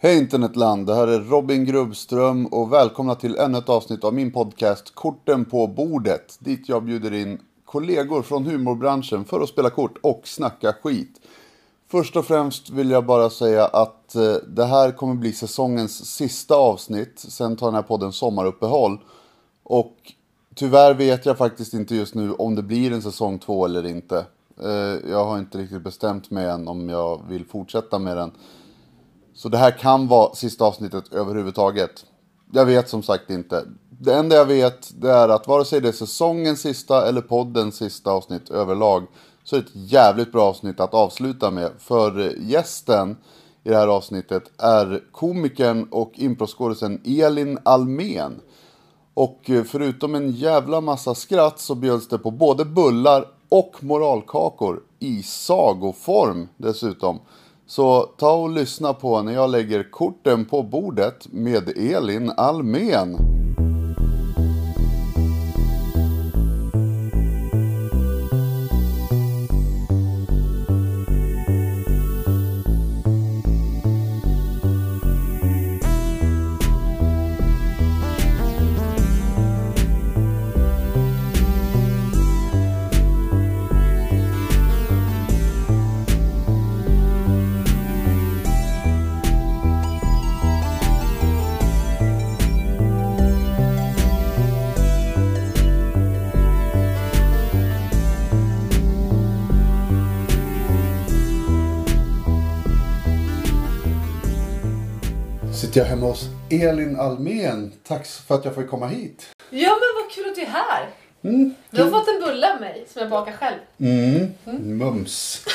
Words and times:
Hej 0.00 0.18
internetland, 0.18 0.86
det 0.86 0.94
här 0.94 1.08
är 1.08 1.20
Robin 1.20 1.64
Grubbström 1.64 2.46
och 2.46 2.72
välkomna 2.72 3.14
till 3.14 3.36
ännu 3.36 3.58
ett 3.58 3.68
avsnitt 3.68 4.04
av 4.04 4.14
min 4.14 4.32
podcast 4.32 4.94
Korten 4.94 5.44
på 5.44 5.66
bordet. 5.66 6.36
Dit 6.40 6.68
jag 6.68 6.84
bjuder 6.84 7.12
in 7.14 7.40
kollegor 7.64 8.22
från 8.22 8.46
humorbranschen 8.46 9.24
för 9.24 9.40
att 9.40 9.48
spela 9.48 9.70
kort 9.70 9.98
och 10.00 10.20
snacka 10.24 10.72
skit. 10.82 11.20
Först 11.88 12.16
och 12.16 12.24
främst 12.24 12.70
vill 12.70 12.90
jag 12.90 13.06
bara 13.06 13.30
säga 13.30 13.64
att 13.66 14.14
eh, 14.14 14.34
det 14.46 14.64
här 14.64 14.92
kommer 14.92 15.14
bli 15.14 15.32
säsongens 15.32 16.14
sista 16.16 16.54
avsnitt. 16.54 17.18
Sen 17.18 17.56
tar 17.56 17.66
den 17.66 17.74
här 17.74 17.82
podden 17.82 18.12
sommaruppehåll. 18.12 18.98
Och 19.62 19.96
tyvärr 20.54 20.94
vet 20.94 21.26
jag 21.26 21.38
faktiskt 21.38 21.74
inte 21.74 21.94
just 21.94 22.14
nu 22.14 22.32
om 22.32 22.54
det 22.54 22.62
blir 22.62 22.92
en 22.92 23.02
säsong 23.02 23.38
två 23.38 23.64
eller 23.64 23.86
inte. 23.86 24.26
Eh, 24.62 25.10
jag 25.10 25.24
har 25.24 25.38
inte 25.38 25.58
riktigt 25.58 25.82
bestämt 25.82 26.30
mig 26.30 26.46
än 26.46 26.68
om 26.68 26.88
jag 26.88 27.20
vill 27.28 27.44
fortsätta 27.44 27.98
med 27.98 28.16
den. 28.16 28.32
Så 29.38 29.48
det 29.48 29.58
här 29.58 29.78
kan 29.78 30.08
vara 30.08 30.34
sista 30.34 30.64
avsnittet 30.64 31.12
överhuvudtaget. 31.12 32.04
Jag 32.52 32.66
vet 32.66 32.88
som 32.88 33.02
sagt 33.02 33.30
inte. 33.30 33.64
Det 33.90 34.14
enda 34.14 34.36
jag 34.36 34.44
vet 34.44 35.00
det 35.00 35.10
är 35.10 35.28
att 35.28 35.48
vare 35.48 35.64
sig 35.64 35.80
det 35.80 35.88
är 35.88 35.92
säsongens 35.92 36.60
sista 36.60 37.08
eller 37.08 37.20
poddens 37.20 37.76
sista 37.76 38.10
avsnitt 38.10 38.50
överlag 38.50 39.06
så 39.44 39.56
är 39.56 39.60
det 39.60 39.66
ett 39.66 39.92
jävligt 39.92 40.32
bra 40.32 40.42
avsnitt 40.42 40.80
att 40.80 40.94
avsluta 40.94 41.50
med. 41.50 41.70
För 41.78 42.34
gästen 42.40 43.16
i 43.64 43.68
det 43.68 43.76
här 43.76 43.88
avsnittet 43.88 44.42
är 44.58 45.02
komikern 45.12 45.88
och 45.90 46.12
improskådisen 46.14 47.00
Elin 47.04 47.58
Almen. 47.62 48.40
Och 49.14 49.50
eh, 49.50 49.64
förutom 49.64 50.14
en 50.14 50.30
jävla 50.30 50.80
massa 50.80 51.14
skratt 51.14 51.60
så 51.60 51.74
bjöds 51.74 52.08
det 52.08 52.18
på 52.18 52.30
både 52.30 52.64
bullar 52.64 53.24
och 53.48 53.84
moralkakor 53.84 54.82
i 54.98 55.22
sagoform 55.22 56.48
dessutom. 56.56 57.20
Så 57.70 58.02
ta 58.02 58.32
och 58.32 58.50
lyssna 58.50 58.94
på 58.94 59.22
när 59.22 59.32
jag 59.32 59.50
lägger 59.50 59.90
korten 59.90 60.44
på 60.44 60.62
bordet 60.62 61.26
med 61.32 61.68
Elin 61.76 62.32
Almen. 62.36 63.16
Jag 105.78 105.84
hemma 105.84 106.06
hos 106.06 106.24
Elin 106.50 107.00
Almen. 107.00 107.72
Tack 107.88 108.06
för 108.06 108.34
att 108.34 108.44
jag 108.44 108.54
får 108.54 108.62
komma 108.62 108.86
hit. 108.86 109.26
Ja 109.50 109.68
men 109.68 110.02
vad 110.02 110.10
kul 110.12 110.28
att 110.28 110.34
du 110.34 110.40
är 110.42 110.46
här. 110.46 110.88
Du 111.70 111.82
har 111.82 111.90
fått 111.90 112.08
en 112.08 112.20
bulle 112.20 112.54
av 112.54 112.60
mig 112.60 112.86
som 112.92 113.00
jag 113.00 113.10
bakar 113.10 113.32
själv. 113.32 113.58
Mm. 113.80 114.32
Mums. 114.78 115.44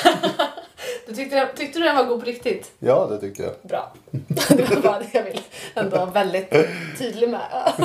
Du 1.07 1.13
tyckte, 1.15 1.47
tyckte 1.55 1.79
du 1.79 1.85
den 1.85 1.95
var 1.95 2.03
god 2.03 2.19
på 2.19 2.25
riktigt? 2.25 2.71
Ja, 2.79 3.07
det 3.09 3.17
tyckte 3.19 3.43
jag. 3.43 3.51
Bra. 3.61 3.93
Det 4.49 4.69
var 4.69 4.81
bara 4.81 4.99
det 4.99 5.07
jag 5.13 5.23
vill 5.23 5.41
ändå 5.75 5.97
vara 5.97 6.05
väldigt 6.05 6.53
tydlig 6.99 7.29
med. 7.29 7.41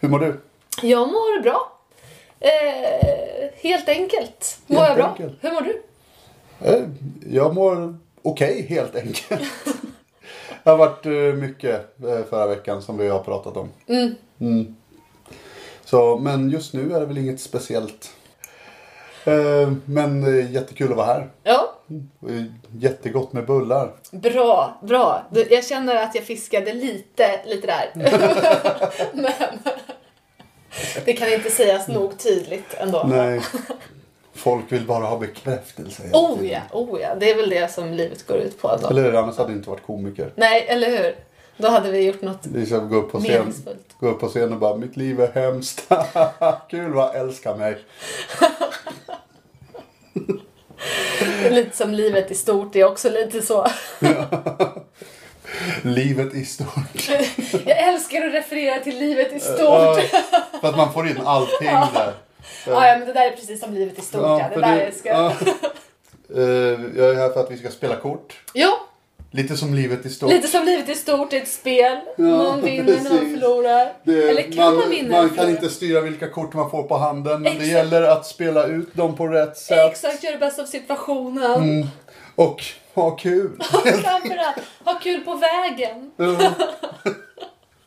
Hur 0.00 0.08
mår 0.08 0.18
du? 0.18 0.40
Jag 0.82 1.08
mår 1.08 1.42
bra. 1.42 1.78
Eh, 2.40 3.48
helt 3.54 3.88
enkelt 3.88 4.58
mår 4.66 4.76
Helt 4.80 4.88
jag 4.88 4.96
bra. 4.96 5.06
enkelt. 5.10 5.34
Hur 5.40 5.52
mår 5.52 5.60
du? 5.60 5.82
Eh, 6.60 6.82
Jag 7.30 7.54
mår 7.54 7.98
okej 8.22 8.66
helt 8.68 8.96
enkelt. 8.96 9.42
Det 10.66 10.70
har 10.70 10.78
varit 10.78 11.06
eh, 11.06 11.12
mycket 11.12 12.02
eh, 12.04 12.24
förra 12.30 12.46
veckan 12.46 12.82
som 12.82 12.98
vi 12.98 13.08
har 13.08 13.18
pratat 13.18 13.56
om. 13.56 13.68
Mm. 14.40 14.76
Så, 15.84 16.18
men 16.18 16.50
just 16.50 16.74
nu 16.74 16.92
är 16.94 17.00
det 17.00 17.06
väl 17.06 17.18
inget 17.18 17.40
speciellt. 17.40 18.10
Eh, 19.24 19.72
Men 19.84 20.22
jättekul 20.52 20.90
att 20.90 20.96
vara 20.96 21.06
här. 21.06 21.30
Ja, 21.42 21.72
Eh, 22.28 22.44
Jättegott 22.78 23.32
med 23.32 23.46
bullar. 23.46 23.92
bra, 24.10 24.78
bra. 24.82 25.26
Jag 25.50 25.64
känner 25.64 25.96
att 25.96 26.14
jag 26.14 26.24
fiskade 26.24 26.72
lite, 26.72 27.40
lite 27.46 27.66
där. 27.66 27.90
Men 29.14 29.32
det 31.04 31.12
kan 31.12 31.32
inte 31.32 31.50
sägas 31.50 31.88
nog 31.88 32.18
tydligt 32.18 32.74
ändå. 32.78 33.04
Nej. 33.08 33.40
Folk 34.36 34.72
vill 34.72 34.86
bara 34.86 35.04
ha 35.04 35.18
bekräftelse. 35.18 36.02
Oh 36.12 36.46
ja, 36.46 36.60
oh 36.72 37.00
ja. 37.00 37.14
Det 37.14 37.30
är 37.30 37.36
väl 37.36 37.50
det 37.50 37.72
som 37.72 37.92
livet 37.92 38.26
går 38.26 38.36
ut 38.36 38.62
på. 38.62 38.70
Ändå. 38.70 38.88
Eller 38.88 39.02
hur? 39.02 39.14
Annars 39.14 39.36
hade 39.36 39.50
jag 39.50 39.58
inte 39.58 39.70
varit 39.70 39.86
komiker. 39.86 40.32
Nej, 40.36 40.66
eller 40.68 40.90
hur? 40.90 41.14
Då 41.56 41.68
hade 41.68 41.90
vi 41.90 42.06
gjort 42.06 42.22
något 42.22 42.38
Det 42.42 42.60
är 42.60 42.66
som 42.66 42.84
att 42.84 42.90
gå 42.90 42.96
upp 42.96 43.12
på 43.12 43.20
scen, 43.20 43.32
meningsfullt. 43.32 43.94
gå 44.00 44.08
upp 44.08 44.20
på 44.20 44.28
scen 44.28 44.52
och 44.52 44.58
bara 44.58 44.76
mitt 44.76 44.96
liv 44.96 45.20
är 45.20 45.32
hemskt. 45.32 45.92
Kul 46.70 46.92
va? 46.92 47.12
Älska 47.14 47.56
mig. 47.56 47.76
Lite 51.50 51.76
som 51.76 51.90
livet 51.90 52.30
i 52.30 52.34
stort. 52.34 52.72
Det 52.72 52.80
är 52.80 52.84
också 52.84 53.10
lite 53.10 53.42
så. 53.42 53.66
Livet 55.82 56.34
i 56.34 56.44
stort. 56.44 57.08
Jag 57.66 57.88
älskar 57.88 58.26
att 58.26 58.34
referera 58.34 58.80
till 58.80 58.98
livet 58.98 59.32
i 59.32 59.40
stort. 59.40 60.00
För 60.60 60.68
att 60.68 60.76
man 60.76 60.92
får 60.92 61.08
in 61.08 61.20
allting 61.24 61.68
där. 61.94 62.12
Ja, 62.66 62.86
ja, 62.88 62.98
men 62.98 63.06
det 63.06 63.12
där 63.12 63.26
är 63.26 63.30
precis 63.30 63.60
som 63.60 63.74
livet 63.74 63.98
i 63.98 64.02
stort. 64.02 64.22
Ja, 64.22 64.46
det 64.48 64.54
för 64.54 64.60
där 64.60 64.76
det- 64.76 64.98
ska... 64.98 65.08
ja. 65.08 65.32
Eh, 66.36 66.42
Jag 66.96 67.10
är 67.10 67.14
här 67.14 67.28
för 67.32 67.40
att 67.40 67.50
vi 67.50 67.56
ska 67.56 67.70
spela 67.70 67.96
kort. 67.96 68.40
Ja, 68.52 68.80
Lite 69.30 69.56
som 69.56 69.74
livet 69.74 70.06
i 70.06 70.10
stort. 70.10 70.30
lite 70.30 70.48
som 70.48 70.64
livet 70.64 70.88
i 70.88 70.94
stort. 70.94 71.30
Det 71.30 71.36
är 71.36 71.42
ett 71.42 71.48
spel. 71.48 71.98
någon 72.16 72.62
vinner, 72.62 72.94
någon 72.96 73.30
förlorar. 73.30 73.92
Det- 74.02 74.28
Eller 74.30 74.52
kan 74.52 74.76
man, 74.76 74.90
vinna 74.90 75.16
man 75.22 75.30
kan 75.30 75.50
inte 75.50 75.68
styra 75.68 76.00
vilka 76.00 76.28
kort 76.28 76.54
man 76.54 76.70
får 76.70 76.82
på 76.82 76.96
handen. 76.96 77.32
Men 77.32 77.42
det 77.42 77.48
Exakt. 77.50 77.68
gäller 77.68 78.02
att 78.02 78.26
spela 78.26 78.66
ut 78.66 78.94
dem 78.94 79.16
på 79.16 79.26
rätt 79.26 79.56
sätt. 79.56 79.90
Exakt, 79.90 80.24
gör 80.24 80.32
det 80.32 80.38
bästa 80.38 80.62
av 80.62 80.66
situationen. 80.66 81.52
Mm. 81.62 81.86
Och 82.34 82.62
ha 82.94 83.10
kul. 83.10 83.50
Framförallt, 83.72 84.56
ha 84.84 84.98
kul 85.02 85.20
på 85.20 85.34
vägen. 85.34 86.10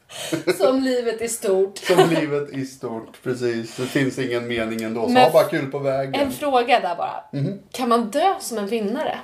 som 0.58 0.84
livet 0.84 1.22
i 1.22 1.30
stort. 1.30 1.78
Som 1.78 2.10
livet 2.10 2.50
i 2.54 2.66
stort, 2.66 3.24
precis. 3.24 3.76
Det 3.76 3.86
finns 3.86 4.20
ingen 4.20 4.48
mening 4.48 4.82
ändå. 4.84 5.04
Så 5.04 5.10
Men- 5.10 5.24
ha 5.24 5.32
bara 5.32 5.44
kul 5.44 5.72
på 5.72 5.80
vägen. 5.80 6.16
En 6.16 6.32
fråga 6.32 6.80
där 6.80 6.96
bara. 6.96 7.24
Mhm. 7.34 7.60
Kan 7.72 7.90
man 7.90 8.10
dö 8.10 8.36
som 8.40 8.58
en 8.58 8.68
vinnare? 8.68 9.20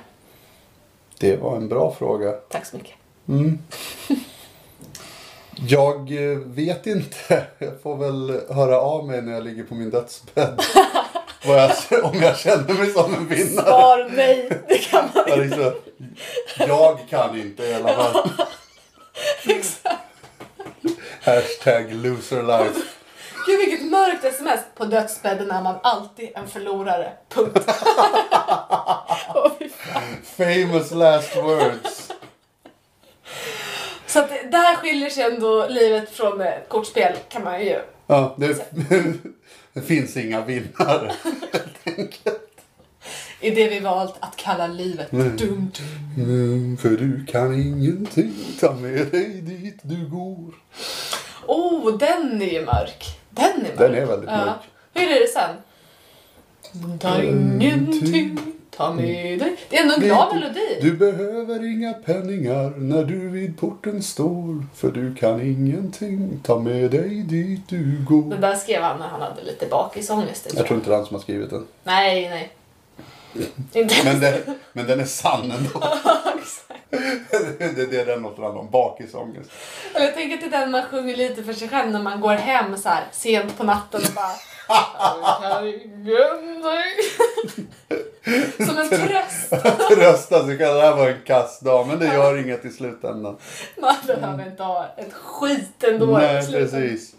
Det 1.18 1.36
var 1.36 1.56
en 1.56 1.68
bra 1.68 1.94
fråga. 1.98 2.32
Tack 2.32 2.66
så 2.66 2.76
mycket. 2.76 2.94
Jag 5.68 6.30
eh, 6.32 6.38
vet 6.38 6.86
inte. 6.86 7.44
Jag 7.58 7.82
får 7.82 7.96
väl 7.96 8.40
höra 8.54 8.80
av 8.80 9.06
mig 9.06 9.22
när 9.22 9.32
jag 9.32 9.44
ligger 9.44 9.64
på 9.64 9.74
min 9.74 9.90
dödsbädd. 9.90 10.60
Jag, 11.44 12.04
om 12.04 12.22
jag 12.22 12.38
känner 12.38 12.74
mig 12.74 12.90
som 12.90 13.14
en 13.14 13.28
vinnare. 13.28 13.66
Svar 13.66 14.10
nej. 14.16 14.50
Det 14.68 14.78
kan 14.78 15.08
man 15.14 15.38
liksom, 15.40 15.72
jag 16.58 16.98
kan 17.08 17.40
inte 17.40 17.62
i 17.62 17.74
alla 17.74 17.88
fall. 17.94 18.30
Exakt. 19.46 19.96
Hashtag 21.26 21.92
loser 21.92 22.42
life. 22.42 22.80
Gud 23.46 23.58
vilket 23.58 23.90
mörkt 23.90 24.24
sms. 24.24 24.60
På 24.74 24.84
dödsbädden 24.84 25.50
är 25.50 25.62
man 25.62 25.76
alltid 25.82 26.28
en 26.34 26.48
förlorare. 26.48 27.12
Punkt. 27.28 27.58
Fan. 29.76 30.16
Famous 30.24 30.90
last 30.90 31.36
words. 31.36 32.12
Så 34.06 34.18
att 34.18 34.28
där 34.28 34.76
skiljer 34.76 35.10
sig 35.10 35.24
ändå 35.24 35.66
livet 35.68 36.10
från 36.10 36.40
ett 36.40 36.68
kortspel 36.68 37.16
kan 37.28 37.44
man 37.44 37.64
ju. 37.64 37.80
Ja, 38.06 38.34
det, 38.38 38.72
det 39.72 39.82
finns 39.82 40.16
inga 40.16 40.44
vinnare. 40.44 41.12
I 43.40 43.50
det 43.50 43.68
vi 43.68 43.80
valt 43.80 44.14
att 44.20 44.36
kalla 44.36 44.66
livet. 44.66 45.10
Dum, 45.10 45.36
dum. 45.36 45.70
Mm, 46.16 46.76
för 46.76 46.90
du 46.90 47.26
kan 47.26 47.54
ingenting 47.54 48.34
ta 48.60 48.72
med 48.72 49.06
dig 49.06 49.40
dit 49.40 49.78
du 49.82 50.08
går. 50.08 50.54
Oh, 51.48 51.98
den 51.98 52.42
är 52.42 52.46
ju 52.52 52.64
mörk. 52.64 53.04
Den 53.30 53.46
är 53.46 53.56
mörk. 53.62 53.78
Den 53.78 53.94
är 53.94 54.06
väldigt 54.06 54.30
Ja. 54.30 54.36
mörk. 54.44 54.56
Hur 54.94 55.10
är 55.16 55.20
det 55.20 55.26
sen? 55.28 55.56
Ta 57.00 57.22
ingenting, 57.22 58.38
ta 58.76 58.92
med 58.92 59.38
dig. 59.38 59.56
Det 59.70 59.76
är 59.78 59.82
ändå 59.82 59.94
en 59.94 60.00
glad 60.00 60.34
melodi. 60.34 60.78
Du 60.82 60.92
behöver 60.92 61.64
inga 61.72 61.92
penningar 61.92 62.70
när 62.76 63.04
du 63.04 63.28
vid 63.28 63.58
porten 63.58 64.02
står. 64.02 64.64
För 64.74 64.90
du 64.90 65.14
kan 65.14 65.40
ingenting 65.40 66.40
ta 66.44 66.58
med 66.58 66.90
dig 66.90 67.22
dit 67.28 67.60
du 67.68 67.82
Den 67.84 68.04
går. 68.04 68.36
där 68.36 68.54
skrev 68.54 68.82
han 68.82 68.98
när 68.98 69.08
han 69.08 69.20
hade 69.22 69.42
lite 69.42 69.66
bakisångest. 69.66 70.46
Jag 70.56 70.66
tror 70.66 70.78
inte 70.78 70.90
det 70.90 70.94
är 70.94 70.96
han 70.96 71.06
som 71.06 71.14
har 71.16 71.22
skrivit 71.22 71.50
den. 71.50 71.66
Nej, 71.84 72.28
nej. 72.28 72.52
Men, 74.04 74.20
det, 74.20 74.42
men 74.72 74.86
den 74.86 75.00
är 75.00 75.04
sann 75.04 75.50
ändå. 75.50 75.86
det 77.58 77.82
är 77.82 77.86
det 77.90 78.04
den 78.04 78.22
låter 78.22 78.42
handla 78.42 78.60
om. 78.60 78.70
Bakisångest. 78.70 79.50
Jag 79.94 80.14
tänker 80.14 80.36
till 80.36 80.50
den 80.50 80.70
man 80.70 80.82
sjunger 80.82 81.16
lite 81.16 81.42
för 81.42 81.52
sig 81.52 81.68
själv 81.68 81.90
när 81.90 82.02
man 82.02 82.20
går 82.20 82.34
hem 82.34 82.76
så 82.76 82.88
här 82.88 83.04
sent 83.12 83.58
på 83.58 83.64
natten 83.64 84.00
och 84.08 84.14
bara 84.14 84.36
Som 88.66 88.78
en 88.78 88.88
tröst. 88.88 89.50
Trösta 89.94 90.46
sig 90.46 90.58
själv. 90.58 90.74
Det 90.74 90.80
här 90.80 90.96
var 90.96 91.08
en 91.08 91.22
kass 91.24 91.60
dag. 91.60 91.86
Men 91.86 91.98
det 91.98 92.06
gör 92.06 92.38
inget 92.38 92.64
i 92.64 92.70
slutändan. 92.70 93.36
Man 93.80 93.94
behöver 94.06 94.46
inte 94.46 94.62
ha 94.62 94.86
ett 94.96 95.12
skit 95.12 95.84
ändå. 95.84 96.06
Nej, 96.06 96.46
precis. 96.52 97.15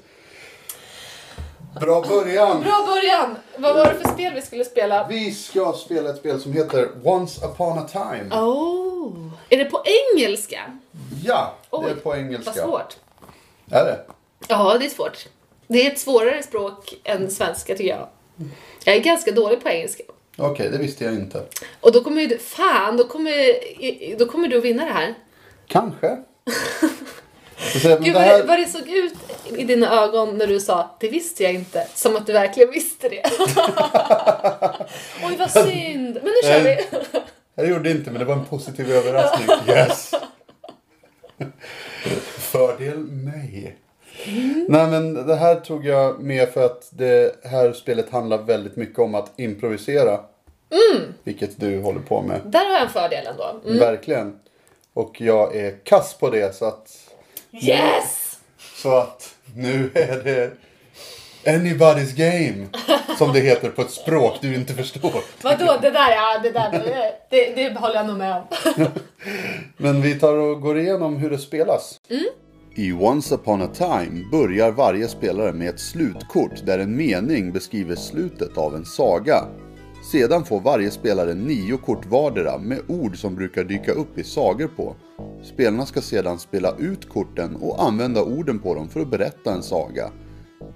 Bra 1.79 2.01
början. 2.01 2.61
Bra 2.61 2.85
början! 2.87 3.35
Vad 3.57 3.75
var 3.75 3.93
det 3.93 3.99
för 3.99 4.13
spel 4.13 4.33
vi 4.33 4.41
skulle 4.41 4.65
spela? 4.65 5.07
Vi 5.07 5.31
ska 5.31 5.73
spela 5.73 6.09
ett 6.09 6.17
spel 6.17 6.41
som 6.41 6.53
heter 6.53 6.89
Once 7.03 7.45
upon 7.45 7.77
a 7.77 7.87
time. 7.91 8.35
Oh. 8.35 9.31
Är 9.49 9.57
det 9.57 9.65
på 9.65 9.83
engelska? 10.15 10.59
Ja, 11.23 11.55
det 11.69 11.77
är 11.77 11.81
Oj, 11.81 11.95
på 11.95 12.15
engelska. 12.15 12.51
Vad 12.51 12.55
svårt. 12.55 12.95
Är 13.71 13.85
det? 13.85 13.99
Ja, 14.47 14.77
det 14.77 14.85
är 14.85 14.89
svårt. 14.89 15.27
Det 15.67 15.87
är 15.87 15.91
ett 15.91 15.99
svårare 15.99 16.43
språk 16.43 16.93
än 17.03 17.31
svenska 17.31 17.75
tycker 17.75 17.89
jag. 17.89 18.07
Jag 18.83 18.95
är 18.95 18.99
ganska 18.99 19.31
dålig 19.31 19.63
på 19.63 19.69
engelska. 19.69 20.03
Okej, 20.37 20.69
det 20.71 20.77
visste 20.77 21.03
jag 21.03 21.13
inte. 21.13 21.43
Och 21.81 21.91
då 21.91 22.03
kommer 22.03 22.21
ju 22.21 22.27
du, 22.27 22.37
fan, 22.37 22.97
då 22.97 23.07
kommer, 23.07 24.17
då 24.17 24.25
kommer 24.25 24.47
du 24.47 24.57
att 24.57 24.63
vinna 24.63 24.85
det 24.85 24.91
här. 24.91 25.13
Kanske. 25.67 26.17
Säger 27.57 27.99
Gud 27.99 28.15
här... 28.15 28.43
vad 28.43 28.59
det 28.59 28.65
såg 28.65 28.89
ut 28.89 29.13
i 29.57 29.63
dina 29.63 30.03
ögon 30.03 30.37
när 30.37 30.47
du 30.47 30.59
sa 30.59 30.95
det 30.99 31.09
visste 31.09 31.43
jag 31.43 31.53
inte. 31.53 31.87
Som 31.93 32.15
att 32.15 32.25
du 32.25 32.33
verkligen 32.33 32.71
visste 32.71 33.09
det. 33.09 33.23
Oj 35.23 35.35
vad 35.39 35.51
synd. 35.51 36.19
Men 36.23 36.33
nu 36.43 36.49
kör 36.49 36.63
vi. 36.63 36.77
Jag 37.55 37.69
gjorde 37.69 37.91
inte, 37.91 38.11
men 38.11 38.19
det 38.19 38.25
var 38.25 38.33
en 38.33 38.45
positiv 38.45 38.91
överraskning. 38.91 39.75
Yes. 39.75 40.11
Fördel 42.37 42.97
mig. 42.97 43.77
Nej 44.67 44.87
men 44.87 45.27
det 45.27 45.35
här 45.35 45.55
tog 45.55 45.85
jag 45.85 46.23
med 46.23 46.49
för 46.49 46.65
att 46.65 46.89
det 46.91 47.45
här 47.45 47.73
spelet 47.73 48.09
handlar 48.09 48.37
väldigt 48.37 48.75
mycket 48.75 48.99
om 48.99 49.15
att 49.15 49.39
improvisera. 49.39 50.19
Vilket 51.23 51.59
du 51.59 51.81
håller 51.81 51.99
på 51.99 52.21
med. 52.21 52.41
Där 52.45 52.65
har 52.65 52.73
jag 52.73 52.81
en 52.81 52.89
fördel 52.89 53.27
ändå. 53.27 53.61
Mm. 53.65 53.79
Verkligen. 53.79 54.39
Och 54.93 55.21
jag 55.21 55.55
är 55.55 55.77
kass 55.83 56.13
på 56.13 56.29
det 56.29 56.55
så 56.55 56.65
att, 56.65 57.06
Yes! 57.51 58.27
så 58.75 58.97
att 58.97 59.35
nu 59.55 59.91
är 59.93 60.23
det 60.23 60.51
anybody's 61.45 62.15
game. 62.15 62.67
Som 63.17 63.33
det 63.33 63.39
heter 63.39 63.69
på 63.69 63.81
ett 63.81 63.91
språk 63.91 64.37
du 64.41 64.55
inte 64.55 64.73
förstår. 64.73 65.21
Vadå 65.41 65.77
det 65.81 65.89
där, 65.89 66.11
ja 66.11 66.39
det 66.43 66.51
där, 66.51 66.71
det, 66.71 67.13
det, 67.29 67.69
det 67.69 67.79
håller 67.79 67.95
jag 67.95 68.07
nog 68.07 68.17
med 68.17 68.35
om. 68.35 68.87
Men 69.77 70.01
vi 70.01 70.19
tar 70.19 70.37
och 70.37 70.61
går 70.61 70.79
igenom 70.79 71.17
hur 71.17 71.29
det 71.29 71.37
spelas. 71.37 71.99
I 72.75 72.91
Once 72.91 73.35
upon 73.35 73.61
a 73.61 73.69
time 73.73 74.23
börjar 74.31 74.71
varje 74.71 75.07
spelare 75.07 75.53
med 75.53 75.69
ett 75.69 75.79
slutkort 75.79 76.65
där 76.65 76.79
en 76.79 76.95
mening 76.95 77.51
beskriver 77.51 77.95
slutet 77.95 78.57
av 78.57 78.75
en 78.75 78.85
saga. 78.85 79.45
Sedan 80.11 80.45
får 80.45 80.59
varje 80.59 80.91
spelare 80.91 81.33
nio 81.33 81.77
kort 81.77 82.05
vardera 82.05 82.57
med 82.57 82.79
ord 82.87 83.17
som 83.17 83.35
brukar 83.35 83.63
dyka 83.63 83.91
upp 83.91 84.17
i 84.17 84.23
sagor 84.23 84.67
på. 84.67 84.95
Spelarna 85.43 85.85
ska 85.85 86.01
sedan 86.01 86.39
spela 86.39 86.75
ut 86.79 87.09
korten 87.09 87.55
och 87.55 87.83
använda 87.83 88.23
orden 88.23 88.59
på 88.59 88.75
dem 88.75 88.89
för 88.89 88.99
att 88.99 89.11
berätta 89.11 89.53
en 89.53 89.63
saga. 89.63 90.11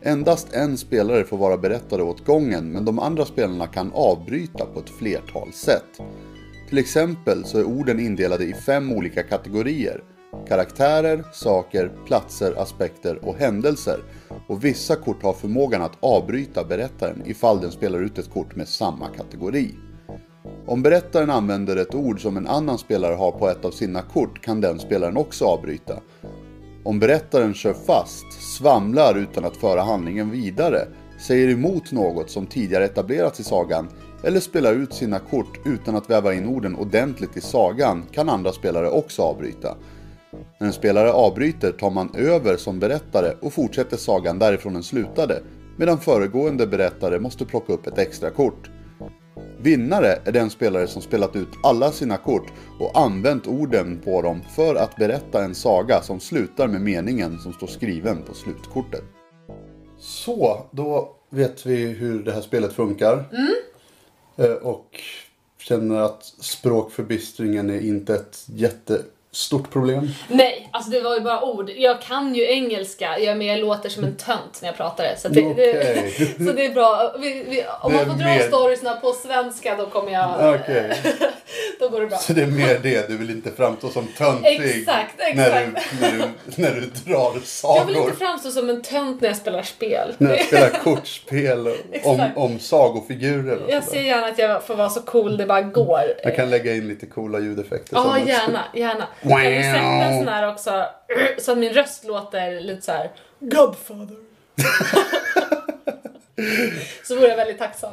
Endast 0.01 0.53
en 0.53 0.77
spelare 0.77 1.23
får 1.23 1.37
vara 1.37 1.57
berättare 1.57 2.01
åt 2.01 2.25
gången 2.25 2.71
men 2.71 2.85
de 2.85 2.99
andra 2.99 3.25
spelarna 3.25 3.67
kan 3.67 3.91
avbryta 3.93 4.65
på 4.65 4.79
ett 4.79 4.89
flertal 4.89 5.53
sätt. 5.53 6.01
Till 6.69 6.77
exempel 6.77 7.45
så 7.45 7.57
är 7.57 7.63
orden 7.63 7.99
indelade 7.99 8.43
i 8.43 8.53
fem 8.53 8.91
olika 8.91 9.23
kategorier. 9.23 10.03
Karaktärer, 10.47 11.23
saker, 11.33 11.91
platser, 12.05 12.53
aspekter 12.57 13.25
och 13.25 13.35
händelser. 13.35 13.99
Och 14.51 14.65
vissa 14.65 14.95
kort 14.95 15.23
har 15.23 15.33
förmågan 15.33 15.81
att 15.81 15.97
avbryta 15.99 16.63
berättaren 16.63 17.23
ifall 17.25 17.61
den 17.61 17.71
spelar 17.71 17.99
ut 17.99 18.17
ett 18.17 18.33
kort 18.33 18.55
med 18.55 18.67
samma 18.67 19.07
kategori. 19.07 19.75
Om 20.65 20.83
berättaren 20.83 21.29
använder 21.29 21.77
ett 21.77 21.95
ord 21.95 22.21
som 22.21 22.37
en 22.37 22.47
annan 22.47 22.77
spelare 22.77 23.15
har 23.15 23.31
på 23.31 23.49
ett 23.49 23.65
av 23.65 23.71
sina 23.71 24.01
kort 24.01 24.41
kan 24.41 24.61
den 24.61 24.79
spelaren 24.79 25.17
också 25.17 25.45
avbryta. 25.45 25.99
Om 26.83 26.99
berättaren 26.99 27.53
kör 27.53 27.73
fast, 27.73 28.55
svamlar 28.57 29.17
utan 29.17 29.45
att 29.45 29.57
föra 29.57 29.81
handlingen 29.81 30.31
vidare, 30.31 30.87
säger 31.19 31.49
emot 31.49 31.91
något 31.91 32.29
som 32.29 32.45
tidigare 32.45 32.85
etablerats 32.85 33.39
i 33.39 33.43
sagan 33.43 33.87
eller 34.23 34.39
spelar 34.39 34.73
ut 34.73 34.93
sina 34.93 35.19
kort 35.19 35.59
utan 35.65 35.95
att 35.95 36.09
väva 36.09 36.33
in 36.33 36.47
orden 36.47 36.75
ordentligt 36.75 37.37
i 37.37 37.41
sagan 37.41 38.03
kan 38.11 38.29
andra 38.29 38.51
spelare 38.51 38.89
också 38.89 39.21
avbryta. 39.21 39.75
När 40.59 40.67
en 40.67 40.73
spelare 40.73 41.11
avbryter 41.11 41.71
tar 41.71 41.89
man 41.89 42.15
över 42.15 42.57
som 42.57 42.79
berättare 42.79 43.33
och 43.41 43.53
fortsätter 43.53 43.97
sagan 43.97 44.39
därifrån 44.39 44.73
den 44.73 44.83
slutade, 44.83 45.43
medan 45.77 45.97
föregående 45.97 46.67
berättare 46.67 47.19
måste 47.19 47.45
plocka 47.45 47.73
upp 47.73 47.87
ett 47.87 47.97
extra 47.97 48.29
kort. 48.29 48.69
Vinnare 49.61 50.19
är 50.25 50.31
den 50.31 50.49
spelare 50.49 50.87
som 50.87 51.01
spelat 51.01 51.35
ut 51.35 51.47
alla 51.63 51.91
sina 51.91 52.17
kort 52.17 52.53
och 52.79 52.99
använt 52.99 53.47
orden 53.47 54.01
på 54.05 54.21
dem 54.21 54.41
för 54.55 54.75
att 54.75 54.95
berätta 54.95 55.43
en 55.43 55.55
saga 55.55 56.01
som 56.01 56.19
slutar 56.19 56.67
med 56.67 56.81
meningen 56.81 57.39
som 57.39 57.53
står 57.53 57.67
skriven 57.67 58.23
på 58.23 58.33
slutkortet. 58.33 59.03
Så, 59.99 60.65
då 60.71 61.15
vet 61.29 61.65
vi 61.65 61.85
hur 61.85 62.23
det 62.23 62.31
här 62.31 62.41
spelet 62.41 62.73
funkar. 62.73 63.29
Eh, 64.37 64.51
Och 64.51 64.99
känner 65.57 65.99
att 65.99 66.23
språkförbistringen 66.23 67.69
är 67.69 67.79
inte 67.79 68.15
ett 68.15 68.45
jättestort 69.31 69.71
problem. 69.71 70.09
Nej, 70.27 70.69
alltså 70.71 70.91
det 70.91 71.01
var 71.01 71.15
ju 71.15 71.21
bara 71.21 71.41
ord. 71.43 71.69
Jag 71.69 72.01
kan 72.01 72.35
ju 72.35 72.45
engelska, 72.51 73.19
jag, 73.19 73.37
men 73.37 73.47
jag 73.47 73.59
låter 73.59 73.89
som 73.89 74.03
en 74.03 74.15
tönt 74.15 74.59
när 74.61 74.69
jag 74.69 74.77
pratar 74.77 75.03
det. 75.03 75.17
Så, 75.19 75.27
det, 75.29 75.41
Okej. 75.45 76.13
det, 76.37 76.45
så 76.47 76.51
det 76.53 76.65
är 76.65 76.73
bra. 76.73 77.15
Vi, 77.19 77.45
vi, 77.49 77.63
om 77.81 77.91
Det 77.91 77.97
man 77.97 78.05
får 78.05 78.13
dra 78.23 78.25
mer- 78.25 78.47
storiesna 78.47 78.95
på 78.95 79.11
svenska 79.13 79.75
då 79.75 79.85
kommer 79.85 80.11
jag... 80.11 80.55
Okej. 80.61 80.97
Då 81.79 81.89
går 81.89 82.01
det 82.01 82.07
bra. 82.07 82.17
Så 82.17 82.33
det 82.33 82.41
är 82.41 82.47
mer 82.47 82.79
det, 82.83 83.07
du 83.09 83.17
vill 83.17 83.29
inte 83.29 83.51
framstå 83.51 83.89
som 83.89 84.07
töntig 84.17 84.61
Exakt, 84.61 85.15
När, 85.35 85.35
du, 85.35 85.41
exakt. 85.77 86.01
när, 86.01 86.11
du, 86.11 86.23
när 86.61 86.71
du 86.71 86.81
drar 86.81 87.21
Jag 87.23 87.31
vill 87.33 87.41
sagor. 87.45 87.97
inte 87.97 88.13
framstå 88.17 88.51
som 88.51 88.69
en 88.69 88.81
tönt 88.81 89.21
när 89.21 89.29
jag 89.29 89.37
spelar 89.37 89.61
spel. 89.63 90.13
När 90.17 90.37
du 90.37 90.43
spelar 90.43 90.69
kortspel 90.69 91.67
om, 91.67 91.73
Exakt. 91.91 92.37
om 92.37 92.59
sagofigurer 92.59 93.59
Jag 93.69 93.83
ser 93.83 94.01
gärna 94.01 94.27
att 94.27 94.37
jag 94.39 94.63
får 94.63 94.75
vara 94.75 94.89
så 94.89 95.01
cool 95.01 95.37
det 95.37 95.45
bara 95.45 95.61
går. 95.61 96.01
Jag 96.23 96.35
kan 96.35 96.49
lägga 96.49 96.75
in 96.75 96.87
lite 96.87 97.05
coola 97.05 97.39
ljudeffekter. 97.39 97.95
Ja, 97.95 98.17
också. 98.17 98.29
gärna, 98.73 99.07
gärna. 99.29 99.43
Kan 99.43 99.51
du 99.51 99.63
sätta 99.63 100.05
en 100.05 100.19
sån 100.19 100.27
här 100.33 100.51
också, 100.53 100.85
så 101.39 101.51
att 101.51 101.57
min 101.57 101.73
röst 101.73 102.05
låter 102.05 102.61
lite 102.61 102.81
så 102.81 102.91
här. 102.91 103.11
Godfather. 103.39 104.17
så 107.03 107.15
vore 107.15 107.27
jag 107.27 107.37
väldigt 107.37 107.57
tacksam. 107.59 107.91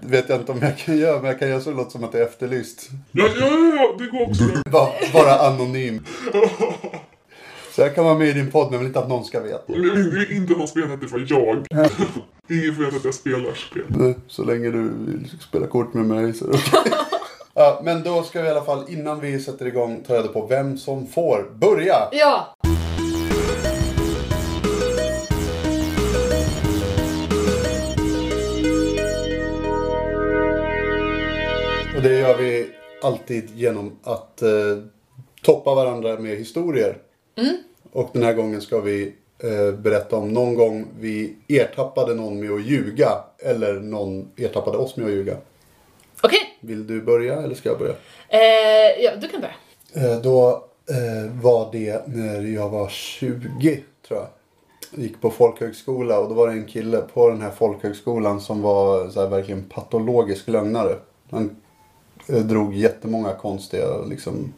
Det 0.00 0.08
vet 0.08 0.28
jag 0.28 0.40
inte 0.40 0.52
om 0.52 0.58
jag 0.62 0.78
kan 0.78 0.98
göra, 0.98 1.16
men 1.16 1.24
jag 1.30 1.38
kan 1.38 1.48
göra 1.48 1.60
så 1.60 1.70
det 1.70 1.76
låter 1.76 1.90
som 1.90 2.04
att 2.04 2.12
det 2.12 2.18
är 2.18 2.26
efterlyst. 2.26 2.88
Ja, 3.12 3.28
ja, 3.40 3.46
ja, 3.48 3.94
det 3.98 4.06
går 4.06 4.22
också. 4.28 4.44
Bara, 4.70 4.92
bara 5.12 5.34
anonym. 5.38 6.04
Så 7.72 7.80
jag 7.80 7.94
kan 7.94 8.04
vara 8.04 8.18
med 8.18 8.28
i 8.28 8.32
din 8.32 8.50
podd, 8.50 8.64
men 8.64 8.72
jag 8.72 8.78
vill 8.78 8.86
inte 8.86 8.98
att 8.98 9.08
någon 9.08 9.24
ska 9.24 9.40
veta. 9.40 9.62
Jag 9.66 10.30
inte 10.30 10.54
ha 10.54 10.66
spelat 10.66 10.90
att 10.90 11.00
det 11.00 11.06
var 11.06 11.26
jag. 11.28 11.66
Ingen 12.50 12.74
får 12.74 12.82
veta 12.82 12.96
att 12.96 13.04
jag 13.04 13.14
spelar 13.14 13.54
spel. 13.54 13.82
Nej, 13.88 14.14
Så 14.28 14.44
länge 14.44 14.70
du 14.70 14.82
vill 14.82 15.30
spela 15.48 15.66
kort 15.66 15.94
med 15.94 16.04
mig 16.04 16.34
så 16.34 16.44
är 16.46 16.50
det 16.52 16.58
okej. 16.58 16.92
Ja, 17.54 17.80
Men 17.82 18.02
då 18.02 18.22
ska 18.22 18.42
vi 18.42 18.48
i 18.48 18.50
alla 18.50 18.64
fall, 18.64 18.84
innan 18.88 19.20
vi 19.20 19.40
sätter 19.40 19.66
igång, 19.66 20.04
ta 20.06 20.14
reda 20.14 20.28
på 20.28 20.46
vem 20.46 20.78
som 20.78 21.06
får 21.06 21.50
börja. 21.54 22.08
Ja, 22.12 22.54
Och 32.00 32.04
det 32.04 32.18
gör 32.18 32.38
vi 32.38 32.70
alltid 33.02 33.50
genom 33.54 33.96
att 34.02 34.42
eh, 34.42 34.50
toppa 35.42 35.74
varandra 35.74 36.18
med 36.18 36.36
historier. 36.36 36.98
Och 37.92 38.10
den 38.12 38.22
här 38.22 38.32
gången 38.32 38.60
ska 38.60 38.80
vi 38.80 39.14
eh, 39.38 39.74
berätta 39.74 40.16
om 40.16 40.32
någon 40.32 40.54
gång 40.54 40.86
vi 41.00 41.36
ertappade 41.48 42.14
någon 42.14 42.40
med 42.40 42.50
att 42.50 42.64
ljuga. 42.64 43.08
Eller 43.38 43.80
någon 43.80 44.30
ertappade 44.36 44.78
oss 44.78 44.96
med 44.96 45.06
att 45.06 45.12
ljuga. 45.12 45.36
okej. 46.20 46.49
Vill 46.60 46.86
du 46.86 47.02
börja 47.02 47.42
eller 47.42 47.54
ska 47.54 47.68
jag 47.68 47.78
börja? 47.78 47.94
Eh, 48.28 49.04
ja, 49.04 49.10
du 49.20 49.28
kan 49.28 49.40
börja. 49.40 49.54
Eh, 49.94 50.20
då 50.20 50.64
eh, 50.90 51.42
var 51.42 51.72
det 51.72 52.06
när 52.06 52.42
jag 52.42 52.68
var 52.68 52.88
20 52.88 53.82
tror 54.08 54.20
jag. 54.20 54.28
Gick 55.02 55.20
på 55.20 55.30
folkhögskola 55.30 56.18
och 56.18 56.28
då 56.28 56.34
var 56.34 56.46
det 56.46 56.52
en 56.52 56.66
kille 56.66 57.00
på 57.00 57.30
den 57.30 57.42
här 57.42 57.50
folkhögskolan 57.50 58.40
som 58.40 58.62
var 58.62 59.08
så 59.08 59.20
här, 59.20 59.28
verkligen 59.28 59.64
patologisk 59.64 60.48
lögnare. 60.48 60.96
Han 61.30 61.56
eh, 62.28 62.38
drog 62.38 62.74
jättemånga 62.74 63.34
konstiga 63.34 64.02
liksom, 64.08 64.52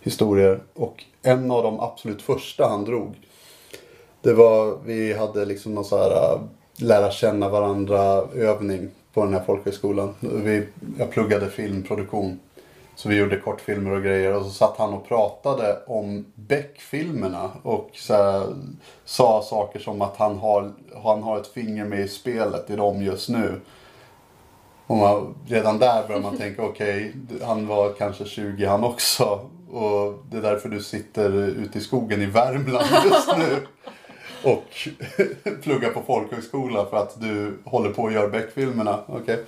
historier. 0.00 0.60
Och 0.74 1.04
en 1.22 1.50
av 1.50 1.62
de 1.62 1.80
absolut 1.80 2.22
första 2.22 2.68
han 2.68 2.84
drog. 2.84 3.14
Det 4.22 4.32
var, 4.32 4.78
vi 4.84 5.12
hade 5.12 5.44
liksom 5.44 5.74
någon 5.74 5.84
så 5.84 5.98
här 5.98 6.10
äh, 6.10 6.40
lära 6.76 7.10
känna 7.10 7.48
varandra 7.48 8.22
övning 8.34 8.90
på 9.16 9.24
den 9.24 9.34
här 9.34 9.44
folkhögskolan. 9.44 10.14
Vi, 10.20 10.66
jag 10.98 11.10
pluggade 11.10 11.50
filmproduktion. 11.50 12.40
Så 12.94 13.08
vi 13.08 13.16
gjorde 13.16 13.36
kortfilmer 13.36 13.90
och 13.90 14.02
grejer 14.02 14.34
och 14.34 14.44
så 14.44 14.50
satt 14.50 14.76
han 14.78 14.94
och 14.94 15.08
pratade 15.08 15.78
om 15.86 16.24
Beck-filmerna 16.34 17.50
och 17.62 17.90
så 17.94 18.14
här, 18.14 18.54
sa 19.04 19.42
saker 19.42 19.78
som 19.78 20.02
att 20.02 20.16
han 20.16 20.38
har, 20.38 20.72
han 21.02 21.22
har 21.22 21.40
ett 21.40 21.46
finger 21.46 21.84
med 21.84 22.00
i 22.00 22.08
spelet 22.08 22.70
i 22.70 22.76
dem 22.76 23.02
just 23.02 23.28
nu. 23.28 23.60
Och 24.86 24.96
man, 24.96 25.34
redan 25.46 25.78
där 25.78 26.06
börjar 26.06 26.22
man 26.22 26.36
tänka, 26.36 26.62
okej, 26.66 27.14
han 27.42 27.66
var 27.66 27.92
kanske 27.92 28.24
20 28.24 28.66
han 28.66 28.84
också. 28.84 29.40
Och 29.70 30.24
det 30.30 30.36
är 30.36 30.42
därför 30.42 30.68
du 30.68 30.82
sitter 30.82 31.32
ute 31.32 31.78
i 31.78 31.80
skogen 31.80 32.22
i 32.22 32.26
Värmland 32.26 32.86
just 33.04 33.36
nu. 33.38 33.66
Och 34.46 34.64
pluggar 35.62 35.90
på 35.90 36.02
folkhögskola 36.02 36.86
för 36.86 36.96
att 36.96 37.20
du 37.20 37.58
håller 37.64 37.90
på 37.90 38.06
att 38.06 38.12
göra 38.12 38.28
Beck-filmerna. 38.28 38.98
Okej. 39.06 39.44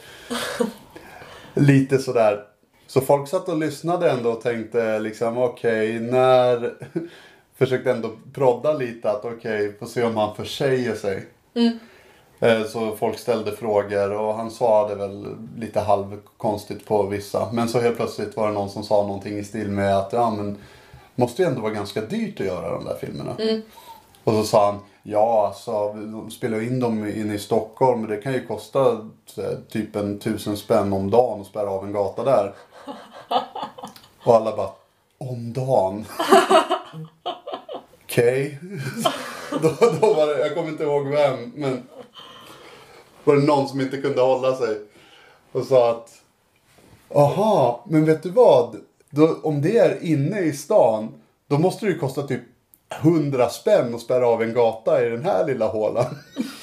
Lite 1.55 1.99
sådär. 1.99 2.45
Så 2.87 3.01
folk 3.01 3.29
satt 3.29 3.49
och 3.49 3.59
lyssnade 3.59 4.11
ändå 4.11 4.31
och 4.31 4.41
tänkte 4.41 4.99
liksom 4.99 5.39
okej, 5.39 6.01
när... 6.01 6.75
Försökte 7.59 7.91
ändå 7.91 8.11
prodda 8.35 8.73
lite 8.73 9.11
att 9.11 9.25
okej, 9.25 9.77
får 9.79 9.87
se 9.87 10.03
om 10.03 10.17
han 10.17 10.37
försäger 10.37 10.95
sig. 10.95 11.27
Eh, 12.41 12.63
Så 12.65 12.97
folk 12.97 13.19
ställde 13.19 13.53
frågor 13.53 14.13
och 14.13 14.35
han 14.35 14.51
svarade 14.51 14.95
väl 14.95 15.27
lite 15.57 15.81
halvkonstigt 15.81 16.87
på 16.87 17.03
vissa. 17.07 17.49
Men 17.53 17.69
så 17.69 17.81
helt 17.81 17.97
plötsligt 17.97 18.37
var 18.37 18.49
det 18.49 18.55
någon 18.55 18.71
som 18.71 18.83
sa 18.83 19.03
någonting 19.03 19.39
i 19.39 19.45
stil 19.45 19.69
med 19.71 19.97
att 19.99 20.13
ja 20.13 20.31
men 20.31 20.57
måste 21.15 21.43
ju 21.43 21.49
ändå 21.49 21.61
vara 21.61 21.73
ganska 21.73 22.01
dyrt 22.01 22.41
att 22.41 22.47
göra 22.47 22.71
de 22.71 22.85
där 22.85 22.97
filmerna. 23.01 23.35
Och 24.29 24.35
så 24.35 24.45
sa 24.45 24.67
han 24.67 24.81
ja 25.03 25.47
alltså 25.47 25.93
de 25.93 26.31
spelar 26.31 26.63
in 26.63 26.81
dem 26.81 27.07
inne 27.07 27.35
i 27.35 27.39
Stockholm 27.39 28.01
men 28.01 28.11
det 28.11 28.17
kan 28.17 28.33
ju 28.33 28.47
kosta 28.47 29.09
typ 29.69 29.97
en 29.97 30.19
tusen 30.19 30.57
spänn 30.57 30.93
om 30.93 31.11
dagen 31.11 31.41
att 31.41 31.47
spärra 31.47 31.71
av 31.71 31.85
en 31.85 31.93
gata 31.93 32.25
där. 32.25 32.55
Och 34.25 34.35
alla 34.35 34.57
bara 34.57 34.71
om 35.19 35.53
dagen. 35.53 36.05
Okej. 38.05 38.59
då, 39.51 39.75
då 40.01 40.15
var 40.15 40.27
det, 40.27 40.39
jag 40.39 40.55
kommer 40.55 40.69
inte 40.69 40.85
ihåg 40.85 41.07
vem 41.07 41.53
men 41.55 41.89
var 43.25 43.37
det 43.37 43.43
någon 43.43 43.69
som 43.69 43.81
inte 43.81 43.97
kunde 43.97 44.21
hålla 44.21 44.57
sig. 44.57 44.81
Och 45.53 45.65
sa 45.65 45.91
att 45.91 46.23
Aha, 47.15 47.85
men 47.89 48.05
vet 48.05 48.23
du 48.23 48.31
vad? 48.31 48.77
Då, 49.11 49.39
om 49.43 49.63
det 49.63 49.79
är 49.79 50.05
inne 50.05 50.41
i 50.41 50.53
stan 50.53 51.09
då 51.47 51.59
måste 51.59 51.87
det 51.87 51.93
ju 51.93 51.99
kosta 51.99 52.23
typ 52.23 52.43
100 52.91 53.49
spänn 53.49 53.95
att 53.95 54.01
spärra 54.01 54.27
av 54.27 54.43
en 54.43 54.55
gata 54.55 55.07
i 55.07 55.09
den 55.09 55.25
här 55.25 55.47
lilla 55.47 55.67
hålan. 55.67 56.19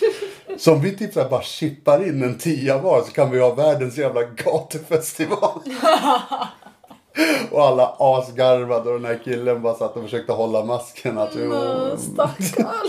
Så 0.58 0.74
om 0.74 0.82
vi 0.82 0.98
typ 0.98 1.30
bara 1.30 1.42
chippar 1.42 2.08
in 2.08 2.24
en 2.24 2.38
tia 2.38 2.78
var 2.78 3.02
så 3.02 3.12
kan 3.12 3.32
vi 3.32 3.40
ha 3.40 3.54
världens 3.54 3.98
jävla 3.98 4.24
gatufestival. 4.24 5.62
och 7.52 7.66
alla 7.66 7.96
asgarvade 8.00 8.90
och 8.90 9.02
den 9.02 9.06
här 9.06 9.20
killen 9.24 9.62
bara 9.62 9.74
satt 9.74 9.96
och 9.96 10.04
försökte 10.04 10.34
hålla 10.34 10.66
masken. 10.66 11.18
Att, 11.18 11.36
Men 11.36 11.98
stackarn. 11.98 12.76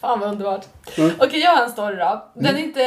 Fan 0.00 0.20
vad 0.20 0.28
underbart. 0.28 0.64
Okej, 1.18 1.40
jag 1.40 1.56
har 1.56 1.64
en 1.64 1.70
story 1.70 1.96
då. 1.96 2.30
Den 2.34 2.56
är 2.56 2.60
inte... 2.60 2.80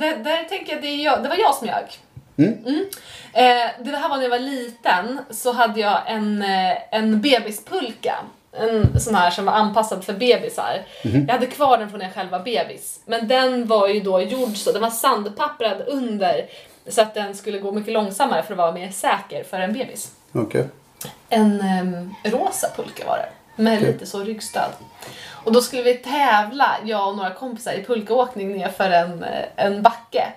Där, 0.00 0.24
där 0.24 0.44
tänker 0.44 0.72
jag 0.72 0.82
det, 0.82 0.88
är 0.88 1.04
jag, 1.04 1.22
det 1.22 1.28
var 1.28 1.36
jag 1.36 1.54
som 1.54 1.66
ljög. 1.66 2.05
Mm. 2.38 2.86
Eh, 3.32 3.84
det 3.84 3.96
här 3.96 4.08
var 4.08 4.16
när 4.16 4.22
jag 4.22 4.30
var 4.30 4.38
liten 4.38 5.20
så 5.30 5.52
hade 5.52 5.80
jag 5.80 5.98
en, 6.06 6.42
eh, 6.42 6.76
en 6.90 7.20
bebispulka. 7.20 8.14
En 8.52 9.00
sån 9.00 9.14
här 9.14 9.30
som 9.30 9.44
var 9.44 9.52
anpassad 9.52 10.04
för 10.04 10.12
bebisar. 10.12 10.84
Jag 11.02 11.32
hade 11.34 11.46
kvar 11.46 11.78
den 11.78 11.88
från 11.90 11.98
när 11.98 12.06
jag 12.06 12.14
själv 12.14 12.30
var 12.30 12.38
bebis. 12.38 13.00
Men 13.06 13.28
den 13.28 13.66
var 13.66 13.88
ju 13.88 14.00
då 14.00 14.20
gjord 14.20 14.56
så, 14.56 14.72
den 14.72 14.82
var 14.82 14.90
sandpapprad 14.90 15.82
under. 15.86 16.46
Så 16.88 17.02
att 17.02 17.14
den 17.14 17.34
skulle 17.34 17.58
gå 17.58 17.72
mycket 17.72 17.92
långsammare 17.92 18.42
för 18.42 18.52
att 18.52 18.58
vara 18.58 18.72
mer 18.72 18.90
säker 18.90 19.44
för 19.44 19.60
en 19.60 19.72
bebis. 19.72 20.12
Okej. 20.32 20.68
En 21.28 21.60
em, 21.60 22.14
rosa 22.24 22.68
pulka 22.76 23.06
var 23.06 23.16
det. 23.16 23.62
Med 23.62 23.82
lite 23.82 24.06
så 24.06 24.20
ryggstöd. 24.20 24.70
Och 25.46 25.52
då 25.52 25.60
skulle 25.62 25.82
vi 25.82 25.94
tävla, 25.94 26.76
jag 26.84 27.08
och 27.08 27.16
några 27.16 27.30
kompisar, 27.34 27.72
i 27.72 27.84
pulkaåkning 27.84 28.58
nerför 28.58 28.90
en, 28.90 29.24
eh, 29.24 29.44
en 29.56 29.82
backe. 29.82 30.32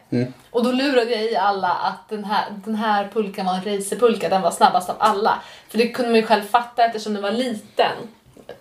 Och 0.51 0.63
då 0.63 0.71
lurade 0.71 1.11
jag 1.11 1.23
i 1.23 1.35
alla 1.35 1.67
att 1.69 2.09
den 2.09 2.23
här, 2.25 2.45
den 2.65 2.75
här 2.75 3.07
pulkan 3.13 3.45
var 3.45 3.53
en 3.53 3.63
racerpulka, 3.63 4.29
den 4.29 4.41
var 4.41 4.51
snabbast 4.51 4.89
av 4.89 4.95
alla. 4.99 5.39
För 5.69 5.77
det 5.77 5.87
kunde 5.87 6.11
man 6.11 6.19
ju 6.19 6.25
själv 6.25 6.43
fatta 6.43 6.85
eftersom 6.85 7.13
den 7.13 7.23
var 7.23 7.31
liten. 7.31 7.91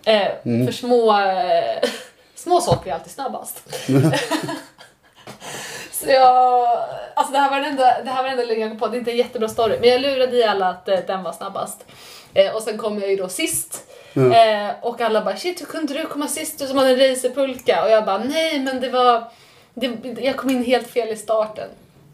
Eh, 0.05 0.29
För 0.67 0.73
små, 0.73 1.21
eh, 1.21 1.89
små 2.35 2.61
saker 2.61 2.91
är 2.91 2.95
alltid 2.95 3.13
snabbast. 3.13 3.63
Så 5.93 6.11
jag, 6.11 6.79
alltså 7.15 7.33
det 7.33 7.39
här 7.39 7.51
var 7.51 7.57
den 7.57 7.71
enda, 7.71 8.03
det 8.03 8.11
här 8.11 8.23
var 8.23 8.31
den 8.31 8.39
enda 8.41 8.55
jag 8.55 8.71
kom 8.71 8.79
på, 8.79 8.87
det 8.89 8.97
är 8.97 8.99
inte 8.99 9.11
en 9.11 9.17
jättebra 9.17 9.49
story. 9.49 9.79
Men 9.81 9.89
jag 9.89 10.01
lurade 10.01 10.37
i 10.37 10.45
alla 10.45 10.69
att 10.69 10.89
eh, 10.89 10.99
den 11.07 11.23
var 11.23 11.33
snabbast. 11.33 11.85
Eh, 12.35 12.55
och 12.55 12.63
sen 12.63 12.79
kom 12.79 12.99
jag 12.99 13.11
ju 13.11 13.17
då 13.17 13.29
sist. 13.29 13.85
Eh, 14.17 14.71
och 14.81 15.01
alla 15.01 15.25
bara 15.25 15.37
shit 15.37 15.61
hur 15.61 15.67
kunde 15.67 15.95
du 15.95 16.07
komma 16.07 16.29
sist 16.29 16.59
du 16.59 16.67
som 16.67 16.79
hade 16.79 16.91
en 16.91 17.11
racerpulka? 17.11 17.85
Och 17.85 17.91
jag 17.91 18.05
bara 18.05 18.19
nej 18.19 18.61
men 18.61 18.81
det 18.81 18.91
var, 18.91 19.25
det, 19.75 20.17
jag 20.21 20.37
kom 20.37 20.51
in 20.51 20.65
helt 20.65 20.89
fel 20.89 21.09
i 21.09 21.17
starten. 21.17 21.69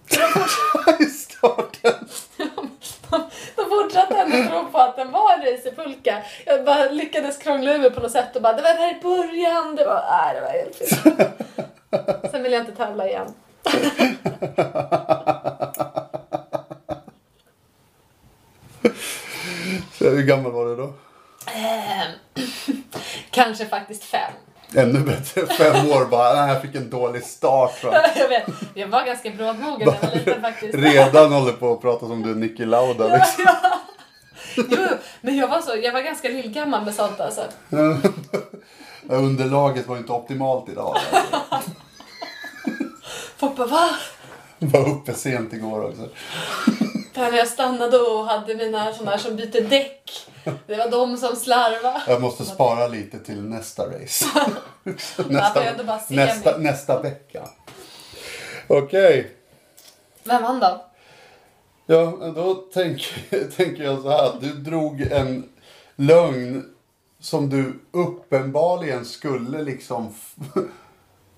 I 1.00 1.04
starten. 1.04 2.08
De 3.56 3.64
fortsatte 3.68 4.14
ändå 4.16 4.50
tro 4.50 4.66
på 4.72 4.78
att 4.78 4.96
den 4.96 5.10
var 5.10 5.32
en 5.32 5.40
racerpulka. 5.40 6.22
Jag 6.46 6.64
bara 6.64 6.90
lyckades 6.90 7.38
krångla 7.38 7.74
ur 7.74 7.90
på 7.90 8.00
något 8.00 8.12
sätt 8.12 8.36
och 8.36 8.42
bara 8.42 8.52
det 8.52 8.62
var 8.62 8.74
där 8.74 8.90
i 8.90 9.00
början. 9.02 9.76
Det 9.76 9.84
var, 9.84 10.04
nej 10.10 10.34
det 10.34 10.40
var 10.40 10.50
helt 10.50 10.76
fel. 10.76 12.20
Sen 12.30 12.42
vill 12.42 12.52
jag 12.52 12.62
inte 12.62 12.72
tävla 12.72 13.08
igen. 13.08 13.34
Så 19.98 20.10
hur 20.10 20.22
gammal 20.22 20.52
var 20.52 20.66
du 20.66 20.76
då? 20.76 20.92
Ehm, 21.46 22.10
Kanske 23.30 23.66
faktiskt 23.66 24.04
fem. 24.04 24.32
Ännu 24.76 25.00
bättre. 25.00 25.46
Fem 25.46 25.90
år 25.90 26.04
bara. 26.04 26.48
Jag 26.48 26.62
fick 26.62 26.74
en 26.74 26.90
dålig 26.90 27.24
start. 27.24 27.72
Jag 28.16 28.28
vet, 28.28 28.46
jag 28.74 28.88
var 28.88 29.06
ganska 29.06 29.30
brådmogen 29.30 29.88
när 29.88 29.98
jag 30.02 30.10
var 30.10 30.14
liten 30.18 30.42
faktiskt. 30.42 30.74
Redan 30.74 31.32
håller 31.32 31.52
på 31.52 31.72
att 31.72 31.80
prata 31.80 32.06
som 32.06 32.22
du 32.22 32.30
är 32.30 32.34
Niki 32.34 32.64
Lauda. 32.64 33.06
Liksom. 33.06 33.44
Jo, 34.56 34.86
men 35.20 35.36
jag 35.36 35.48
var, 35.48 35.60
så, 35.60 35.76
jag 35.82 35.92
var 35.92 36.00
ganska 36.00 36.28
lillgammal 36.28 36.84
med 36.84 36.94
sånt 36.94 37.20
alltså. 37.20 37.44
Underlaget 39.08 39.86
var 39.86 39.96
inte 39.96 40.12
optimalt 40.12 40.68
idag. 40.68 40.96
Folk 43.36 43.56
bara 43.56 43.66
va? 43.66 43.90
Jag 44.58 44.68
var 44.68 44.88
uppe 44.90 45.14
sent 45.14 45.52
igår 45.52 45.84
också. 45.84 46.08
Där 47.14 47.30
när 47.30 47.38
jag 47.38 47.48
stannade 47.48 47.98
och 47.98 48.26
hade 48.26 48.54
mina 48.54 48.92
såna 48.92 49.10
här 49.10 49.18
som 49.18 49.36
byter 49.36 49.68
däck. 49.68 50.26
Det 50.66 50.76
var 50.76 50.90
de 50.90 51.16
som 51.16 51.36
slarvade. 51.36 52.02
Jag 52.08 52.20
måste 52.20 52.44
spara 52.44 52.88
lite 52.88 53.18
till 53.18 53.42
nästa 53.42 53.86
race. 53.86 54.24
Nästa, 56.08 56.58
mig. 56.58 56.60
nästa 56.64 57.02
vecka. 57.02 57.48
Okej. 58.66 59.30
Vem 60.24 60.42
vann 60.42 60.60
då? 60.60 60.84
Ja, 61.86 62.32
då 62.34 62.54
tänker, 62.54 63.50
tänker 63.56 63.82
jag 63.84 64.02
så 64.02 64.08
här. 64.10 64.32
Du 64.40 64.52
drog 64.52 65.00
en 65.00 65.48
lögn 65.96 66.64
som 67.20 67.48
du 67.50 67.80
uppenbarligen 67.92 69.04
skulle 69.04 69.62
liksom... 69.62 70.14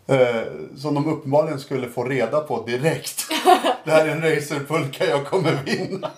eh, 0.06 0.42
som 0.76 0.94
de 0.94 1.06
uppenbarligen 1.06 1.60
skulle 1.60 1.88
få 1.88 2.04
reda 2.04 2.40
på 2.40 2.62
direkt. 2.62 3.24
Det 3.84 3.90
här 3.90 4.06
är 4.06 4.10
en 4.10 4.22
racerpulka 4.22 5.06
jag 5.06 5.26
kommer 5.26 5.62
vinna. 5.64 6.10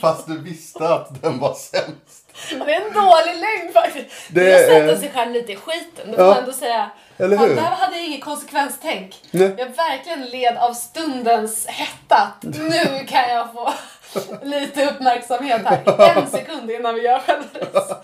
Fast 0.00 0.26
du 0.26 0.38
visste 0.38 0.88
att 0.88 1.22
den 1.22 1.38
var 1.38 1.54
sämst. 1.54 2.19
Det 2.48 2.74
är 2.74 2.80
en 2.86 2.92
dålig 2.92 3.34
lögn 3.40 3.72
faktiskt. 3.72 4.06
Det 4.28 4.40
Det 4.44 4.50
jag 4.50 4.60
sätter 4.60 4.88
är- 4.88 4.96
sig 4.96 5.10
själv 5.14 5.32
lite 5.32 5.52
i 5.52 5.56
skiten. 5.56 6.10
Det 6.10 6.16
Ja. 6.16 6.26
man 6.26 6.36
ändå 6.38 6.52
säga. 6.52 6.90
Eller 7.18 7.36
hur? 7.38 7.54
där 7.56 7.62
hade 7.62 7.96
jag 7.96 8.06
inget 8.06 8.24
konsekvenstänk. 8.24 9.22
Nej. 9.30 9.54
Jag 9.58 9.66
verkligen 9.66 10.24
led 10.26 10.56
av 10.56 10.72
stundens 10.74 11.66
hetta. 11.66 12.32
Nu 12.42 13.06
kan 13.08 13.28
jag 13.30 13.52
få 13.52 13.72
lite 14.42 14.86
uppmärksamhet 14.90 15.60
här. 15.64 16.16
En 16.16 16.30
sekund 16.30 16.70
innan 16.70 16.94
vi 16.94 17.00
gör 17.02 17.18
själva 17.18 17.44
race. 17.54 17.96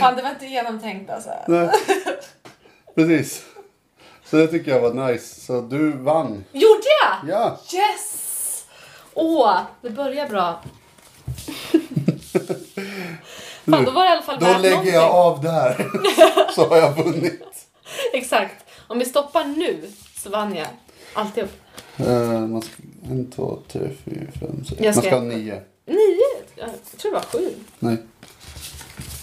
Fan, 0.00 0.16
det 0.16 0.22
var 0.22 0.30
inte 0.30 0.46
genomtänkt 0.46 1.10
alltså. 1.10 1.30
Nej. 1.48 1.68
Precis. 2.94 3.42
Så 4.24 4.36
det 4.36 4.46
tycker 4.46 4.70
jag 4.70 4.80
var 4.80 5.08
nice. 5.08 5.40
Så 5.40 5.60
du 5.60 5.92
vann. 5.92 6.44
Gjorde 6.52 6.82
jag? 7.02 7.34
Ja. 7.36 7.58
Yes! 7.78 8.18
Åh, 9.14 9.58
det 9.82 9.90
börjar 9.90 10.28
bra. 10.28 10.60
Fan, 13.70 13.84
då 13.84 13.90
var 13.90 14.02
det 14.04 14.08
i 14.08 14.12
alla 14.12 14.22
fall 14.22 14.38
Då 14.40 14.46
värt 14.46 14.60
lägger 14.60 14.70
någonting. 14.76 14.94
jag 14.94 15.10
av 15.10 15.42
där. 15.42 15.86
Så 16.54 16.68
har 16.68 16.76
jag 16.76 17.04
vunnit. 17.04 17.42
Exakt. 18.12 18.64
Om 18.86 18.98
vi 18.98 19.04
stoppar 19.04 19.44
nu 19.44 19.90
så 20.18 20.30
vann 20.30 20.54
jag 20.56 20.66
alltihop. 21.14 21.50
Uh, 22.00 22.40
man 22.40 22.62
ska, 22.62 22.72
en, 23.10 23.30
två, 23.30 23.58
tre, 23.72 23.80
fyra, 24.04 24.26
fem, 24.40 24.64
sex. 24.64 24.80
Jag 24.80 24.84
Man 24.84 24.92
ska- 24.94 25.02
ska 25.02 25.14
ha 25.16 25.22
nio. 25.24 25.62
Nio? 25.86 26.18
Jag 26.56 26.70
tror 26.98 27.10
det 27.12 27.16
var 27.16 27.40
sju. 27.40 27.54
Nej. 27.78 27.96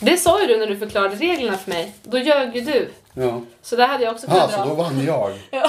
Det 0.02 0.18
sa 0.18 0.42
ju 0.42 0.48
du 0.48 0.58
när 0.58 0.68
du 0.68 0.78
förklarade 0.78 1.16
reglerna 1.16 1.58
för 1.58 1.72
mig. 1.72 1.94
Då 2.04 2.18
ljög 2.18 2.56
ju 2.56 2.62
du. 2.62 2.90
Ja. 3.14 3.42
Så 3.62 3.76
där 3.76 3.88
hade 3.88 4.04
jag 4.04 4.14
också 4.14 4.28
Ah, 4.28 4.32
kunnat 4.32 4.52
så 4.52 4.58
dra. 4.58 4.66
då 4.66 4.74
vann 4.74 5.04
jag. 5.06 5.32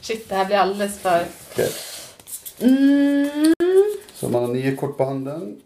Shit, 0.00 0.28
det 0.28 0.34
här 0.34 0.44
blir 0.44 0.56
alldeles 0.56 0.98
för... 0.98 1.24
Okej. 1.52 1.70
Mm. 2.60 3.54
Så 4.14 4.28
man 4.28 4.42
har 4.44 4.48
nio 4.52 4.76
kort 4.76 4.96
på 4.96 5.04
handen. 5.04 5.56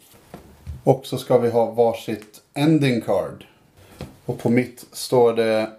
Och 0.86 1.06
så 1.06 1.18
ska 1.18 1.38
vi 1.38 1.50
ha 1.50 1.70
varsitt 1.70 2.42
ending 2.54 3.00
card. 3.00 3.44
Och 4.24 4.38
på 4.38 4.48
mitt 4.50 4.84
står 4.92 5.32
det 5.32 5.70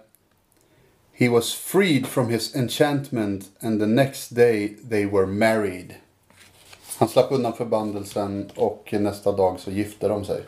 He 1.12 1.28
was 1.28 1.54
freed 1.54 2.06
from 2.06 2.28
his 2.28 2.56
enchantment 2.56 3.44
and 3.60 3.80
the 3.80 3.86
next 3.86 4.34
day 4.34 4.76
they 4.90 5.06
were 5.06 5.26
married. 5.26 5.94
Han 6.98 7.08
slapp 7.08 7.32
undan 7.32 7.52
förbannelsen 7.52 8.50
och 8.54 8.88
nästa 8.92 9.32
dag 9.32 9.60
så 9.60 9.70
gifte 9.70 10.08
de 10.08 10.24
sig. 10.24 10.42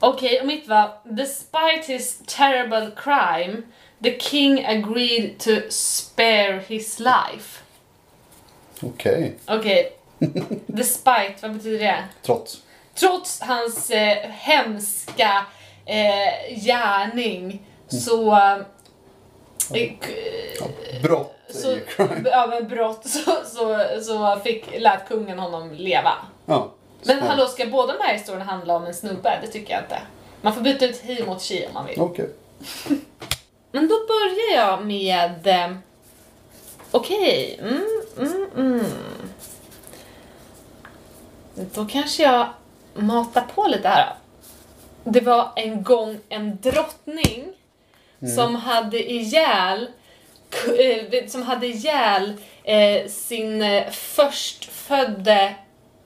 Okej, 0.00 0.40
och 0.40 0.46
mitt 0.46 0.68
var 0.68 0.90
Despite 1.04 1.92
his 1.92 2.18
terrible 2.26 2.90
crime, 2.96 3.62
the 4.02 4.18
king 4.20 4.64
agreed 4.64 5.38
to 5.38 5.50
spare 5.70 6.62
his 6.68 6.98
life. 6.98 7.62
Okej, 8.82 9.36
Okej, 9.46 9.92
despite, 10.66 11.34
vad 11.42 11.52
betyder 11.52 11.78
det? 11.78 12.04
trots. 12.22 12.62
Trots 12.94 13.40
hans 13.40 13.90
eh, 13.90 14.30
hemska 14.30 15.46
eh, 15.86 16.54
gärning 16.64 17.62
så... 17.88 18.32
Eh, 18.36 19.90
k- 20.00 20.66
Brott 21.02 21.36
är 21.48 21.52
så, 21.54 21.78
ja, 22.24 22.46
men 22.46 22.68
brott 22.68 23.06
så, 23.08 23.32
så, 23.44 23.86
så 24.02 24.40
fick, 24.44 24.80
lät 24.80 25.08
kungen 25.08 25.38
honom 25.38 25.72
leva. 25.72 26.12
Ja. 26.46 26.70
Men 27.02 27.22
hallå, 27.22 27.46
ska 27.46 27.66
båda 27.66 27.92
de 27.92 28.02
här 28.02 28.12
historierna 28.14 28.44
handla 28.44 28.76
om 28.76 28.84
en 28.86 28.94
snubbe? 28.94 29.38
Det 29.42 29.46
tycker 29.48 29.72
jag 29.74 29.82
inte. 29.82 29.98
Man 30.42 30.54
får 30.54 30.60
byta 30.60 30.84
ut 30.86 31.00
hi 31.00 31.24
mot 31.26 31.42
chi 31.42 31.66
om 31.66 31.74
man 31.74 31.86
vill. 31.86 32.00
Okej. 32.00 32.28
Men 33.72 33.88
då 33.88 33.94
börjar 34.06 34.56
jag 34.66 34.86
med... 34.86 35.46
Eh, 35.46 35.76
Okej. 36.90 37.58
Mm, 37.62 37.84
mm, 38.18 38.50
mm. 38.56 38.84
Då 41.74 41.86
kanske 41.86 42.22
jag 42.22 42.48
matar 43.00 43.44
på 43.54 43.66
lite 43.66 43.88
här. 43.88 44.14
Det 45.04 45.20
var 45.20 45.52
en 45.56 45.82
gång 45.82 46.18
en 46.28 46.58
drottning 46.60 47.44
som 48.36 48.54
hade 48.54 49.12
ihjäl 49.12 49.88
eh, 50.78 51.26
som 51.26 51.42
hade 51.42 51.66
ihjäl 51.66 52.32
eh, 52.64 53.08
sin 53.08 53.62
eh, 53.62 53.90
förstfödde 53.90 55.54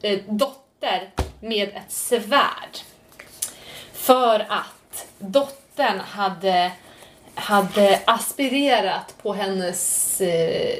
eh, 0.02 0.18
dotter 0.28 1.10
med 1.40 1.68
ett 1.68 1.92
svärd. 1.92 2.78
För 3.92 4.46
att 4.48 5.06
dottern 5.18 6.00
hade, 6.00 6.72
hade 7.34 8.00
aspirerat 8.04 9.14
på 9.22 9.32
hennes, 9.32 10.20
eh, 10.20 10.78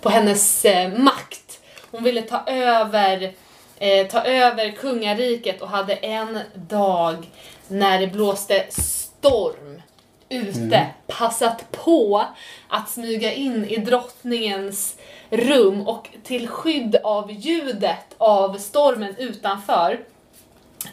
på 0.00 0.08
hennes 0.08 0.66
makt. 0.96 1.60
Hon 1.90 2.02
ville 2.02 2.22
ta 2.22 2.42
över, 2.46 3.32
eh, 3.80 4.06
ta 4.06 4.22
över 4.24 4.70
kungariket 4.70 5.62
och 5.62 5.68
hade 5.68 5.94
en 5.94 6.38
dag 6.54 7.30
när 7.68 8.00
det 8.00 8.06
blåste 8.06 8.66
storm 8.68 9.82
ute 10.28 10.86
passat 11.06 11.72
på 11.72 12.24
att 12.68 12.90
smyga 12.90 13.32
in 13.32 13.64
i 13.64 13.76
drottningens 13.76 14.96
rum 15.30 15.88
och 15.88 16.08
till 16.24 16.48
skydd 16.48 16.96
av 16.96 17.30
ljudet 17.32 18.14
av 18.18 18.58
stormen 18.58 19.14
utanför 19.18 20.00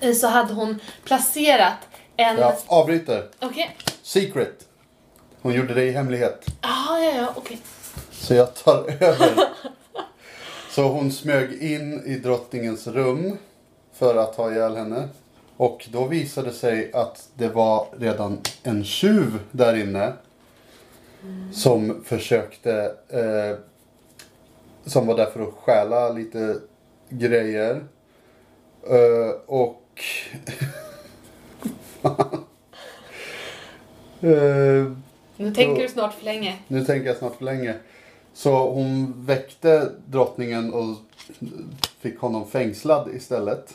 eh, 0.02 0.14
så 0.14 0.28
hade 0.28 0.54
hon 0.54 0.80
placerat 1.04 1.78
en... 2.16 2.38
Jag 2.38 2.56
avbryter. 2.68 3.28
Okej. 3.40 3.78
Secret. 4.04 4.68
Hon 5.42 5.54
gjorde 5.54 5.74
det 5.74 5.84
i 5.84 5.92
hemlighet. 5.92 6.46
Ah, 6.62 6.98
ja, 6.98 7.12
ja, 7.16 7.34
okej. 7.36 7.58
Så 8.12 8.34
jag 8.34 8.56
tar 8.56 9.04
över. 9.04 9.30
Så 10.78 10.88
hon 10.88 11.12
smög 11.12 11.62
in 11.64 12.04
i 12.06 12.16
drottningens 12.20 12.88
rum 12.88 13.38
för 13.94 14.16
att 14.16 14.36
ha 14.36 14.52
ihjäl 14.52 14.76
henne. 14.76 15.10
Och 15.58 15.88
då 15.92 16.06
visade 16.06 16.48
det 16.48 16.54
sig 16.54 16.94
att 16.94 17.30
det 17.36 17.48
var 17.48 17.88
redan 18.00 18.38
en 18.64 18.84
tjuv 18.84 19.40
där 19.52 19.76
inne. 19.76 20.14
Som 21.54 22.04
försökte, 22.06 22.92
eh, 23.10 23.58
som 24.86 25.08
var 25.08 25.18
där 25.18 25.26
för 25.26 25.40
att 25.42 25.54
stjäla 25.54 26.10
lite 26.10 26.56
grejer. 27.10 27.84
Eh, 28.90 29.30
och... 29.46 30.02
eh, 34.22 34.92
Nu 35.38 35.54
tänker 35.56 35.76
Så- 35.76 35.82
du 35.82 35.88
snart 35.88 36.14
för 36.14 36.26
länge. 36.26 36.56
nu 36.68 36.86
tänker 36.86 37.08
jag 37.08 37.18
snart 37.18 37.36
för 37.36 37.46
länge. 37.46 37.76
Så 38.38 38.70
hon 38.70 39.14
väckte 39.26 39.92
drottningen 40.06 40.74
och 40.74 40.96
fick 42.00 42.20
honom 42.20 42.48
fängslad 42.48 43.10
istället. 43.16 43.74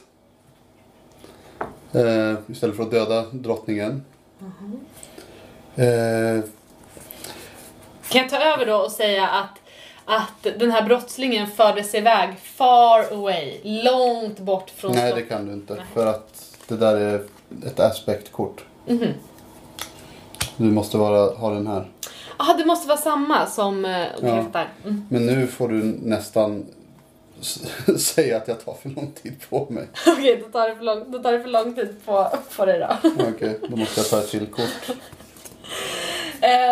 Eh, 1.92 2.34
istället 2.48 2.76
för 2.76 2.82
att 2.82 2.90
döda 2.90 3.22
drottningen. 3.32 4.04
Eh, 5.76 6.44
Kan 8.08 8.20
jag 8.20 8.30
ta 8.30 8.36
över 8.36 8.66
då 8.66 8.76
och 8.76 8.92
säga 8.92 9.28
att, 9.28 9.58
att 10.04 10.58
den 10.58 10.70
här 10.70 10.82
brottslingen 10.82 11.46
fördes 11.46 11.94
iväg 11.94 12.38
far 12.38 13.12
away, 13.12 13.60
långt 13.62 14.38
bort 14.38 14.70
från 14.70 14.92
nej, 14.92 15.12
det 15.14 15.22
kan 15.22 15.46
du 15.46 15.52
inte. 15.52 15.82
För 15.94 16.06
att 16.06 16.56
det 16.68 16.76
där 16.76 16.96
är 16.96 17.24
ett 17.66 17.80
aspektkort. 17.80 18.64
Mhm. 18.86 19.12
Du 20.56 20.64
måste 20.64 20.96
vara, 20.96 21.34
ha 21.34 21.50
den 21.50 21.66
här. 21.66 21.88
Ah, 22.36 22.54
det 22.54 22.64
måste 22.64 22.88
vara 22.88 22.98
samma 22.98 23.46
som... 23.46 23.84
eh, 23.84 24.06
Okej, 24.18 24.44
Ja. 24.52 24.64
Mm. 24.84 25.06
Men 25.10 25.26
nu 25.26 25.46
får 25.46 25.68
du 25.68 25.82
nästan 26.02 26.66
säga 27.98 28.36
att 28.36 28.48
jag 28.48 28.64
tar 28.64 28.74
för 28.82 28.88
lång 28.88 29.12
tid 29.22 29.34
på 29.50 29.66
mig. 29.70 29.86
Okej, 30.06 30.42
då, 30.46 30.48
tar 30.58 30.68
det 30.68 30.76
för 30.76 30.84
lång, 30.84 31.12
då 31.12 31.18
tar 31.18 31.32
det 31.32 31.40
för 31.40 31.48
lång 31.48 31.74
tid 31.74 31.96
på, 32.04 32.28
på 32.56 32.64
det 32.66 32.78
då. 32.78 33.10
Okej, 33.34 33.58
då 33.68 33.76
måste 33.76 34.00
jag 34.00 34.08
ta 34.10 34.18
ett 34.18 34.30
till 34.30 34.46
kort. 34.46 34.96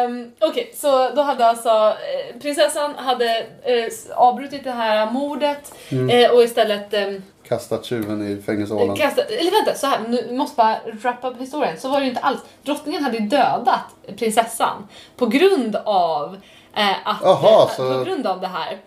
Um, 0.06 0.32
Okej, 0.38 0.72
så 0.76 1.10
då 1.14 1.22
hade 1.22 1.46
alltså 1.46 1.68
eh, 1.68 2.40
prinsessan 2.40 2.94
hade 2.94 3.46
eh, 3.62 3.86
avbrutit 4.14 4.64
det 4.64 4.70
här 4.70 5.10
mordet 5.10 5.74
eh, 6.10 6.30
och 6.30 6.42
istället 6.42 6.94
ehm, 6.94 7.22
Kastat 7.50 7.84
tjuven 7.84 8.26
i 8.28 8.42
fängelsehålan. 8.42 8.96
kastat, 8.96 9.24
eller 9.30 9.50
vänta, 9.50 9.74
så 9.80 9.86
här, 9.86 10.00
nu 10.08 10.36
måste 10.36 10.56
bara 10.56 10.76
wrap 11.02 11.24
up 11.24 11.40
historien. 11.40 11.80
Så 11.80 11.88
var 11.88 11.98
det 12.00 12.04
ju 12.04 12.08
inte 12.10 12.20
alls. 12.22 12.40
Drottningen 12.62 13.04
hade 13.04 13.16
ju 13.18 13.28
dödat 13.28 13.80
prinsessan 14.16 14.88
på 15.16 15.26
grund 15.26 15.76
av 15.84 16.36
eh, 16.76 16.90
att, 17.08 17.16
Jaha, 17.22 17.62
eh, 17.62 17.76
så- 17.76 17.98
på 17.98 18.04
grund 18.04 18.26
av 18.26 18.40
det 18.40 18.46
här. 18.46 18.78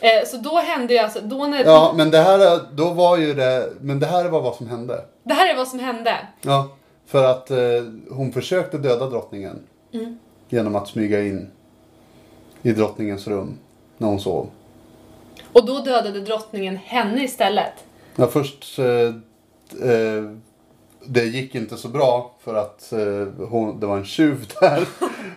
Eh, 0.00 0.26
så 0.26 0.36
då 0.36 0.56
hände 0.56 0.94
ju 0.94 0.98
alltså, 1.00 1.20
då 1.22 1.46
när, 1.46 1.64
Ja, 1.64 1.92
men 1.96 2.10
det 2.10 2.18
här, 2.18 2.38
är- 2.38 2.60
då 2.72 2.90
var 2.90 3.16
ju 3.16 3.34
det, 3.34 3.72
men 3.80 4.00
det 4.00 4.06
här 4.06 4.24
var 4.28 4.40
vad 4.40 4.54
som 4.54 4.68
hände. 4.68 5.04
det 5.22 5.34
här 5.34 5.52
är 5.52 5.56
vad 5.56 5.68
som 5.68 5.78
hände. 5.78 6.16
Ja, 6.42 6.68
för 7.06 7.24
att 7.24 7.50
eh, 7.50 7.56
hon 8.10 8.32
försökte 8.32 8.78
döda 8.78 9.06
drottningen. 9.06 9.62
Genom 10.48 10.76
att 10.76 10.88
smyga 10.88 11.20
in 11.22 11.50
i 12.62 12.72
drottningens 12.72 13.26
rum 13.26 13.58
när 13.98 14.08
hon 14.08 14.20
sov. 14.20 14.46
Och 15.52 15.66
då 15.66 15.78
dödade 15.80 16.20
drottningen 16.20 16.76
henne 16.76 17.22
istället. 17.24 17.72
Ja, 18.20 18.26
först, 18.26 18.78
eh, 18.78 18.86
eh, 19.90 20.24
det 21.04 21.24
gick 21.24 21.54
inte 21.54 21.76
så 21.76 21.88
bra 21.88 22.34
för 22.44 22.54
att 22.54 22.92
eh, 22.92 23.46
hon, 23.48 23.80
det 23.80 23.86
var 23.86 23.96
en 23.96 24.04
tjuv 24.04 24.46
där. 24.60 24.86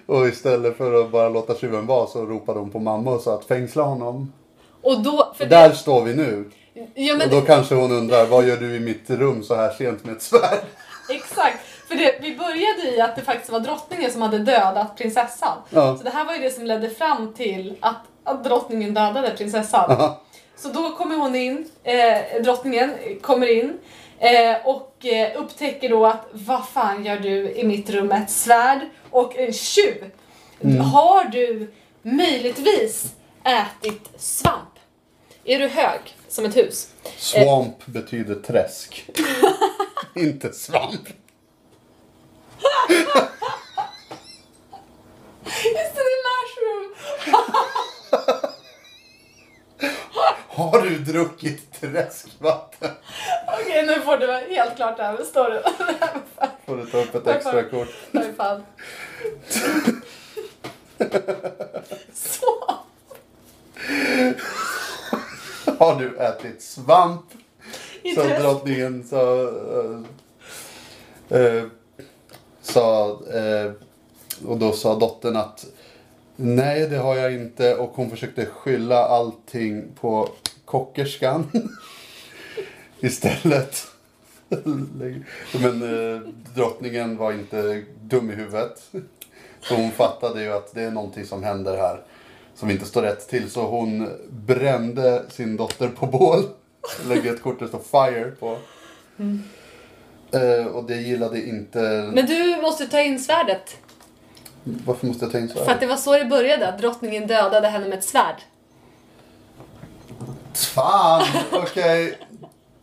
och 0.06 0.28
istället 0.28 0.78
för 0.78 1.02
att 1.02 1.12
bara 1.12 1.30
låta 1.30 1.56
tjuven 1.56 1.86
vara 1.86 2.08
så 2.08 2.26
ropade 2.26 2.60
hon 2.60 2.70
på 2.70 2.80
mamma 2.80 3.12
och 3.12 3.22
sa 3.22 3.34
att 3.36 3.46
fängsla 3.46 3.84
honom. 3.84 4.34
Och 4.82 5.02
då, 5.04 5.34
för 5.38 5.46
Där 5.46 5.70
det, 5.70 5.76
står 5.76 6.04
vi 6.04 6.16
nu. 6.16 6.50
ja, 6.94 7.14
Och 7.14 7.18
men, 7.20 7.30
då 7.30 7.42
kanske 7.42 7.76
hon 7.76 7.92
undrar, 7.92 8.26
vad 8.26 8.48
gör 8.48 8.58
du 8.58 8.76
i 8.76 8.80
mitt 8.80 9.10
rum 9.10 9.44
så 9.44 9.56
här 9.56 9.72
sent 9.72 10.06
med 10.06 10.16
ett 10.16 10.22
svärd? 10.22 10.60
Exakt, 11.10 11.60
för 11.88 11.96
det, 11.96 12.20
vi 12.22 12.38
började 12.38 12.96
i 12.96 13.02
att 13.02 13.16
det 13.16 13.22
faktiskt 13.22 13.52
var 13.52 13.60
drottningen 13.60 14.12
som 14.12 14.22
hade 14.22 14.40
dödat 14.40 14.98
prinsessan. 14.98 15.58
Ja. 15.70 15.98
Så 15.98 16.04
det 16.04 16.10
här 16.10 16.26
var 16.26 16.34
ju 16.34 16.42
det 16.42 16.52
som 16.52 16.66
ledde 16.66 16.90
fram 16.90 17.34
till 17.34 17.78
att, 17.80 18.02
att 18.24 18.44
drottningen 18.44 18.94
dödade 18.94 19.30
prinsessan. 19.38 19.86
Ja. 20.00 20.22
Så 20.64 20.70
då 20.70 20.96
kommer 20.96 21.16
hon 21.16 21.36
in, 21.36 21.70
eh, 21.84 22.42
drottningen 22.44 22.92
kommer 23.22 23.48
in 23.48 23.80
eh, 24.20 24.56
och 24.66 25.06
eh, 25.06 25.42
upptäcker 25.42 25.90
då 25.90 26.06
att 26.06 26.26
vad 26.32 26.68
fan 26.68 27.06
gör 27.06 27.20
du 27.20 27.52
i 27.52 27.64
mitt 27.64 27.90
rum 27.90 28.08
med 28.08 28.22
ett 28.24 28.32
svärd 28.32 28.80
och 29.10 29.38
en 29.38 29.54
tjuv? 29.54 30.12
Har 30.94 31.26
du 31.26 31.72
möjligtvis 32.02 33.14
ätit 33.44 34.10
svamp? 34.18 34.80
Är 35.46 35.60
du 35.60 35.68
hög 35.68 36.00
som 36.28 36.46
ett 36.46 36.58
hus? 36.58 36.88
Swamp 37.18 37.86
betyder 37.86 38.36
träsk. 38.36 39.10
Inte 40.16 40.54
svamp. 40.54 41.08
Just 45.66 45.96
det 45.96 46.02
är 46.02 46.24
mushroom! 46.30 46.94
Har 50.48 50.82
du 50.82 50.98
druckit 50.98 51.82
träskvatten? 51.82 52.92
Okej, 53.62 53.86
nu 53.88 54.02
får 54.02 54.18
du 54.18 54.28
helt 54.56 54.76
klart 54.76 55.00
över 55.00 55.24
storyn. 55.24 55.62
Får 56.66 56.78
du 56.78 56.86
ta 56.86 56.98
upp 56.98 57.16
ett 57.16 57.28
extra 57.28 57.64
kort. 57.64 57.88
Nej, 58.12 58.34
fan. 58.38 58.64
Så. 62.14 62.46
Har 65.80 66.00
du 66.00 66.18
ätit 66.18 66.62
svamp? 66.62 67.26
Det. 68.04 68.40
drottningen 68.40 69.04
sa... 69.04 69.44
eh, 71.30 71.64
sa 72.62 73.20
eh, 73.34 73.72
och 74.48 74.58
då 74.58 74.72
sa 74.72 74.96
dottern 74.96 75.36
att 75.36 75.66
nej 76.36 76.88
det 76.90 76.98
har 76.98 77.16
jag 77.16 77.34
inte 77.34 77.76
och 77.76 77.92
hon 77.96 78.10
försökte 78.10 78.46
skylla 78.46 79.06
allting 79.06 79.84
på 79.96 80.30
kockerskan 80.66 81.52
istället. 83.00 83.88
Men 85.62 85.82
eh, 85.82 86.22
drottningen 86.56 87.18
var 87.18 87.32
inte 87.32 87.84
dum 88.02 88.32
i 88.32 88.34
huvudet. 88.34 88.92
Så 89.62 89.76
hon 89.76 89.92
fattade 89.92 90.44
ju 90.44 90.54
att 90.54 90.74
det 90.74 90.82
är 90.82 90.92
någonting 90.92 91.26
som 91.26 91.44
händer 91.44 91.78
här 91.78 92.02
som 92.56 92.70
inte 92.70 92.86
står 92.86 93.02
rätt 93.02 93.30
till. 93.30 93.50
Så 93.50 93.62
hon 93.62 94.10
brände 94.30 95.24
sin 95.30 95.58
dotter 95.58 95.88
på 95.88 96.06
bål. 96.06 96.44
Lägger 97.08 97.34
ett 97.34 97.42
kort 97.42 97.60
där 97.60 97.66
det 97.66 97.70
står 97.70 98.12
fire 98.12 98.32
på. 98.32 98.58
Eh, 100.38 100.66
och 100.66 100.84
det 100.84 100.96
gillade 100.96 101.48
inte... 101.48 102.12
Men 102.14 102.26
du 102.26 102.62
måste 102.62 102.88
ta 102.88 103.02
in 103.02 103.20
svärdet. 103.20 103.78
Varför 104.64 105.08
måste 105.08 105.26
jag 105.26 105.36
in 105.36 105.48
så 105.50 105.54
För 105.54 105.62
att 105.62 105.68
här? 105.68 105.80
det 105.80 105.86
var 105.86 105.96
så 105.96 106.14
det 106.18 106.26
började, 106.26 106.68
att 106.68 106.78
drottningen 106.80 107.28
dödade 107.28 107.68
henne 107.68 107.88
med 107.88 107.98
ett 107.98 108.04
svärd. 108.06 108.36
Fan! 110.54 111.24
Okej. 111.52 112.18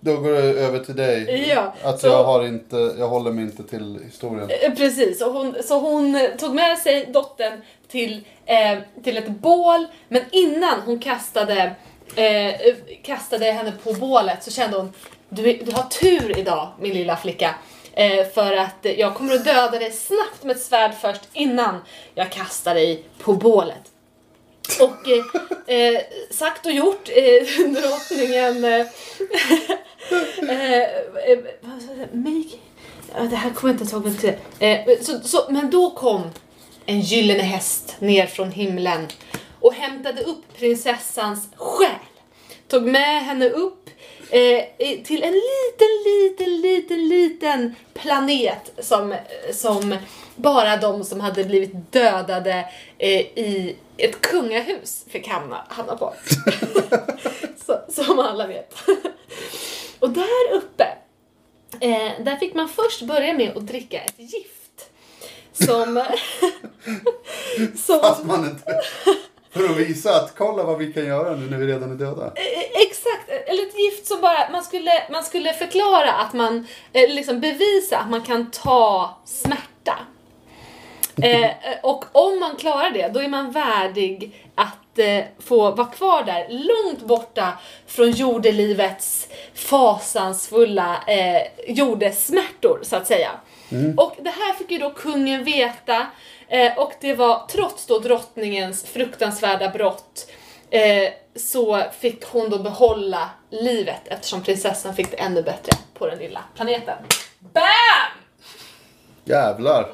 Då 0.01 0.17
går 0.17 0.31
det 0.33 0.39
över 0.39 0.79
till 0.79 0.97
dig. 0.97 1.49
Ja, 1.49 1.75
Att 1.83 2.01
så- 2.01 2.07
jag 2.07 2.25
har 2.25 2.47
inte... 2.47 2.77
Jag 2.99 3.09
håller 3.09 3.31
mig 3.31 3.45
inte 3.45 3.63
till 3.63 3.99
historien. 4.05 4.51
Eh, 4.63 4.73
Precis, 4.75 5.23
och 5.23 5.33
hon, 5.33 5.57
så 5.65 5.79
hon 5.81 6.29
tog 6.39 6.55
med 6.55 6.79
sig 6.79 7.07
dottern 7.13 7.61
till, 7.89 8.25
eh, 8.47 8.79
till 9.05 9.17
ett 9.17 9.29
bål, 9.29 9.87
men 10.09 10.23
innan 10.31 10.81
hon 10.85 10.99
kastade, 10.99 11.75
eh, 12.17 12.55
kastade 13.03 13.45
henne 13.53 13.73
på 13.85 13.93
bålet 13.93 14.43
så 14.45 14.51
kände 14.51 14.77
hon 14.77 14.93
du, 15.29 15.43
du 15.57 15.73
har 15.73 15.83
tur 15.83 16.39
idag 16.39 16.69
min 16.81 16.93
lilla 16.95 17.17
flicka. 17.17 17.55
Eh, 17.93 18.27
för 18.35 18.53
att 18.53 18.87
jag 18.97 19.15
kommer 19.15 19.35
att 19.35 19.45
döda 19.45 19.79
dig 19.79 19.93
snabbt 19.93 20.43
med 20.43 20.57
ett 20.57 20.63
svärd 20.63 20.93
först 21.01 21.23
innan 21.33 21.81
jag 22.15 22.33
kastar 22.33 22.75
dig 22.75 23.05
på 23.19 23.33
bålet. 23.33 23.91
Och 24.81 25.09
eh, 25.09 25.77
eh, 25.77 26.01
sagt 26.31 26.67
och 26.67 26.73
gjort, 26.73 27.09
eh, 27.09 27.67
drottningen... 27.67 28.65
Eh, 28.65 28.81
eh, 30.51 30.83
eh, 31.31 31.39
vad 31.61 31.83
sa 31.83 31.93
jag? 31.99 32.15
Make... 32.15 32.57
Ja, 33.15 33.21
det 33.21 33.37
här 33.37 33.51
kommer 33.51 33.75
jag 33.75 33.81
inte 33.81 33.95
ihåg 33.95 34.03
vad 34.03 34.37
det 34.59 34.87
eh, 34.89 35.01
så, 35.01 35.21
så, 35.21 35.47
Men 35.51 35.71
då 35.71 35.91
kom 35.91 36.31
en 36.87 37.01
gyllene 37.01 37.43
häst 37.43 37.97
ner 37.99 38.27
från 38.27 38.51
himlen 38.51 39.09
och 39.61 39.75
hämtade 39.75 40.23
upp 40.23 40.43
prinsessans 40.59 41.49
själ. 41.57 41.91
Tog 42.69 42.83
med 42.83 43.25
henne 43.25 43.49
upp 43.49 43.91
eh, 44.31 44.65
till 45.05 45.23
en 45.23 45.33
liten, 45.33 46.03
liten, 46.05 46.61
liten, 46.61 47.09
liten 47.09 47.75
planet 47.95 48.73
som, 48.79 49.15
som 49.53 49.97
bara 50.37 50.77
de 50.77 51.05
som 51.05 51.21
hade 51.21 51.45
blivit 51.45 51.93
dödade 51.93 52.69
eh, 52.99 53.21
i 53.21 53.77
ett 53.97 54.21
kungahus 54.21 55.05
fick 55.09 55.29
hamna, 55.29 55.65
hamna 55.69 55.97
på. 55.97 56.15
Så, 57.67 57.81
som 57.89 58.19
alla 58.19 58.47
vet. 58.47 58.75
Och 59.99 60.11
där 60.11 60.53
uppe, 60.53 60.85
eh, 61.81 62.13
där 62.25 62.37
fick 62.37 62.55
man 62.55 62.69
först 62.69 63.03
börja 63.03 63.33
med 63.33 63.57
att 63.57 63.67
dricka 63.67 64.01
ett 64.01 64.19
gift. 64.19 64.91
Som... 65.53 66.05
som 67.77 68.01
Fast 68.01 68.25
man 68.25 68.51
inte... 68.51 68.83
För 69.53 69.65
att 69.65 69.77
visa 69.77 70.17
att 70.17 70.35
kolla 70.37 70.63
vad 70.63 70.79
vi 70.79 70.93
kan 70.93 71.07
göra 71.07 71.37
nu 71.37 71.51
när 71.51 71.59
vi 71.59 71.67
redan 71.67 71.91
är 71.91 71.95
döda. 71.95 72.27
Eh, 72.27 72.83
Exakt, 72.83 73.29
eller 73.47 73.63
ett 73.63 73.79
gift 73.79 74.07
som 74.07 74.21
bara, 74.21 74.51
man 74.53 74.65
skulle, 74.65 74.91
man 75.11 75.25
skulle 75.25 75.53
förklara 75.53 76.13
att 76.13 76.33
man, 76.33 76.67
eh, 76.93 77.09
liksom 77.09 77.41
bevisa 77.41 77.99
att 77.99 78.11
man 78.11 78.23
kan 78.23 78.51
ta 78.51 79.19
smärta. 79.25 79.67
Eh, 81.23 81.51
och 81.83 82.05
om 82.13 82.41
man 82.41 82.57
klarar 82.57 82.91
det, 82.91 83.09
då 83.09 83.21
är 83.21 83.29
man 83.29 83.53
värdig 83.53 84.49
att 84.55 84.99
eh, 84.99 85.25
få 85.39 85.71
vara 85.71 85.87
kvar 85.87 86.23
där, 86.25 86.47
långt 86.49 87.03
borta 87.03 87.53
från 87.87 88.11
jordelivets 88.11 89.29
fasansfulla 89.55 90.97
eh, 91.07 91.43
jordesmärtor, 91.75 92.81
så 92.83 92.97
att 92.97 93.07
säga. 93.07 93.31
Och 93.97 94.17
det 94.21 94.31
här 94.31 94.55
fick 94.55 94.71
ju 94.71 94.79
då 94.79 94.91
kungen 94.91 95.45
veta, 95.45 96.07
eh, 96.51 96.79
och 96.79 96.93
det 97.01 97.15
var 97.15 97.47
trots 97.49 97.87
då 97.87 97.99
drottningens 97.99 98.85
fruktansvärda 98.85 99.69
brott, 99.69 100.31
eh, 100.71 101.13
så 101.37 101.83
fick 102.01 102.25
hon 102.25 102.51
då 102.51 102.59
behålla 102.59 103.31
livet 103.51 104.01
eftersom 104.05 104.43
prinsessan 104.43 104.95
fick 104.95 105.11
det 105.11 105.17
ännu 105.17 105.43
bättre 105.43 105.73
på 105.95 106.07
den 106.07 106.19
lilla 106.19 106.45
planeten. 106.57 106.97
BAM! 107.39 107.63
Jävlar. 109.25 109.89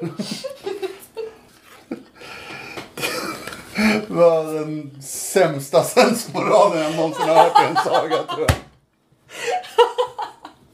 Det 3.76 4.14
var 4.14 4.54
den 4.54 5.02
sämsta 5.02 5.82
sensmoralen 5.82 6.82
jag 6.82 6.96
någonsin 6.96 7.28
har 7.28 7.36
hört 7.36 7.62
i 7.62 7.66
en 7.66 7.76
saga 7.76 8.16
tror 8.16 8.46
jag. 8.48 8.50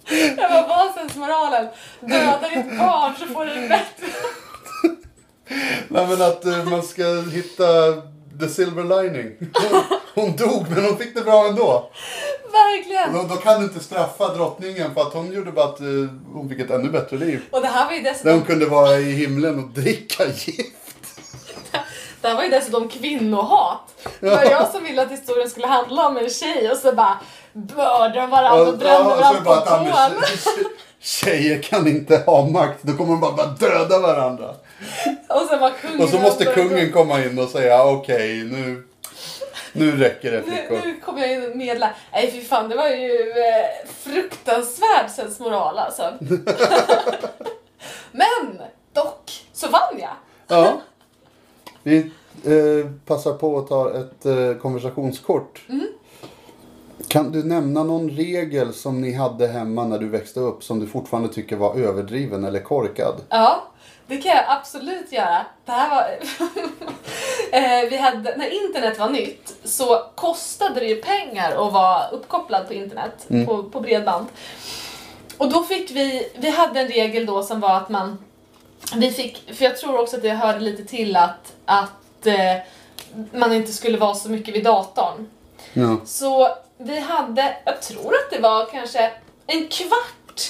Det 0.37 0.49
var 0.49 0.69
basens 0.69 1.17
moralen. 1.17 1.69
Döda 2.01 2.49
ditt 2.55 2.79
barn 2.79 3.15
så 3.19 3.27
får 3.27 3.47
du 3.47 3.55
det 3.55 3.69
bättre. 3.69 4.07
Nej 5.89 6.07
men 6.07 6.23
att 6.23 6.45
eh, 6.45 6.65
man 6.65 6.83
ska 6.83 7.03
hitta 7.33 7.65
the 8.41 8.49
silver 8.49 9.03
lining. 9.03 9.37
Hon, 9.71 9.83
hon 10.25 10.37
dog 10.37 10.67
men 10.71 10.85
hon 10.85 10.97
fick 10.99 11.15
det 11.15 11.21
bra 11.21 11.47
ändå. 11.47 11.91
Verkligen. 12.53 13.13
Då, 13.13 13.35
då 13.35 13.41
kan 13.41 13.59
du 13.61 13.65
inte 13.65 13.85
straffa 13.85 14.35
drottningen 14.35 14.95
för 14.95 15.01
att 15.01 15.13
hon 15.13 15.33
gjorde 15.33 15.53
bara 15.53 15.65
att 15.65 15.81
eh, 15.81 15.87
hon 16.33 16.49
fick 16.49 16.61
ett 16.61 16.71
ännu 16.71 16.91
bättre 16.91 17.17
liv. 17.17 17.41
Och 17.51 17.61
det 17.61 17.69
här 17.69 17.85
var 17.87 17.93
ju 17.93 18.01
Där 18.03 18.11
dessutom, 18.11 18.33
hon 18.33 18.43
kunde 18.43 18.67
vara 18.67 18.97
i 18.99 19.13
himlen 19.13 19.59
och 19.65 19.71
dricka 19.71 20.25
gift. 20.27 20.77
det 22.21 22.29
här 22.29 22.35
var 22.35 22.43
ju 22.43 22.51
dessutom 22.51 22.89
kvinnohat. 22.89 23.81
Det 24.21 24.31
var 24.31 24.45
jag 24.45 24.69
som 24.69 24.85
ville 24.85 25.03
att 25.03 25.11
historien 25.11 25.51
skulle 25.51 25.67
handla 25.67 26.07
om 26.07 26.17
en 26.17 26.31
tjej 26.31 26.71
och 26.71 26.77
så 26.77 26.93
bara 26.93 27.21
mördade 27.53 28.27
varandra 28.27 28.63
och 28.71 28.79
det 28.79 28.85
varandra 28.85 29.41
på 29.45 29.55
tje- 29.55 30.65
Tjejer 31.01 31.63
kan 31.63 31.89
inte 31.89 32.23
ha 32.27 32.47
makt, 32.47 32.79
då 32.83 32.93
kommer 32.93 33.11
de 33.11 33.21
bara, 33.21 33.33
bara 33.33 33.47
döda 33.47 33.99
varandra. 33.99 34.55
Och 35.29 35.49
sen 35.49 35.61
var 35.61 35.71
kungen 35.71 36.01
Och 36.01 36.09
så 36.09 36.19
måste 36.19 36.45
kungen 36.45 36.93
komma 36.93 37.25
in 37.25 37.39
och 37.39 37.49
säga 37.49 37.85
okej 37.85 38.45
nu, 38.45 38.83
nu 39.73 39.97
räcker 39.97 40.33
det 40.33 40.43
Nu, 40.47 40.57
flickor. 40.57 40.81
nu 40.85 41.01
kommer 41.01 41.21
jag 41.21 41.33
in 41.33 41.51
och 41.51 41.57
medla. 41.57 41.91
Nej 42.13 42.31
fy 42.33 42.41
fan, 42.43 42.69
det 42.69 42.77
var 42.77 42.89
ju 42.89 43.31
eh, 43.31 43.89
fruktansvärd 43.89 45.11
sensmoral 45.17 45.79
alltså. 45.79 46.13
Men 48.13 48.59
dock 48.93 49.45
så 49.53 49.69
vann 49.69 49.99
jag. 49.99 50.11
Ja. 50.49 50.81
Vi 51.83 51.97
eh, 52.45 52.91
passar 53.07 53.33
på 53.33 53.59
att 53.59 53.69
ta 53.69 53.91
ett 53.91 54.27
eh, 54.27 54.55
konversationskort. 54.63 55.63
Kan 57.09 57.33
du 57.33 57.43
nämna 57.45 57.83
någon 57.85 58.11
regel 58.11 58.73
som 58.75 59.01
ni 59.01 59.13
hade 59.13 59.47
hemma 59.47 59.85
när 59.85 59.99
du 59.99 60.09
växte 60.09 60.41
upp 60.41 60.65
som 60.65 60.81
du 60.81 60.87
fortfarande 60.87 61.29
tycker 61.29 61.57
var 61.57 61.75
överdriven 61.75 62.45
eller 62.45 62.61
korkad? 62.61 63.15
Ja, 63.29 63.63
det 64.07 64.17
kan 64.17 64.37
jag 64.37 64.45
absolut 64.49 65.13
göra. 65.13 65.47
Det 65.65 65.73
här 65.73 65.91
var... 65.91 66.03
eh, 67.53 67.91
vi 67.91 67.97
hade, 67.97 68.37
när 68.37 68.65
internet 68.65 68.99
var 68.99 69.11
nytt 69.11 69.55
så 69.65 70.05
kostade 70.15 70.81
det 70.81 70.87
ju 70.87 71.03
pengar 71.03 71.67
att 71.67 71.73
vara 71.73 72.09
uppkopplad 72.09 72.69
på 72.69 72.75
internet, 72.75 73.27
på, 73.47 73.63
på 73.63 73.81
bredband. 73.81 74.27
Och 75.39 75.51
då 75.51 75.63
fick 75.63 75.91
vi, 75.91 76.33
vi 76.37 76.51
hade 76.51 76.81
en 76.81 76.89
regel 76.89 77.27
då 77.27 77.43
som 77.43 77.61
var 77.61 77.77
att 77.77 77.89
man, 77.89 78.25
vi 78.97 79.11
fick, 79.13 79.55
för 79.55 79.65
jag 79.65 79.77
tror 79.77 80.01
också 80.01 80.17
att 80.17 80.23
det 80.23 80.31
hörde 80.31 80.61
lite 80.61 80.85
till 80.85 81.17
att, 81.17 81.53
att 81.65 82.27
eh, 82.27 82.57
man 83.33 83.53
inte 83.53 83.73
skulle 83.73 83.99
vara 83.99 84.15
så 84.15 84.31
mycket 84.31 84.55
vid 84.55 84.65
datorn. 84.65 85.29
Ja. 85.73 85.97
Så 86.05 86.49
vi 86.79 86.99
hade, 87.01 87.57
jag 87.65 87.83
tror 87.83 88.15
att 88.15 88.31
det 88.31 88.39
var 88.39 88.67
kanske 88.67 89.11
en 89.47 89.69
kvart 89.69 90.43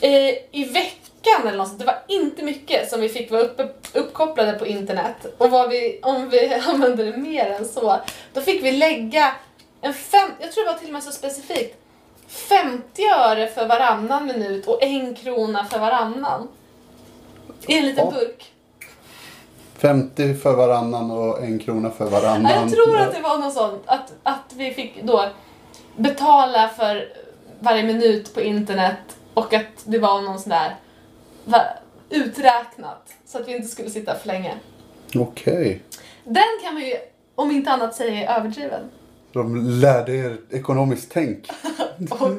eh, 0.00 0.34
i 0.50 0.70
veckan 0.72 1.03
eller 1.46 1.58
något. 1.58 1.78
Det 1.78 1.84
var 1.84 1.98
inte 2.08 2.42
mycket 2.42 2.90
som 2.90 3.00
vi 3.00 3.08
fick 3.08 3.30
vara 3.30 3.42
uppe, 3.42 3.68
uppkopplade 3.92 4.52
på 4.52 4.66
internet. 4.66 5.34
Och 5.38 5.50
vad 5.50 5.70
vi, 5.70 6.00
om 6.02 6.28
vi 6.28 6.54
använde 6.66 7.04
det 7.04 7.16
mer 7.16 7.50
än 7.50 7.64
så, 7.64 8.00
då 8.32 8.40
fick 8.40 8.62
vi 8.62 8.72
lägga 8.72 9.32
en 9.80 9.94
fem, 9.94 10.30
jag 10.40 10.52
tror 10.52 10.64
det 10.64 10.70
var 10.72 10.78
till 10.78 10.88
och 10.88 10.92
med 10.92 11.02
så 11.02 11.12
specifikt, 11.12 11.76
50 12.28 13.02
öre 13.08 13.46
för 13.46 13.66
varannan 13.66 14.26
minut 14.26 14.66
och 14.66 14.82
en 14.82 15.14
krona 15.14 15.64
för 15.64 15.78
varannan. 15.78 16.48
I 17.66 17.78
en 17.78 17.86
liten 17.86 18.04
Ja. 18.04 18.10
burk. 18.10 18.50
50 19.78 20.34
för 20.34 20.52
varannan 20.56 21.10
och 21.10 21.42
en 21.42 21.58
krona 21.58 21.90
för 21.90 22.04
varannan. 22.04 22.52
Ja, 22.52 22.60
jag 22.60 22.70
tror 22.72 22.98
att 22.98 23.14
det 23.14 23.20
var 23.20 23.38
något 23.38 23.52
sånt. 23.54 23.82
Att, 23.86 24.12
att 24.22 24.52
vi 24.54 24.70
fick 24.74 25.02
då 25.02 25.28
betala 25.96 26.68
för 26.68 27.08
varje 27.60 27.82
minut 27.82 28.34
på 28.34 28.40
internet 28.40 28.96
och 29.34 29.54
att 29.54 29.64
det 29.84 29.98
var 29.98 30.20
någon 30.20 30.40
sån 30.40 30.50
där 30.50 30.76
uträknat. 32.10 33.14
Så 33.26 33.38
att 33.38 33.48
vi 33.48 33.56
inte 33.56 33.68
skulle 33.68 33.90
sitta 33.90 34.14
för 34.14 34.26
länge. 34.26 34.54
Okej. 35.14 35.82
Den 36.24 36.42
kan 36.62 36.74
man 36.74 36.82
ju, 36.82 36.94
om 37.34 37.50
inte 37.50 37.70
annat 37.70 37.94
säga, 37.94 38.30
är 38.30 38.38
överdriven. 38.40 38.82
De 39.32 39.56
lärde 39.56 40.12
er 40.16 40.36
ekonomiskt 40.50 41.10
tänk. 41.12 41.48
Och, 42.10 42.30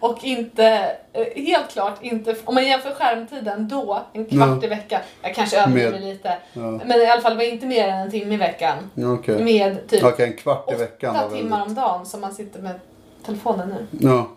och 0.00 0.24
inte, 0.24 0.96
eh, 1.12 1.44
helt 1.44 1.70
klart 1.70 1.98
inte, 2.02 2.36
om 2.44 2.54
man 2.54 2.66
jämför 2.66 2.94
skärmtiden 2.94 3.68
då, 3.68 4.02
en 4.12 4.24
kvart 4.24 4.58
Ja. 4.62 4.64
i 4.64 4.68
veckan, 4.68 5.00
jag 5.22 5.34
kanske 5.34 5.60
överdriver 5.60 6.00
lite, 6.00 6.38
Ja. 6.52 6.60
men 6.60 6.90
i 7.00 7.06
alla 7.06 7.20
fall 7.22 7.36
var 7.36 7.42
inte 7.42 7.66
mer 7.66 7.88
än 7.88 7.98
en 7.98 8.10
timme 8.10 8.34
i 8.34 8.36
veckan. 8.36 8.90
Okej, 9.18 9.44
Med 9.44 9.88
typ 9.88 10.04
Okej, 10.04 10.26
en 10.26 10.36
kvart 10.36 10.72
i 10.72 10.74
veckan 10.74 11.16
åtta 11.16 11.30
timmar 11.30 11.62
om 11.62 11.74
dagen 11.74 12.06
som 12.06 12.20
man 12.20 12.34
sitter 12.34 12.62
med 12.62 12.80
telefonen 13.26 13.68
nu. 13.68 13.86
Ja. 14.08 14.28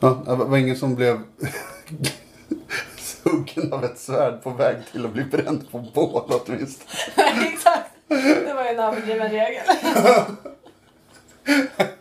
ja. 0.00 0.22
Det 0.26 0.34
var 0.34 0.56
ingen 0.56 0.76
som 0.76 0.94
blev 0.94 1.20
huggen 3.30 3.72
av 3.72 3.84
ett 3.84 3.98
svärd 3.98 4.42
på 4.42 4.50
väg 4.50 4.76
till 4.92 5.04
att 5.04 5.12
bli 5.12 5.24
bränd 5.24 5.70
på 5.70 5.78
bål 5.78 6.40
åtminstone. 6.46 6.90
Exakt, 7.52 7.90
det 8.08 8.54
var 8.54 8.62
ju 8.64 8.68
en 8.68 8.78
överdriven 8.78 9.30
regel. 9.30 9.62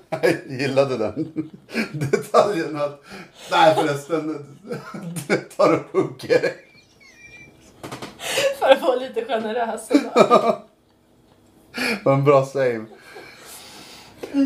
Jag 0.10 0.60
gillade 0.60 0.98
den 0.98 1.52
detaljen 1.92 2.82
att... 2.82 3.02
Nej 3.52 3.76
förresten, 3.76 4.46
du 5.28 5.38
tar 5.38 5.74
och 5.74 5.92
hugger. 5.92 6.52
För 8.60 8.70
att 8.70 8.82
vara 8.82 8.96
lite 8.96 9.26
generös. 9.26 9.88
Det 9.88 10.12
var 12.04 12.14
en 12.14 12.24
bra 12.24 12.46
save. 12.46 12.86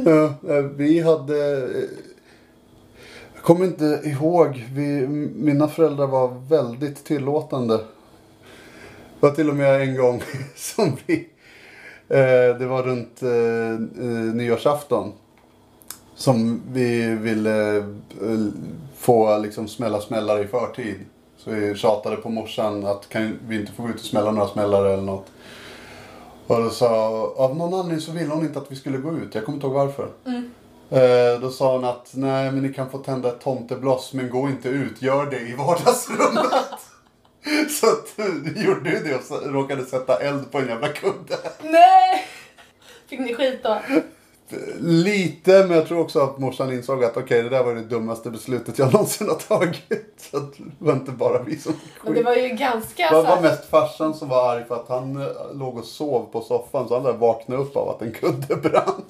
Ja, 0.05 0.33
eh, 0.49 0.63
vi 0.63 0.99
hade... 0.99 1.69
Jag 3.39 3.45
kommer 3.45 3.65
inte 3.65 4.01
ihåg. 4.03 4.65
Vi, 4.73 5.07
mina 5.35 5.67
föräldrar 5.67 6.07
var 6.07 6.27
väldigt 6.49 7.03
tillåtande. 7.03 7.77
Det 7.77 7.83
var 9.19 9.31
till 9.31 9.49
och 9.49 9.55
med 9.55 9.81
en 9.81 9.95
gång 9.95 10.21
som 10.55 10.97
vi... 11.05 11.29
Eh, 12.07 12.57
det 12.59 12.65
var 12.65 12.83
runt 12.83 13.23
eh, 13.23 14.03
eh, 14.05 14.35
nyårsafton. 14.35 15.11
Som 16.15 16.61
vi 16.71 17.15
ville 17.15 17.77
eh, 17.77 17.83
få 18.97 19.37
liksom 19.37 19.67
smälla 19.67 20.01
smällare 20.01 20.43
i 20.43 20.47
förtid. 20.47 20.95
Så 21.37 21.51
vi 21.51 21.75
tjatade 21.75 22.15
på 22.15 22.29
morsan 22.29 22.85
att 22.85 23.09
kan 23.09 23.39
vi 23.47 23.59
inte 23.59 23.71
få 23.71 23.83
gå 23.83 23.89
ut 23.89 23.95
och 23.95 24.01
smälla 24.01 24.31
några 24.31 24.47
smällare 24.47 24.93
eller 24.93 25.03
något. 25.03 25.27
Och 26.47 26.63
då 26.63 26.69
sa, 26.69 27.09
av 27.37 27.55
någon 27.55 27.73
anledning 27.73 28.01
så 28.01 28.11
ville 28.11 28.33
hon 28.33 28.45
inte 28.45 28.59
att 28.59 28.71
vi 28.71 28.75
skulle 28.75 28.97
gå 28.97 29.17
ut. 29.17 29.35
Jag 29.35 29.45
kommer 29.45 29.55
inte 29.55 29.67
ihåg 29.67 29.75
varför. 29.75 30.07
Mm 30.25 30.49
då 31.41 31.49
sa 31.49 31.73
hon 31.73 31.85
att 31.85 32.09
nej 32.13 32.51
men 32.51 32.61
ni 32.63 32.73
kan 32.73 32.89
få 32.89 32.97
tända 32.97 33.29
ett 33.29 33.41
tomtebloss 33.41 34.13
men 34.13 34.29
gå 34.29 34.47
inte 34.49 34.69
ut. 34.69 35.01
Gör 35.01 35.25
det 35.25 35.39
i 35.39 35.55
vardagsrummet. 35.55 36.51
så 37.79 37.87
att, 37.87 38.17
du 38.43 38.63
gjorde 38.65 38.89
ju 38.89 38.99
det 38.99 39.15
och 39.31 39.53
råkade 39.53 39.85
sätta 39.85 40.19
eld 40.19 40.51
på 40.51 40.57
en 40.57 40.67
jävla 40.67 40.87
kudde. 40.87 41.37
Nej! 41.63 42.25
Fick 43.09 43.19
ni 43.19 43.35
skit 43.35 43.59
då? 43.63 43.77
Lite, 44.79 45.51
men 45.67 45.77
jag 45.77 45.87
tror 45.87 45.99
också 45.99 46.19
att 46.19 46.37
morsan 46.37 46.73
insåg 46.73 47.03
att 47.03 47.17
okej 47.17 47.43
det 47.43 47.49
där 47.49 47.63
var 47.63 47.75
det 47.75 47.81
dummaste 47.81 48.29
beslutet 48.29 48.79
jag 48.79 48.93
någonsin 48.93 49.29
har 49.29 49.35
tagit. 49.35 50.29
Så 50.31 50.37
att 50.37 50.53
det 50.57 50.63
var 50.77 50.93
inte 50.93 51.11
bara 51.11 51.43
vi 51.43 51.57
som 51.59 51.73
fick 51.73 52.03
Men 52.03 52.13
det 52.13 52.23
var 52.23 52.35
ju 52.35 52.47
ganska 52.49 53.09
Det 53.09 53.15
var 53.15 53.23
här- 53.23 53.41
mest 53.41 53.69
farsan 53.69 54.13
som 54.13 54.29
var 54.29 54.55
arg 54.55 54.65
för 54.67 54.75
att 54.75 54.89
han 54.89 55.21
eh, 55.21 55.27
låg 55.53 55.77
och 55.77 55.85
sov 55.85 56.29
på 56.31 56.41
soffan 56.41 56.87
så 56.87 56.93
han 56.93 57.03
där 57.03 57.13
vaknade 57.13 57.61
upp 57.61 57.75
av 57.75 57.89
att 57.89 58.01
en 58.01 58.11
kudde 58.11 58.55
brann. 58.55 59.01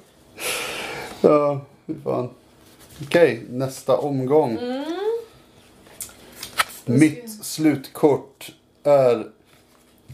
Ja, 1.20 1.60
fy 1.86 1.94
fan. 2.04 2.28
Okej, 3.02 3.46
nästa 3.50 3.98
omgång. 3.98 4.58
Mitt 6.84 7.30
slutkort 7.44 8.52
är 8.82 9.30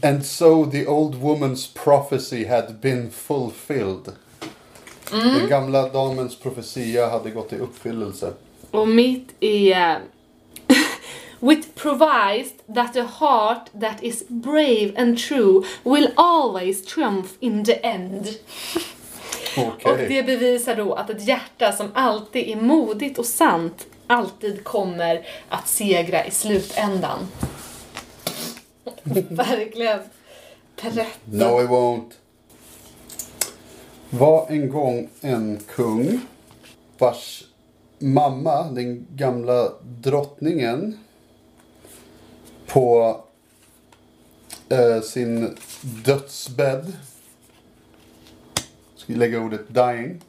And 0.01 0.25
so 0.25 0.65
the 0.65 0.87
old 0.87 1.15
woman's 1.15 1.67
prophecy 1.83 2.45
had 2.45 2.81
been 2.81 3.11
fulfilled. 3.11 4.15
Den 5.11 5.49
gamla 5.49 5.89
damens 5.89 6.35
profetia 6.35 7.09
hade 7.09 7.31
gått 7.31 7.53
i 7.53 7.55
uppfyllelse. 7.55 8.33
Och 8.71 8.87
mitt 8.87 9.27
är... 9.39 9.99
With 11.39 11.75
provised 11.75 12.75
that 12.75 12.97
a 12.97 13.07
heart 13.19 13.69
that 13.81 14.03
is 14.03 14.23
brave 14.27 14.93
and 14.97 15.17
true 15.17 15.63
will 15.83 16.07
always 16.15 16.85
triumph 16.85 17.29
in 17.39 17.63
the 17.63 17.85
end. 17.85 18.27
Okej. 19.57 19.91
Och 19.91 19.97
det 19.97 20.23
bevisar 20.23 20.75
då 20.75 20.93
att 20.93 21.09
ett 21.09 21.27
hjärta 21.27 21.71
som 21.71 21.91
alltid 21.93 22.47
är 22.47 22.55
modigt 22.55 23.19
och 23.19 23.25
sant 23.25 23.87
alltid 24.07 24.63
kommer 24.63 25.27
att 25.49 25.67
segra 25.67 26.25
i 26.25 26.31
slutändan. 26.31 27.27
Verkligen. 29.29 29.99
Berätta. 30.81 31.09
No 31.25 31.63
it 31.63 31.69
won't. 31.69 32.11
Var 34.09 34.45
en 34.49 34.69
gång 34.69 35.09
en 35.21 35.59
kung 35.75 36.19
vars 36.97 37.43
mamma, 37.99 38.71
den 38.71 39.07
gamla 39.15 39.71
drottningen, 39.81 40.99
på 42.67 43.17
eh, 44.69 45.01
sin 45.01 45.57
dödsbädd, 45.81 46.93
lägga 49.15 49.39
ordet 49.39 49.61
dying, 49.67 50.21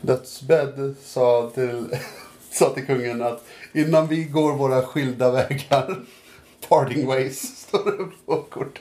dödsbädd 0.00 0.94
sa 1.04 1.50
till, 1.54 1.86
sa 2.50 2.70
till 2.70 2.86
kungen 2.86 3.22
att 3.22 3.44
innan 3.72 4.06
vi 4.06 4.24
går 4.24 4.52
våra 4.52 4.82
skilda 4.82 5.30
vägar, 5.30 6.00
parting 6.68 7.06
ways, 7.06 7.40
står 7.68 7.84
det 7.84 8.10
på 8.26 8.42
kort. 8.42 8.80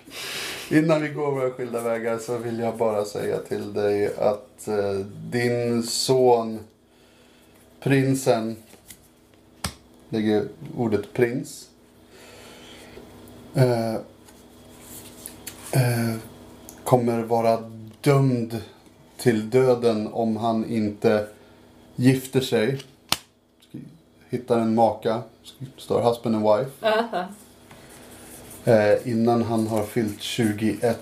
Innan 0.72 1.02
vi 1.02 1.08
går 1.08 1.32
våra 1.32 1.52
skilda 1.52 1.82
vägar 1.82 2.18
så 2.18 2.38
vill 2.38 2.60
jag 2.60 2.78
bara 2.78 3.06
säga 3.06 3.38
till 3.38 3.74
dig 3.74 4.16
att 4.18 4.68
eh, 4.68 4.94
din 5.32 5.84
son, 5.84 6.60
prinsen, 7.80 8.56
lägger 10.10 10.48
ordet 10.78 11.14
prins, 11.14 11.70
eh, 13.54 13.94
eh, 15.72 16.16
kommer 16.84 17.24
vara 17.24 17.72
dömd 18.02 18.62
till 19.18 19.50
döden 19.50 20.08
om 20.08 20.38
han 20.38 20.66
inte 20.66 21.28
gifter 21.96 22.42
sig, 22.42 22.82
hittar 24.30 24.60
en 24.60 24.76
maka, 24.76 25.22
står 25.78 26.02
husband 26.02 26.36
and 26.36 26.46
wife, 26.46 26.88
Aha. 26.88 27.28
Eh, 28.66 29.08
innan 29.12 29.44
han 29.44 29.68
har 29.68 29.84
fyllt 29.84 30.22
21. 30.22 31.00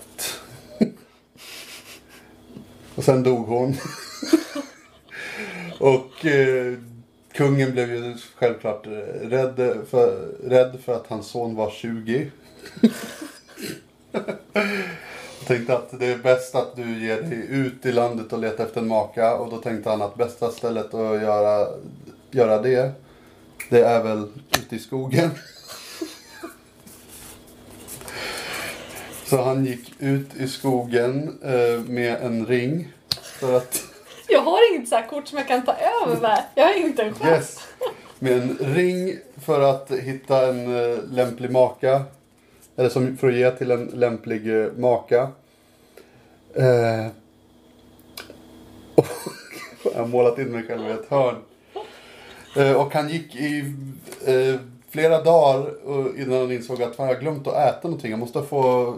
och 2.95 3.03
sen 3.03 3.23
dog 3.23 3.47
hon. 3.47 3.75
och 5.79 6.25
eh, 6.25 6.73
kungen 7.31 7.71
blev 7.71 7.95
ju 7.95 8.17
självklart 8.35 8.85
eh, 8.87 8.91
rädd 9.29 9.77
för, 9.89 10.31
rädd 10.43 10.77
för 10.85 10.95
att 10.95 11.07
hans 11.07 11.27
son 11.27 11.55
var 11.55 11.71
20. 11.71 12.31
Tänkte 15.47 15.73
att 15.73 15.99
det 15.99 16.05
är 16.05 16.17
bäst 16.17 16.55
att 16.55 16.75
du 16.75 17.05
ger 17.05 17.21
dig 17.21 17.45
ut 17.49 17.85
i 17.85 17.91
landet 17.91 18.33
och 18.33 18.39
letar 18.39 18.65
efter 18.65 18.81
en 18.81 18.87
maka. 18.87 19.35
Och 19.35 19.49
då 19.49 19.57
tänkte 19.57 19.89
han 19.89 20.01
att 20.01 20.15
bästa 20.15 20.51
stället 20.51 20.93
att 20.93 21.21
göra, 21.21 21.67
göra 22.31 22.61
det, 22.61 22.91
det 23.69 23.79
är 23.79 24.03
väl 24.03 24.27
ute 24.57 24.75
i 24.75 24.79
skogen. 24.79 25.29
Så 29.25 29.41
han 29.41 29.65
gick 29.65 29.93
ut 29.99 30.35
i 30.35 30.47
skogen 30.47 31.39
eh, 31.43 31.79
med 31.87 32.21
en 32.21 32.45
ring. 32.45 32.93
För 33.39 33.57
att, 33.57 33.83
Jag 34.27 34.41
har 34.41 34.73
inget 34.73 34.89
så 34.89 34.95
här 34.95 35.07
kort 35.07 35.27
som 35.27 35.37
jag 35.37 35.47
kan 35.47 35.65
ta 35.65 35.73
över 35.73 36.21
med. 36.21 36.43
Jag 36.55 36.65
har 36.65 36.73
inte 36.73 37.03
en 37.03 37.13
chans. 37.13 37.31
yes, 37.31 37.59
med 38.19 38.33
en 38.33 38.57
ring 38.59 39.17
för 39.45 39.61
att 39.61 39.91
hitta 39.91 40.47
en 40.47 40.75
eh, 40.75 40.97
lämplig 41.11 41.51
maka. 41.51 42.03
Eller 42.77 42.89
som 42.89 43.17
för 43.17 43.27
att 43.27 43.35
ge 43.35 43.51
till 43.51 43.71
en 43.71 43.85
lämplig 43.85 44.61
eh, 44.61 44.71
maka. 44.77 45.29
Eh, 46.53 47.07
och 48.95 49.05
jag 49.93 49.99
har 49.99 50.07
målat 50.07 50.39
in 50.39 50.51
mig 50.51 50.63
själv 50.67 50.87
i 50.87 50.91
ett 50.91 51.09
hörn. 51.09 51.35
Eh, 52.55 52.73
och 52.73 52.93
han 52.93 53.09
gick 53.09 53.35
i 53.35 53.73
eh, 54.25 54.59
flera 54.89 55.23
dagar 55.23 55.71
innan 56.21 56.39
han 56.39 56.51
insåg 56.51 56.83
att 56.83 56.95
fan, 56.95 57.07
jag 57.07 57.15
har 57.15 57.21
glömt 57.21 57.47
att 57.47 57.53
äta 57.53 57.87
någonting. 57.87 58.11
Jag 58.11 58.19
måste 58.19 58.43
få 58.43 58.95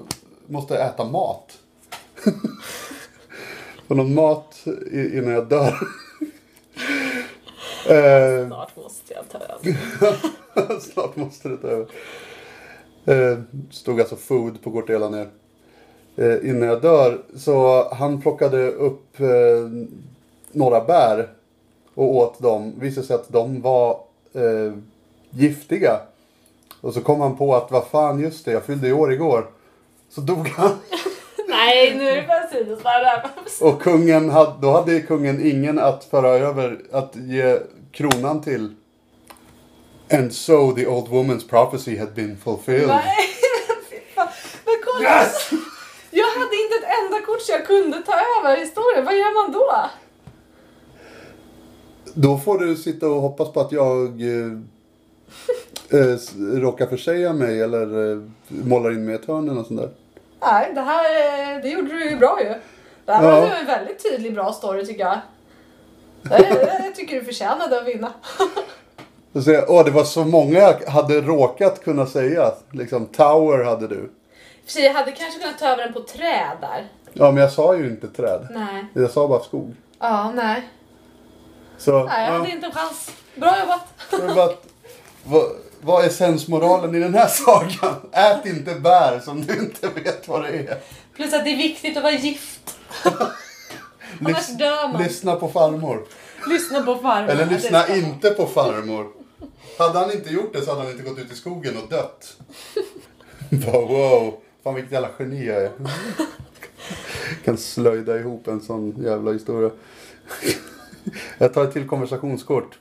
måste 0.48 0.78
äta 0.78 1.06
mat. 1.06 1.58
Få 3.88 3.96
någon 3.96 4.14
mat 4.14 4.66
innan 4.92 5.34
jag 5.34 5.48
dör. 5.50 5.68
eh, 7.90 8.48
Snart 8.48 8.76
måste 8.76 9.14
jag 9.14 9.30
ta 9.30 9.38
över. 9.38 10.80
Snart 10.80 11.16
måste 11.16 11.50
det 11.50 11.58
ta 11.58 11.68
över. 11.68 11.88
Eh, 13.06 13.40
stod 13.72 14.00
alltså 14.00 14.16
food 14.16 14.62
på 14.62 14.84
hela 14.88 15.10
ner. 15.10 15.30
Eh, 16.16 16.50
innan 16.50 16.70
jag 16.70 16.82
dör. 16.82 17.22
Så 17.36 17.88
han 17.94 18.22
plockade 18.22 18.72
upp 18.72 19.20
eh, 19.20 19.28
några 20.52 20.84
bär 20.84 21.30
och 21.94 22.16
åt 22.16 22.40
dem. 22.40 22.74
Visade 22.80 23.08
sig 23.08 23.16
att 23.16 23.30
de 23.30 23.62
var 23.62 24.00
giftiga. 25.30 26.00
Och 26.82 26.94
så 26.94 27.02
kom 27.02 27.22
han 27.22 27.38
på 27.38 27.56
att 27.56 27.72
vad 27.72 27.88
fan 27.88 28.20
just 28.20 28.46
det, 28.46 28.52
jag 28.52 28.64
fyllde 28.64 28.88
i 28.88 28.94
år 28.94 29.14
igår. 29.14 29.50
Så 30.10 30.22
dog 30.22 30.48
han. 30.48 30.72
Nej, 31.48 31.96
nu 31.98 32.10
är 32.10 32.16
det 32.16 32.28
bara 32.28 32.48
sidospår. 32.48 33.62
Och 33.68 33.82
kungen 33.82 34.30
hade, 34.30 34.54
då 34.62 34.72
hade 34.72 35.02
kungen 35.02 35.46
ingen 35.46 35.80
att 35.80 36.04
föra 36.04 36.30
över, 36.30 36.80
att 36.92 37.16
ge 37.16 37.60
kronan 37.92 38.42
till. 38.42 38.76
And 40.12 40.34
so 40.34 40.72
the 40.76 40.88
old 40.88 41.08
woman's 41.10 41.44
prophecy 41.50 41.98
had 41.98 42.14
been 42.16 42.38
fulfilled. 42.38 42.88
Nej. 42.88 43.16
Men 44.66 44.76
kolla. 44.86 45.10
Yes! 45.10 45.50
Jag 46.12 46.28
hade 46.28 46.56
inte 46.56 46.76
ett 46.76 46.94
enda 47.04 47.26
kort 47.26 47.42
så 47.42 47.52
jag 47.52 47.66
kunde 47.68 48.02
ta 48.02 48.14
över 48.40 48.58
historien. 48.58 49.06
Vad 49.06 49.16
gör 49.18 49.44
man 49.44 49.52
då? 49.52 49.90
Då 52.14 52.38
får 52.38 52.58
du 52.60 52.76
sitta 52.76 53.08
och 53.10 53.22
hoppas 53.22 53.54
på 53.54 53.60
att 53.62 53.72
jag 53.72 54.22
eh, 54.22 54.52
eh, 56.00 56.18
råkar 56.60 56.88
försäga 56.88 57.34
mig 57.34 57.62
eller 57.62 58.12
eh, 58.12 58.22
målar 58.48 58.92
in 58.92 59.06
mig 59.06 59.16
i 59.16 59.18
ett 59.18 59.26
hörn 59.26 59.44
eller 59.44 59.54
något 59.54 59.68
sånt 59.68 59.80
där. 59.80 59.90
Nej, 60.42 60.72
det 60.76 60.82
här 60.82 61.04
eh, 61.56 61.62
det 61.62 61.70
gjorde 61.70 61.88
du 61.94 62.10
ju 62.10 62.16
bra 62.16 62.40
ju. 62.44 62.54
Det 63.06 63.12
här 63.14 63.24
Ja. 63.24 63.40
var 63.42 63.48
en 63.56 63.66
väldigt 63.66 64.04
tydlig 64.12 64.34
bra 64.34 64.54
story 64.54 64.86
tycker 64.86 65.04
jag. 65.04 65.20
Jag 66.84 66.96
tycker 66.96 67.16
du 67.20 67.26
förtjänade 67.26 67.82
att 67.82 67.88
vinna. 67.88 68.14
Och 69.34 69.44
säga, 69.44 69.66
åh 69.68 69.86
det 69.86 69.92
var 69.92 70.04
så 70.04 70.26
många 70.26 70.60
jag 70.60 70.86
hade 70.88 71.22
råkat 71.22 71.84
kunna 71.84 72.06
säga. 72.06 72.52
Liksom 72.72 73.06
Tower 73.06 73.64
hade 73.64 73.88
du. 73.88 74.12
För 74.66 74.72
sig, 74.72 74.84
jag 74.84 74.94
hade 74.94 75.12
kanske 75.12 75.40
kunnat 75.40 75.60
ta 75.60 75.66
över 75.68 75.84
den 75.84 75.94
på 75.94 76.00
träd 76.00 76.58
där. 76.62 76.88
Ja 77.14 77.32
men 77.32 77.44
jag 77.44 77.52
sa 77.52 77.76
ju 77.76 77.88
inte 77.88 78.08
träd. 78.08 78.48
Nej. 78.52 78.86
Jag 78.94 79.12
sa 79.12 79.28
bara 79.28 79.44
skog. 79.44 79.76
Ja, 80.00 80.32
nej. 80.32 80.70
Så, 81.78 82.04
Nej, 82.04 82.26
jag 82.26 82.34
ja. 82.34 82.38
hade 82.38 82.52
inte 82.52 82.66
en 82.66 82.72
chans. 82.72 83.12
Bra 83.36 83.60
jobbat. 83.60 83.88
Så 84.10 84.42
att, 84.42 84.66
vad, 85.24 85.44
vad 85.82 86.06
är 86.06 86.10
sensmoralen 86.10 86.96
i 86.96 87.00
den 87.00 87.14
här 87.14 87.28
sagan? 87.30 87.96
Ät 88.12 88.46
inte 88.46 88.74
bär 88.76 89.20
som 89.20 89.42
du 89.46 89.54
inte 89.60 89.88
vet 89.88 90.28
vad 90.28 90.42
det 90.44 90.50
är. 90.50 90.78
Plus 91.16 91.34
att 91.34 91.44
det 91.44 91.52
är 91.52 91.58
viktigt 91.58 91.98
att 91.98 92.04
vara 92.04 92.14
gift. 92.14 92.78
Annars 94.26 94.48
dör 94.48 94.88
man. 94.88 95.04
lyssna 95.04 95.36
på 95.36 95.48
farmor. 95.48 96.06
Lyssna 96.48 96.82
på 96.82 96.96
farmor. 96.96 97.30
Eller 97.30 97.46
lyssna 97.46 97.88
inte 97.88 98.30
på 98.30 98.46
farmor. 98.46 99.08
Hade 99.78 100.00
han 100.00 100.12
inte 100.12 100.30
gjort 100.30 100.54
det 100.54 100.62
så 100.62 100.70
hade 100.72 100.82
han 100.82 100.92
inte 100.92 101.04
gått 101.04 101.20
ut 101.20 101.32
i 101.32 101.36
skogen 101.36 101.78
och 101.78 101.90
dött. 101.90 102.38
Bara, 103.50 103.82
wow, 103.82 104.34
fan 104.64 104.76
vilket 104.76 104.92
jävla 104.92 105.10
geni 105.20 105.46
jag 105.46 105.64
är. 105.64 105.72
kan 107.46 107.58
slöjda 107.58 108.20
ihop 108.20 108.48
en 108.48 108.62
sån 108.62 109.04
jävla 109.04 109.32
historia. 109.32 109.72
jag 111.38 111.54
tar 111.54 111.64
ett 111.64 111.74
till 111.74 111.88
konversationskort. 111.88 112.80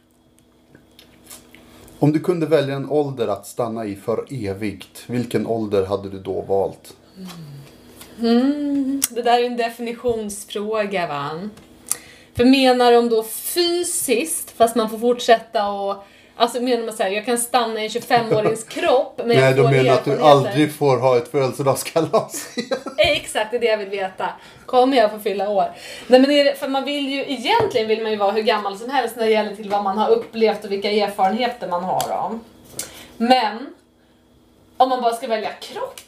Om 1.98 2.12
du 2.12 2.20
kunde 2.20 2.46
välja 2.46 2.76
en 2.76 2.90
ålder 2.90 3.28
att 3.28 3.46
stanna 3.46 3.86
i 3.86 3.96
för 3.96 4.24
evigt, 4.30 5.04
vilken 5.06 5.46
ålder 5.46 5.86
hade 5.86 6.08
du 6.08 6.18
då 6.18 6.40
valt? 6.40 6.96
Mm, 8.20 9.00
det 9.10 9.22
där 9.22 9.40
är 9.40 9.44
en 9.44 9.56
definitionsfråga 9.56 11.06
va? 11.06 11.48
För 12.34 12.44
menar 12.44 12.92
de 12.92 13.08
då 13.08 13.22
fysiskt, 13.24 14.50
fast 14.50 14.76
man 14.76 14.90
får 14.90 14.98
fortsätta 14.98 15.68
och 15.68 16.04
Alltså 16.40 16.60
menar 16.60 16.84
man 16.84 16.96
såhär, 16.96 17.10
jag 17.10 17.24
kan 17.24 17.38
stanna 17.38 17.80
i 17.80 17.84
en 17.84 17.88
25-årings 17.88 18.68
kropp 18.68 19.14
men 19.16 19.28
Nej, 19.28 19.38
jag 19.38 19.56
de 19.56 19.70
menar 19.70 19.94
att 19.94 20.04
du 20.04 20.22
aldrig 20.22 20.74
får 20.74 20.96
ha 20.96 21.16
ett 21.16 21.30
födelsedagskalas. 21.30 22.48
Exakt, 22.96 23.50
det 23.50 23.56
är 23.56 23.60
det 23.60 23.66
jag 23.66 23.78
vill 23.78 23.88
veta. 23.88 24.28
Kommer 24.66 24.96
jag 24.96 25.10
få 25.10 25.18
fylla 25.18 25.48
år? 25.48 25.72
Nej 26.06 26.20
men 26.20 26.30
är 26.30 26.44
det, 26.44 26.54
för 26.54 26.68
man 26.68 26.84
vill 26.84 27.08
ju, 27.08 27.20
egentligen 27.20 27.88
vill 27.88 28.02
man 28.02 28.10
ju 28.10 28.16
vara 28.16 28.30
hur 28.30 28.42
gammal 28.42 28.78
som 28.78 28.90
helst 28.90 29.16
när 29.16 29.24
det 29.24 29.30
gäller 29.30 29.56
till 29.56 29.70
vad 29.70 29.82
man 29.82 29.98
har 29.98 30.10
upplevt 30.10 30.64
och 30.64 30.72
vilka 30.72 30.90
erfarenheter 30.90 31.68
man 31.68 31.84
har 31.84 32.10
om. 32.12 32.44
Men, 33.16 33.74
om 34.76 34.88
man 34.88 35.02
bara 35.02 35.14
ska 35.14 35.26
välja 35.26 35.50
kropp, 35.50 36.00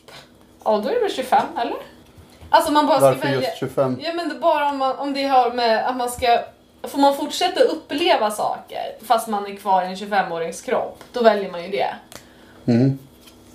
ja 0.64 0.80
då 0.84 0.88
är 0.88 0.94
det 0.94 1.00
väl 1.00 1.12
25 1.12 1.42
eller? 1.58 1.76
Alltså 2.50 2.72
man 2.72 2.86
bara 2.86 2.96
ska 2.96 3.06
Varför 3.06 3.20
välja... 3.20 3.40
just 3.40 3.58
25? 3.58 4.00
Ja 4.02 4.12
men 4.12 4.40
bara 4.40 4.70
om, 4.70 4.78
man, 4.78 4.98
om 4.98 5.14
det 5.14 5.24
har 5.24 5.52
med 5.52 5.88
att 5.88 5.96
man 5.96 6.10
ska... 6.10 6.38
Får 6.82 6.98
man 6.98 7.16
fortsätta 7.16 7.60
uppleva 7.60 8.30
saker 8.30 8.96
fast 9.06 9.28
man 9.28 9.46
är 9.46 9.56
kvar 9.56 9.82
i 9.82 9.86
en 9.86 9.94
25-årings 9.94 10.64
kropp, 10.64 11.04
då 11.12 11.22
väljer 11.22 11.50
man 11.50 11.62
ju 11.62 11.70
det. 11.70 11.94
Mm. 12.66 12.98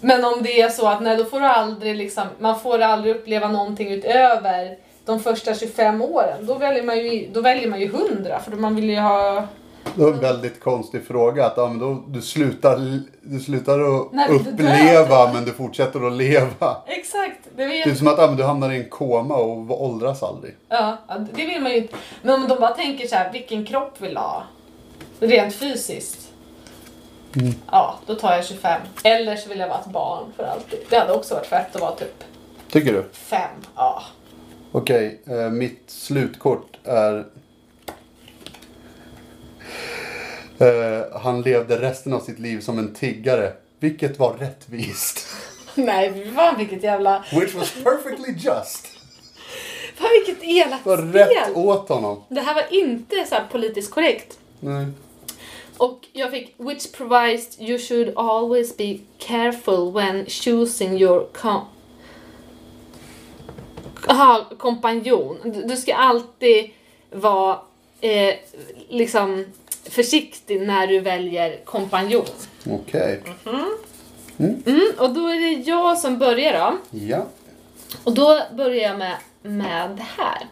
Men 0.01 0.25
om 0.25 0.43
det 0.43 0.61
är 0.61 0.69
så 0.69 0.88
att 0.88 1.01
nej, 1.01 1.17
då 1.17 1.25
får 1.25 1.39
du 1.39 1.45
aldrig 1.45 1.95
liksom, 1.95 2.27
man 2.39 2.59
får 2.59 2.79
aldrig 2.79 3.15
uppleva 3.15 3.47
någonting 3.47 3.93
utöver 3.93 4.77
de 5.05 5.19
första 5.19 5.55
25 5.55 6.01
åren, 6.01 6.45
då 6.45 6.53
väljer 6.53 6.83
man 6.83 6.97
ju, 6.97 7.29
då 7.33 7.41
väljer 7.41 7.69
man 7.69 7.79
ju 7.79 7.85
100 7.85 8.39
för 8.39 8.51
då 8.51 8.57
man 8.57 8.75
vill 8.75 8.89
ju 8.89 8.99
ha... 8.99 9.47
Det 9.95 10.01
var 10.01 10.11
en 10.11 10.19
väldigt 10.19 10.59
konstig 10.59 11.07
fråga. 11.07 11.45
Att 11.45 11.53
ja, 11.57 11.67
men 11.67 11.79
då, 11.79 12.03
du, 12.07 12.21
slutar, 12.21 12.99
du 13.21 13.39
slutar 13.39 13.79
att 13.79 14.11
Nej, 14.11 14.27
men 14.29 14.39
uppleva 14.53 15.33
men 15.33 15.45
du 15.45 15.51
fortsätter 15.51 16.07
att 16.07 16.13
leva. 16.13 16.77
Exakt! 16.87 17.39
Det, 17.55 17.65
Det 17.65 17.81
är 17.83 17.95
som 17.95 18.07
att 18.07 18.17
ja, 18.17 18.27
men 18.27 18.35
du 18.37 18.43
hamnar 18.43 18.71
i 18.71 18.77
en 18.77 18.89
koma 18.89 19.35
och 19.35 19.83
åldras 19.83 20.23
aldrig. 20.23 20.55
ja, 20.69 20.97
det 21.33 21.45
vill 21.45 21.61
man 21.61 21.71
ju 21.71 21.77
inte. 21.77 21.95
Men 22.21 22.41
om 22.41 22.47
de 22.47 22.59
bara 22.59 22.73
tänker 22.73 23.07
så 23.07 23.15
här, 23.15 23.31
vilken 23.31 23.65
kropp 23.65 24.01
vill 24.01 24.17
ha? 24.17 24.43
Rent 25.19 25.55
fysiskt. 25.55 26.31
Ja, 27.71 27.99
då 28.05 28.15
tar 28.15 28.35
jag 28.35 28.45
25. 28.45 28.81
Eller 29.03 29.35
så 29.35 29.49
vill 29.49 29.59
jag 29.59 29.67
vara 29.67 29.79
ett 29.79 29.85
barn 29.91 30.25
för 30.35 30.43
alltid. 30.43 30.79
Det 30.89 30.97
hade 30.97 31.13
också 31.13 31.35
varit 31.35 31.45
fett 31.47 31.75
att 31.75 31.81
vara 31.81 31.95
typ 31.95 32.23
Tycker 32.71 32.93
du? 32.93 33.05
5. 33.13 33.39
Ja. 33.75 34.03
Okej, 34.71 35.21
eh, 35.27 35.49
mitt 35.49 35.83
slutkort 35.87 36.77
är... 36.83 37.25
Eh, 40.59 41.19
han 41.21 41.41
levde 41.41 41.81
resten 41.81 42.13
av 42.13 42.19
sitt 42.19 42.39
liv 42.39 42.59
som 42.59 42.79
en 42.79 42.93
tiggare. 42.93 43.53
Vilket 43.79 44.19
var 44.19 44.33
rättvist. 44.33 45.27
Nej, 45.75 46.31
fan 46.35 46.57
vilket 46.57 46.83
jävla... 46.83 47.23
Which 47.31 47.55
was 47.55 47.71
perfectly 47.83 48.33
just. 48.37 48.87
Fan 49.95 50.09
vilket 50.25 50.43
elakt 50.43 50.83
Det 50.83 50.89
var 50.89 50.97
rätt 50.97 51.29
spel! 51.31 51.55
åt 51.55 51.89
honom. 51.89 52.23
Det 52.29 52.41
här 52.41 52.53
var 52.55 52.65
inte 52.69 53.25
så 53.29 53.35
politiskt 53.51 53.91
korrekt. 53.91 54.39
Nej. 54.59 54.85
Och 55.77 55.99
jag 56.13 56.31
fick 56.31 56.53
which 56.57 56.91
provides 56.91 57.59
you 57.59 57.79
should 57.79 58.13
always 58.15 58.77
be 58.77 58.97
careful 59.17 59.91
when 59.93 60.25
choosing 60.25 60.97
your 61.01 61.27
com 61.33 61.61
Aha, 64.07 64.45
kompanjon. 64.57 65.37
Du 65.67 65.77
ska 65.77 65.95
alltid 65.95 66.69
vara 67.11 67.59
eh, 68.01 68.33
liksom 68.89 69.45
försiktig 69.89 70.61
när 70.61 70.87
du 70.87 70.99
väljer 70.99 71.65
kompanjon. 71.65 72.25
Okej. 72.69 73.21
Mm, 74.37 74.91
och 74.97 75.13
då 75.13 75.27
är 75.27 75.39
det 75.39 75.51
jag 75.51 75.97
som 75.97 76.17
börjar 76.17 76.53
då. 76.53 76.97
Ja. 76.99 77.25
Och 78.03 78.13
då 78.13 78.41
börjar 78.51 78.89
jag 78.89 78.97
med, 78.97 79.15
med 79.41 79.89
det 79.89 80.05
här. 80.17 80.47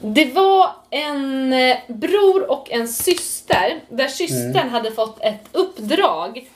Det 0.00 0.24
var 0.24 0.70
en 0.90 1.52
eh, 1.52 1.76
bror 1.88 2.50
och 2.50 2.70
en 2.70 2.88
syster, 2.88 3.80
där 3.88 4.08
systern 4.08 4.68
hade 4.68 4.90
fått 4.90 5.20
ett 5.20 5.48
uppdrag 5.52 6.48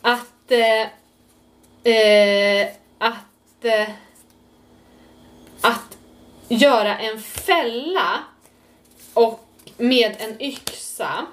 att, 0.00 0.50
eh, 0.50 1.92
eh, 1.94 2.68
att, 2.98 3.64
eh, 3.64 3.88
att 5.60 5.96
göra 6.48 6.98
en 6.98 7.20
fälla 7.20 8.18
och 9.14 9.43
med 9.76 10.16
en 10.18 10.42
yxa 10.42 11.26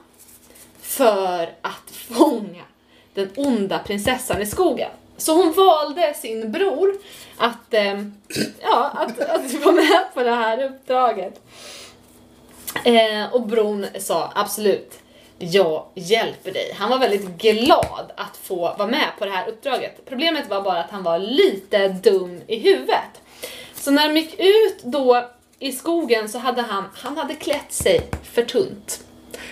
för 0.82 1.54
att 1.62 1.92
fånga 1.92 2.64
den 3.14 3.30
onda 3.36 3.80
prinsessan 3.80 4.42
i 4.42 4.46
skogen. 4.46 4.90
Så 5.18 5.36
hon 5.36 5.54
valde 5.54 6.14
sin 6.14 6.52
bror 6.52 6.96
att, 7.38 7.74
eh, 7.74 8.02
ja, 8.62 8.92
att, 8.94 9.20
att 9.20 9.54
vara 9.64 9.76
med 9.76 10.06
på 10.14 10.24
det 10.24 10.36
här 10.36 10.64
uppdraget. 10.64 11.42
Eh, 12.86 13.34
och 13.34 13.42
bron 13.42 13.86
sa 14.00 14.32
absolut, 14.36 15.00
jag 15.38 15.86
hjälper 15.96 16.52
dig. 16.52 16.76
Han 16.78 16.90
var 16.90 17.00
väldigt 17.00 17.38
glad 17.38 18.12
att 18.16 18.38
få 18.38 18.56
vara 18.56 18.88
med 18.88 19.08
på 19.20 19.26
det 19.26 19.32
här 19.32 19.50
uppdraget. 19.50 20.06
Problemet 20.06 20.50
var 20.50 20.62
bara 20.62 20.80
att 20.80 20.92
han 20.92 21.04
var 21.04 21.20
lite 21.20 21.88
dum 21.88 22.42
i 22.48 22.60
huvudet. 22.60 23.22
Så 23.76 23.92
när 23.92 24.08
de 24.08 24.20
gick 24.20 24.40
ut 24.40 24.84
då 24.84 25.30
i 25.62 25.72
skogen 25.72 26.30
så 26.30 26.40
hade 26.40 26.62
han, 26.62 26.84
han 26.94 27.18
hade 27.18 27.34
klätt 27.34 27.72
sig 27.72 28.10
för 28.24 28.44
tunt. 28.44 29.04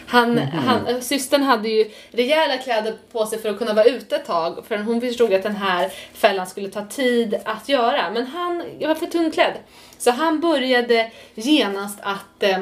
Han, 0.06 0.38
han, 0.38 0.88
äh, 0.88 1.00
systern 1.00 1.44
hade 1.44 1.70
ju 1.70 1.92
rejäla 2.12 2.58
kläder 2.58 2.98
på 3.12 3.26
sig 3.26 3.40
för 3.40 3.50
att 3.50 3.58
kunna 3.58 3.74
vara 3.74 3.86
ute 3.86 4.16
ett 4.16 4.26
tag 4.26 4.66
för 4.68 4.78
hon 4.78 5.02
förstod 5.02 5.34
att 5.34 5.44
den 5.44 5.56
här 5.56 5.92
fällan 6.14 6.48
skulle 6.48 6.70
ta 6.70 6.86
tid 6.86 7.36
att 7.46 7.70
göra. 7.70 8.12
Men 8.12 8.28
han 8.28 8.64
var 8.80 8.96
för 8.96 9.06
tunnklädd. 9.06 9.54
Så 9.98 10.12
han 10.12 10.40
började 10.40 11.12
genast 11.36 12.00
att, 12.02 12.44
eh, 12.44 12.60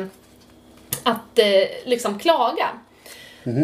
att 1.04 1.40
eh, 1.40 1.68
liksom 1.86 2.20
klaga. 2.20 2.68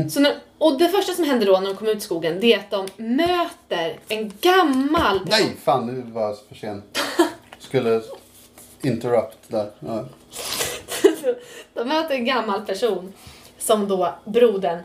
Så 0.10 0.20
när, 0.20 0.34
och 0.58 0.78
det 0.78 0.90
första 0.90 1.14
som 1.14 1.24
händer 1.24 1.46
då 1.46 1.60
när 1.60 1.68
de 1.68 1.76
kommer 1.76 1.92
ut 1.92 1.98
i 1.98 2.02
skogen 2.02 2.40
det 2.40 2.54
är 2.54 2.60
att 2.60 2.72
de 2.72 2.88
möter 2.98 4.00
en 4.08 4.34
gammal 4.42 5.20
person. 5.20 5.30
Nej, 5.30 5.56
fan 5.64 5.88
nu 5.88 6.12
var 6.12 6.22
jag 6.22 6.38
för 6.50 6.56
sen. 6.56 6.84
Skulle 7.60 8.02
interrupt 8.86 9.38
där. 9.48 9.72
Ja. 9.80 10.06
De 11.74 11.88
möter 11.88 12.16
en 12.16 12.26
gammal 12.26 12.62
person 12.66 13.14
som 13.58 13.88
då 13.88 14.16
brodern 14.26 14.80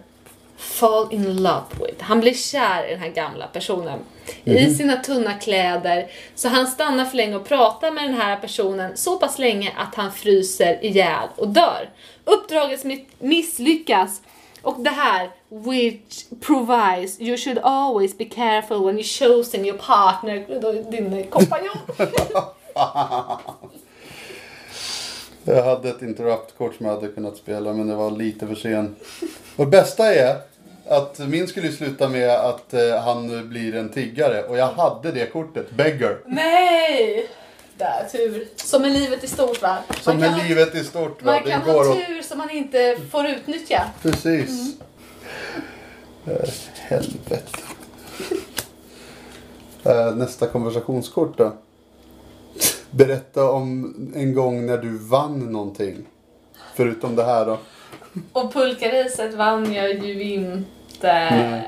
fall 0.57 1.09
in 1.11 1.43
love 1.43 1.65
with. 1.81 2.03
Han 2.05 2.21
blir 2.21 2.35
kär 2.35 2.87
i 2.87 2.91
den 2.91 3.01
här 3.01 3.09
gamla 3.09 3.47
personen. 3.47 3.99
i 4.45 4.75
sina 4.75 4.97
tunna 4.97 5.35
kläder. 5.35 6.11
Så 6.35 6.49
han 6.49 6.67
stannar 6.67 7.05
för 7.05 7.17
länge 7.17 7.37
och 7.37 7.49
pratar 7.49 7.91
med 7.91 8.05
den 8.05 8.15
här 8.15 8.37
personen 8.37 8.97
så 8.97 9.19
pass 9.19 9.39
länge 9.39 9.73
att 9.77 9.95
han 9.95 10.13
fryser 10.13 10.85
ihjäl 10.85 11.29
och 11.37 11.49
dör. 11.49 11.91
Uppdraget 12.25 12.85
misslyckas 13.19 14.23
och 14.63 14.81
det 14.81 14.91
här, 14.91 15.31
which 15.49 16.41
provides 16.41 17.21
you 17.21 17.37
should 17.37 17.59
always 17.63 18.19
be 18.19 18.25
careful 18.25 18.87
when 18.87 18.99
you're 18.99 19.19
choosing 19.19 19.67
your 19.67 19.79
partner, 19.79 20.91
din 20.91 21.27
kompanjon. 21.31 21.79
Jag 25.49 25.63
hade 25.63 25.89
ett 25.91 26.03
interrupt-kort 26.03 26.75
som 26.75 26.87
jag 26.87 26.95
hade 26.95 27.09
kunnat 27.09 27.37
spela 27.37 27.73
men 27.73 27.87
det 27.89 27.95
var 27.95 28.11
lite 28.11 28.47
för 28.47 28.55
sent. 28.55 28.99
Och 29.57 29.65
det 29.65 29.71
bästa 29.71 30.15
är 30.15 30.37
att 30.87 31.19
min 31.19 31.49
skulle 31.49 31.73
sluta 31.73 32.09
med 32.09 32.31
att 32.31 32.75
eh, 32.75 32.97
han 33.05 33.49
blir 33.49 33.75
en 33.75 33.89
tiggare 33.89 34.43
och 34.43 34.57
jag 34.59 34.67
hade 34.67 35.13
det 35.13 35.27
kortet, 35.27 35.71
beggar. 35.71 36.19
Nej! 36.27 37.29
Där, 37.77 38.09
tur. 38.13 38.49
Som 38.57 38.83
med 38.83 38.93
livet 38.93 39.25
i 39.25 39.27
stort 39.29 39.63
va? 39.63 39.79
Som 40.01 40.17
Man 40.17 40.23
kan 40.23 40.33
med 40.33 40.41
ha- 40.41 40.49
livet 40.49 40.75
i 40.75 40.85
stort. 40.85 41.23
Va? 41.23 41.33
Man 41.33 41.43
Det 41.45 41.51
kan 41.51 41.65
går 41.65 41.85
ha 41.85 41.91
åt... 41.91 42.07
tur 42.07 42.23
som 42.23 42.39
man 42.39 42.51
inte 42.51 42.97
får 43.11 43.27
utnyttja. 43.27 43.83
Precis. 44.03 44.75
Eh, 46.27 46.49
helvete. 46.75 47.39
Eh, 49.85 50.15
nästa 50.15 50.47
konversationskort 50.47 51.39
då. 51.39 51.53
Berätta 52.91 53.51
om 53.51 53.95
en 54.15 54.35
gång 54.35 54.67
när 54.67 54.79
du 54.79 54.99
vann 54.99 55.53
någonting. 55.53 56.07
Förutom 56.75 57.17
det 57.17 57.25
här 57.25 57.47
då. 57.47 57.59
Och 58.33 58.53
pulkaracet 58.53 59.35
vann 59.35 59.73
jag 59.73 59.91
ju 60.05 60.23
inte. 60.23 61.65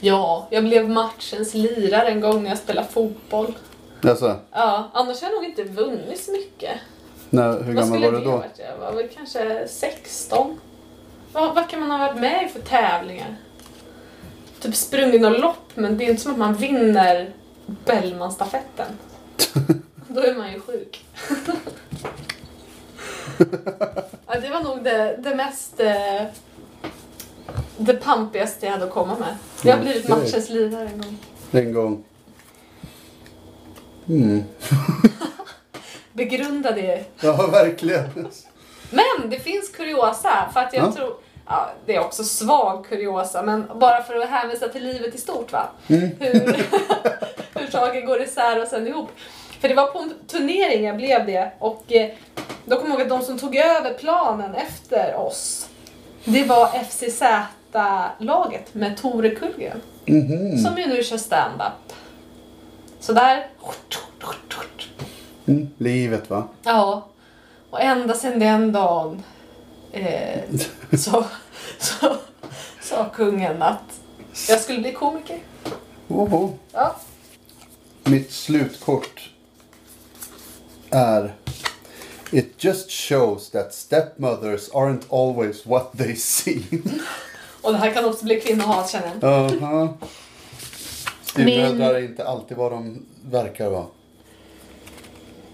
Ja, 0.00 0.48
jag 0.50 0.64
blev 0.64 0.90
matchens 0.90 1.54
lirare 1.54 2.08
en 2.08 2.20
gång 2.20 2.42
när 2.42 2.48
jag 2.50 2.58
spelade 2.58 2.88
fotboll. 2.88 3.54
Alltså, 4.02 4.36
Ja, 4.52 4.90
annars 4.94 5.22
har 5.22 5.28
jag 5.28 5.34
nog 5.36 5.44
inte 5.44 5.64
vunnit 5.64 6.20
så 6.20 6.32
mycket. 6.32 6.70
när, 7.30 7.62
hur 7.62 7.74
gammal 7.74 8.02
var 8.02 8.12
du 8.12 8.20
då? 8.24 8.30
varit? 8.30 8.58
Jag 8.58 8.78
var 8.78 8.92
väl 8.92 9.08
kanske 9.14 9.68
16. 9.68 10.60
Vad, 11.32 11.54
vad 11.54 11.68
kan 11.68 11.80
man 11.80 11.90
ha 11.90 11.98
varit 11.98 12.20
med 12.20 12.46
i 12.46 12.48
för 12.48 12.60
tävlingar? 12.60 13.36
Typ 14.60 14.74
sprungit 14.74 15.20
något 15.20 15.40
lopp, 15.40 15.70
men 15.74 15.98
det 15.98 16.04
är 16.04 16.10
inte 16.10 16.22
som 16.22 16.32
att 16.32 16.38
man 16.38 16.54
vinner 16.54 17.30
Bellmanstafetten. 17.84 18.86
Då 20.08 20.20
är 20.20 20.34
man 20.34 20.52
ju 20.52 20.60
sjuk. 20.60 21.04
ja, 24.26 24.40
det 24.40 24.48
var 24.50 24.62
nog 24.62 24.84
det, 24.84 25.16
det 25.22 25.34
mest... 25.34 25.80
Eh, 25.80 26.22
det 27.78 27.94
pampigaste 27.94 28.66
jag 28.66 28.72
hade 28.72 28.84
att 28.84 28.90
komma 28.90 29.16
med. 29.18 29.36
Jag 29.62 29.76
har 29.76 29.82
blivit 29.82 30.04
Okej. 30.10 30.16
matchens 30.24 30.48
lirare 30.50 30.88
en 30.88 31.00
gång. 31.00 31.18
En 31.50 31.72
gång. 31.72 32.04
Mm. 34.08 34.42
Begrunda 36.12 36.70
det. 36.72 37.04
Ja, 37.20 37.46
verkligen. 37.46 38.28
Men 38.90 39.30
det 39.30 39.40
finns 39.40 39.68
kuriosa, 39.68 40.50
för 40.52 40.60
att 40.60 40.72
jag 40.74 40.86
Ja. 40.86 40.92
tror... 40.92 41.14
Ja, 41.46 41.70
det 41.86 41.94
är 41.94 42.00
också 42.00 42.24
svag 42.24 42.86
kuriosa, 42.88 43.42
men 43.42 43.66
bara 43.74 44.02
för 44.02 44.16
att 44.16 44.28
hänvisa 44.28 44.68
till 44.68 44.82
livet 44.82 45.14
i 45.14 45.18
stort 45.18 45.52
va? 45.52 45.68
Mm. 45.88 46.10
Hur, 46.18 46.66
hur 47.60 47.70
saker 47.70 48.00
går 48.00 48.22
isär 48.22 48.62
och 48.62 48.68
sen 48.68 48.86
ihop. 48.86 49.10
För 49.60 49.68
det 49.68 49.74
var 49.74 49.86
på 49.86 49.98
en 49.98 50.14
turnering 50.26 50.84
jag 50.84 50.96
blev 50.96 51.26
det 51.26 51.52
och 51.58 51.92
eh, 51.92 52.10
då 52.64 52.76
kommer 52.76 52.90
jag 52.90 53.00
ihåg 53.00 53.12
att 53.12 53.18
de 53.18 53.26
som 53.26 53.38
tog 53.38 53.56
över 53.56 53.94
planen 53.94 54.54
efter 54.54 55.16
oss, 55.16 55.68
det 56.24 56.44
var 56.44 56.66
FCZ-laget 56.66 58.74
med 58.74 58.96
Tore 58.96 59.30
Kullgren. 59.30 59.80
Mhm. 60.06 60.58
Som 60.58 60.78
ju 60.78 60.86
nu 60.86 61.02
kör 61.02 61.16
stand-up. 61.16 61.92
Så 63.00 63.12
där... 63.12 63.46
Mm. 65.46 65.70
Livet 65.78 66.30
va? 66.30 66.48
Ja. 66.62 67.06
Och 67.70 67.82
ända 67.82 68.14
sedan 68.14 68.38
den 68.38 68.72
dagen 68.72 69.22
eh, 69.92 70.40
så, 70.98 71.24
så 71.78 72.16
sa 72.82 73.08
kungen 73.14 73.62
att 73.62 74.00
jag 74.48 74.60
skulle 74.60 74.78
bli 74.78 74.92
komiker. 74.92 75.38
Oho. 76.08 76.52
Ja. 76.72 76.96
Mitt 78.04 78.32
slutkort 78.32 79.30
är 80.90 81.34
It 82.32 82.64
just 82.64 82.90
shows 82.90 83.50
that 83.50 83.74
stepmothers 83.74 84.70
aren't 84.70 85.02
always 85.10 85.66
what 85.66 85.98
they 85.98 86.16
seem. 86.16 86.62
Och 87.62 87.72
det 87.72 87.78
här 87.78 87.94
kan 87.94 88.04
också 88.04 88.24
bli 88.24 88.40
kvinnohat 88.40 88.90
känner 88.90 89.12
jag. 89.20 89.50
Jaha. 89.60 89.88
Styvmödrar 91.22 91.94
är 91.94 92.02
inte 92.02 92.28
alltid 92.28 92.56
vad 92.56 92.72
de 92.72 93.06
verkar 93.30 93.70
vara. 93.70 93.86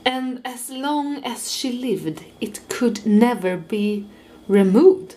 And 0.04 0.46
as 0.46 0.68
long 0.68 1.22
as 1.24 1.50
she 1.50 1.68
lived 1.72 2.20
it 2.38 2.60
could 2.68 3.06
never 3.06 3.56
be 3.56 4.04
removed. 4.46 5.14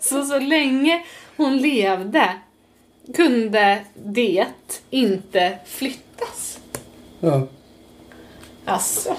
så 0.00 0.24
så 0.24 0.38
länge 0.38 1.04
hon 1.36 1.58
levde 1.58 2.30
kunde 3.14 3.84
det 3.94 4.46
inte 4.90 5.58
flyttas. 5.64 6.58
Ja. 7.20 7.46
Alltså. 8.64 9.16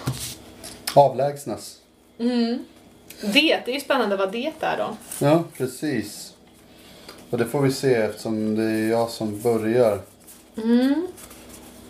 Avlägsnas. 0.96 1.78
Mm. 2.20 2.66
Det, 3.22 3.60
det 3.66 3.72
är 3.72 3.74
ju 3.74 3.80
spännande 3.80 4.18
vad 4.18 4.32
det 4.32 4.54
är 4.60 4.78
då. 4.78 4.98
Ja, 5.20 5.44
precis. 5.58 6.34
Och 7.30 7.38
det 7.38 7.46
får 7.46 7.62
vi 7.62 7.72
se 7.72 7.94
eftersom 7.94 8.56
det 8.56 8.64
är 8.64 8.90
jag 8.90 9.10
som 9.10 9.42
börjar. 9.42 10.02
Mm. 10.58 11.08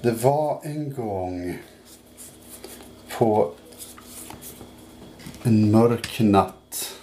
Det 0.02 0.12
var 0.12 0.62
en 0.64 0.94
gång 0.94 1.58
på 3.18 3.52
en 5.44 5.72
mörk 5.72 6.20
natt 6.20 6.96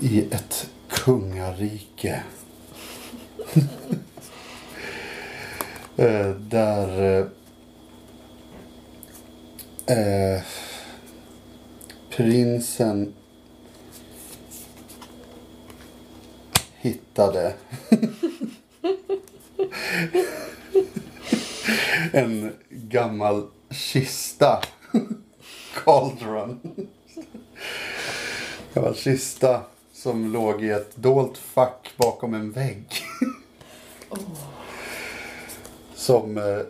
i 0.00 0.20
ett 0.30 0.70
kungarike. 0.88 2.22
Eh, 5.96 6.30
Där 6.30 7.20
eh, 9.86 9.98
eh, 9.98 10.42
prinsen 12.10 13.14
hittade 16.76 17.54
en 22.12 22.52
gammal 22.70 23.46
kista. 23.70 24.60
Cauldron. 25.74 26.60
Gammal 28.74 28.94
kista 28.94 29.60
som 29.92 30.32
låg 30.32 30.64
i 30.64 30.70
ett 30.70 30.96
dolt 30.96 31.38
fack 31.38 31.92
bakom 31.96 32.34
en 32.34 32.52
vägg. 32.52 32.86
Som 35.94 36.38
eh, 36.38 36.60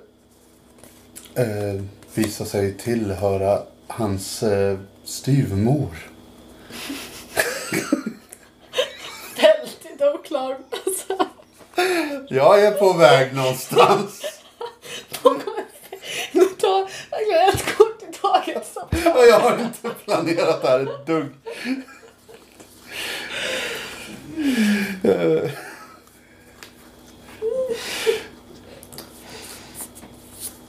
eh, 1.45 1.83
visade 2.15 2.51
sig 2.51 2.79
tillhöra 2.79 3.63
hans 3.87 4.43
eh, 4.43 4.79
styvmor. 5.05 6.11
Väldigt 9.37 10.03
oklar. 10.15 10.59
Alltså. 10.71 11.27
Jag 12.29 12.65
är 12.65 12.71
på 12.71 12.93
väg 12.93 13.35
någonstans. 13.35 14.23
Nu 16.33 16.45
tar 16.45 16.91
verkligen 17.11 17.49
ett 17.49 17.67
Och 19.15 19.27
jag 19.31 19.41
har 19.41 19.59
inte 19.59 19.91
planerat 20.05 20.63
det 20.63 20.69
här 20.69 20.81
ett 20.81 21.07
dugg. 21.07 21.27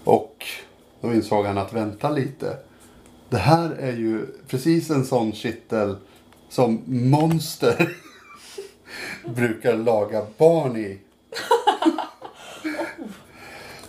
Och 0.03 0.45
då 1.01 1.13
insåg 1.13 1.45
han 1.45 1.57
att 1.57 1.73
vänta 1.73 2.09
lite. 2.09 2.57
Det 3.29 3.37
här 3.37 3.69
är 3.69 3.93
ju 3.93 4.25
precis 4.47 4.89
en 4.89 5.05
sån 5.05 5.33
kittel 5.33 5.95
som 6.49 6.81
monster 6.85 7.95
brukar 9.25 9.77
laga 9.77 10.25
barn 10.37 10.77
i. 10.77 10.99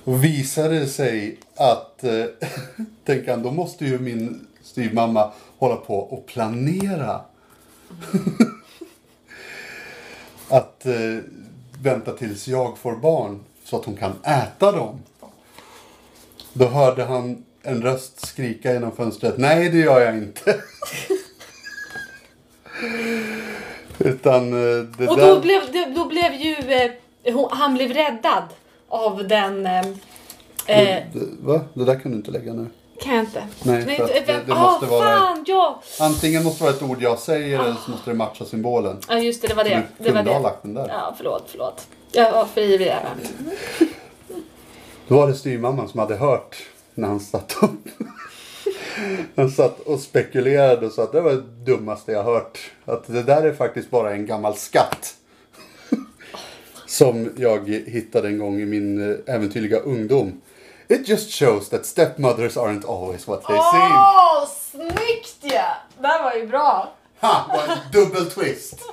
Och 0.04 0.24
visade 0.24 0.86
sig 0.86 1.38
att, 1.56 2.04
eh, 2.04 2.24
tänker 3.04 3.30
han, 3.30 3.42
då 3.42 3.50
måste 3.50 3.84
ju 3.84 3.98
min 3.98 4.46
styvmamma 4.62 5.32
hålla 5.58 5.76
på 5.76 5.98
och 5.98 6.26
planera. 6.26 7.20
att 10.48 10.86
eh, 10.86 11.18
vänta 11.82 12.12
tills 12.12 12.48
jag 12.48 12.78
får 12.78 12.96
barn 12.96 13.40
så 13.64 13.76
att 13.76 13.84
hon 13.84 13.96
kan 13.96 14.12
äta 14.24 14.72
dem. 14.72 14.98
Då 16.52 16.66
hörde 16.66 17.04
han 17.04 17.44
en 17.62 17.82
röst 17.82 18.26
skrika 18.26 18.72
genom 18.72 18.96
fönstret. 18.96 19.38
Nej, 19.38 19.68
det 19.68 19.78
gör 19.78 20.00
jag 20.00 20.16
inte. 20.16 20.56
Utan 23.98 24.52
eh, 24.52 24.84
det 24.98 25.08
Och 25.08 25.16
där... 25.16 25.34
då 25.34 25.40
blev, 25.40 25.72
det- 25.72 25.92
då 25.94 26.04
blev 26.08 26.32
ju... 26.32 26.54
Eh, 26.72 26.90
hon, 27.34 27.48
han 27.52 27.74
blev 27.74 27.90
räddad 27.92 28.44
av 28.88 29.28
den... 29.28 29.66
Eh, 29.66 29.86
eh, 30.66 31.02
det, 31.12 31.20
va? 31.40 31.60
Det 31.74 31.84
där 31.84 32.00
kan 32.00 32.10
du 32.12 32.16
inte 32.18 32.30
lägga 32.30 32.52
nu. 32.52 32.66
kan 33.02 33.14
jag 33.14 33.24
inte? 33.24 33.46
Nej, 33.62 33.82
för 33.96 34.04
att 34.04 34.08
det- 34.26 34.42
det 34.46 34.54
måste 34.54 34.86
ah, 34.86 34.88
vara- 34.90 35.18
fan, 35.18 35.44
ja! 35.46 35.82
Antingen 36.00 36.44
måste 36.44 36.64
det 36.64 36.64
vara 36.64 36.76
ett 36.76 36.82
ord 36.90 37.02
jag 37.02 37.18
säger 37.18 37.58
eller 37.58 37.74
så 37.84 37.90
måste 37.90 38.10
det 38.10 38.14
matcha 38.16 38.44
symbolen. 38.44 38.96
Ja, 39.08 39.18
just 39.18 39.42
det, 39.42 39.48
det 39.48 39.54
var 39.54 39.64
det. 39.64 39.82
Du 39.98 40.04
det, 40.04 40.10
var 40.12 40.16
kunde 40.16 40.30
ha 40.30 40.38
det. 40.38 40.42
lagt 40.42 40.62
den 40.62 40.74
där. 40.74 40.88
Ja, 40.88 41.14
förlåt, 41.16 41.44
förlåt. 41.46 41.86
Jag 42.12 42.32
var 42.32 42.44
för 42.44 42.60
ivrig 42.60 42.86
där. 42.88 43.04
Då 45.08 45.16
var 45.16 45.26
det 45.28 45.34
styrmamman 45.34 45.88
som 45.88 46.00
hade 46.00 46.16
hört 46.16 46.56
när 46.94 47.08
han 47.08 47.20
satt 47.20 47.52
och, 47.62 47.70
han 49.36 49.50
satt 49.50 49.80
och 49.80 50.00
spekulerade 50.00 50.86
och 50.86 50.92
sa 50.92 51.02
att 51.02 51.12
det 51.12 51.20
var 51.20 51.32
det 51.32 51.42
dummaste 51.64 52.12
jag 52.12 52.24
hört. 52.24 52.70
Att 52.84 53.06
det 53.06 53.22
där 53.22 53.42
är 53.42 53.52
faktiskt 53.54 53.90
bara 53.90 54.12
en 54.12 54.26
gammal 54.26 54.54
skatt. 54.56 55.14
Som 56.86 57.32
jag 57.36 57.68
hittade 57.86 58.28
en 58.28 58.38
gång 58.38 58.60
i 58.60 58.64
min 58.66 59.10
eh, 59.26 59.34
äventyrliga 59.34 59.78
ungdom. 59.78 60.40
It 60.88 61.08
just 61.08 61.30
shows 61.30 61.68
that 61.68 61.86
stepmothers 61.86 62.56
aren't 62.56 62.84
always 62.88 63.28
what 63.28 63.44
they 63.46 63.56
seem. 63.56 63.92
Åh, 63.92 64.48
snyggt 64.70 65.36
ja! 65.40 65.76
Det 66.00 66.06
här 66.06 66.22
var 66.22 66.34
ju 66.34 66.46
bra. 66.46 66.92
Ha! 67.20 67.46
Vad 67.48 67.70
en 67.70 67.78
dubbel 67.92 68.30
twist! 68.30 68.74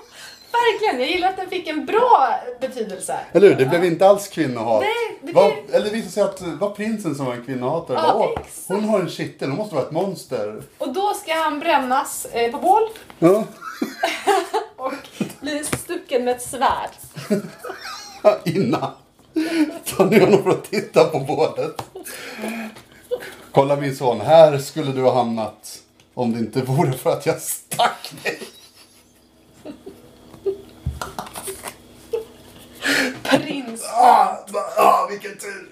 Verkligen, 0.51 0.99
jag 0.99 1.09
gillar 1.09 1.29
att 1.29 1.37
den 1.37 1.49
fick 1.49 1.67
en 1.67 1.85
bra 1.85 2.29
betydelse. 2.61 3.19
Eller 3.31 3.47
hur? 3.49 3.55
Det 3.55 3.65
blev 3.65 3.85
inte 3.85 4.07
alls 4.07 4.27
kvinnohat. 4.27 4.81
Nej, 4.81 5.19
det 5.21 5.33
Var, 5.33 5.51
blev- 5.51 5.75
eller 5.75 5.85
det 5.85 5.91
visade 5.91 6.11
sig 6.11 6.23
att 6.23 6.37
det 6.37 6.45
var 6.55 6.69
prinsen 6.69 7.15
som 7.15 7.25
var 7.25 7.33
en 7.33 7.45
kvinnohatare. 7.45 7.97
Ja, 8.03 8.13
Bara, 8.13 8.43
hon 8.67 8.89
har 8.89 8.99
en 8.99 9.09
kittel, 9.09 9.49
hon 9.49 9.57
måste 9.57 9.75
vara 9.75 9.85
ett 9.85 9.91
monster. 9.91 10.61
Och 10.77 10.93
då 10.93 11.13
ska 11.13 11.33
han 11.33 11.59
brännas 11.59 12.25
eh, 12.25 12.51
på 12.51 12.57
bål 12.57 12.81
Ja. 13.19 13.43
och 14.75 14.93
bli 15.41 15.63
stucken 15.63 16.25
med 16.25 16.35
ett 16.35 16.41
svärd. 16.41 16.89
Innan. 18.43 18.91
Tar 19.85 20.05
ni 20.05 20.19
honom 20.19 20.43
för 20.43 20.49
att 20.49 20.63
titta 20.63 21.03
på 21.03 21.19
bådet. 21.19 21.83
Kolla 23.51 23.75
min 23.75 23.95
son, 23.95 24.21
här 24.21 24.57
skulle 24.57 24.91
du 24.91 25.01
ha 25.01 25.13
hamnat 25.13 25.79
om 26.13 26.33
det 26.33 26.39
inte 26.39 26.61
vore 26.61 26.91
för 26.91 27.11
att 27.11 27.25
jag 27.25 27.41
stack 27.41 28.13
dig. 28.23 28.39
Prins. 33.23 33.83
Ah, 33.83 34.37
ah, 34.77 35.07
vilken 35.09 35.31
tur. 35.37 35.69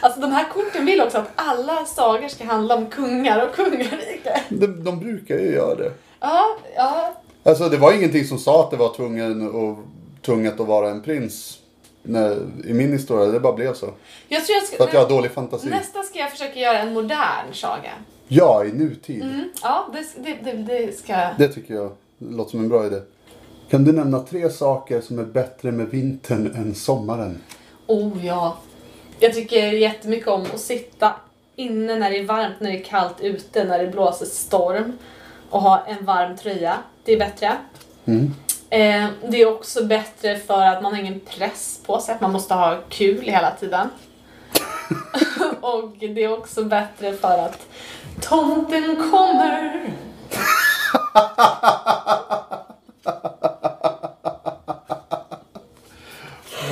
Alltså 0.00 0.20
de 0.20 0.32
här 0.32 0.48
korten 0.48 0.86
vill 0.86 1.00
också 1.00 1.18
att 1.18 1.30
alla 1.34 1.84
sagor 1.84 2.28
ska 2.28 2.44
handla 2.44 2.74
om 2.74 2.86
kungar 2.86 3.46
och 3.46 3.54
kungarike. 3.54 4.42
De, 4.48 4.84
de 4.84 5.00
brukar 5.00 5.34
ju 5.34 5.52
göra 5.52 5.74
det. 5.74 5.92
Ja, 6.20 6.56
ja. 6.76 7.14
Alltså 7.42 7.68
det 7.68 7.76
var 7.76 7.92
ingenting 7.92 8.24
som 8.24 8.38
sa 8.38 8.64
att 8.64 8.70
det 8.70 8.76
var 8.76 8.94
tvungen 8.94 9.48
och, 9.48 9.78
tvunget 10.22 10.60
att 10.60 10.66
vara 10.66 10.90
en 10.90 11.02
prins. 11.02 11.58
När, 12.02 12.36
I 12.64 12.72
min 12.72 12.92
historia, 12.92 13.32
det 13.32 13.40
bara 13.40 13.52
blev 13.52 13.74
så. 13.74 13.86
Jag 14.28 14.46
tror 14.46 14.56
jag 14.56 14.66
ska... 14.66 14.76
För 14.76 14.84
att 14.84 14.92
jag 14.92 15.00
har 15.00 15.08
dålig 15.08 15.30
fantasi. 15.30 15.68
Nästa 15.68 16.02
ska 16.02 16.18
jag 16.18 16.30
försöka 16.30 16.60
göra 16.60 16.78
en 16.78 16.92
modern 16.92 17.52
saga. 17.52 17.90
Ja, 18.28 18.64
i 18.64 18.72
nutid. 18.72 19.22
Mm, 19.22 19.50
ja, 19.62 19.88
det, 19.92 20.24
det, 20.24 20.52
det, 20.52 20.62
det 20.62 20.98
ska... 20.98 21.30
Det 21.38 21.48
tycker 21.48 21.74
jag 21.74 21.92
låter 22.18 22.50
som 22.50 22.60
en 22.60 22.68
bra 22.68 22.86
idé. 22.86 23.00
Kan 23.70 23.84
du 23.84 23.92
nämna 23.92 24.20
tre 24.20 24.50
saker 24.50 25.00
som 25.00 25.18
är 25.18 25.24
bättre 25.24 25.72
med 25.72 25.88
vintern 25.88 26.54
än 26.54 26.74
sommaren? 26.74 27.42
Oh 27.86 28.26
ja. 28.26 28.56
Jag 29.20 29.34
tycker 29.34 29.72
jättemycket 29.72 30.28
om 30.28 30.42
att 30.42 30.60
sitta 30.60 31.12
inne 31.56 31.96
när 31.96 32.10
det 32.10 32.18
är 32.18 32.24
varmt, 32.24 32.60
när 32.60 32.72
det 32.72 32.78
är 32.78 32.84
kallt 32.84 33.20
ute, 33.20 33.64
när 33.64 33.78
det 33.78 33.86
blåser 33.86 34.26
storm. 34.26 34.92
Och 35.50 35.62
ha 35.62 35.84
en 35.86 36.04
varm 36.04 36.36
tröja. 36.36 36.76
Det 37.04 37.12
är 37.12 37.18
bättre. 37.18 37.56
Mm. 38.04 38.34
Eh, 38.70 39.08
det 39.28 39.42
är 39.42 39.48
också 39.48 39.84
bättre 39.84 40.38
för 40.38 40.66
att 40.66 40.82
man 40.82 40.92
har 40.92 41.00
ingen 41.00 41.20
press 41.20 41.80
på 41.86 42.00
sig, 42.00 42.14
att 42.14 42.20
man 42.20 42.32
måste 42.32 42.54
ha 42.54 42.78
kul 42.88 43.24
hela 43.24 43.50
tiden. 43.50 43.88
och 45.60 45.92
det 45.98 46.24
är 46.24 46.32
också 46.32 46.64
bättre 46.64 47.14
för 47.14 47.38
att 47.38 47.66
tomten 48.20 49.10
kommer. 49.10 49.92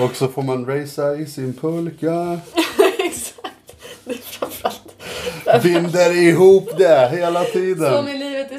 Och 0.00 0.16
så 0.16 0.28
får 0.28 0.42
man 0.42 0.66
racea 0.66 1.14
i 1.14 1.26
sin 1.26 1.54
pulka. 1.54 2.40
Exakt. 2.98 3.76
Det 4.04 4.12
är 4.12 4.18
framförallt 4.18 5.62
Binder 5.62 6.16
ihop 6.16 6.70
det 6.78 7.08
hela 7.12 7.44
tiden. 7.44 7.92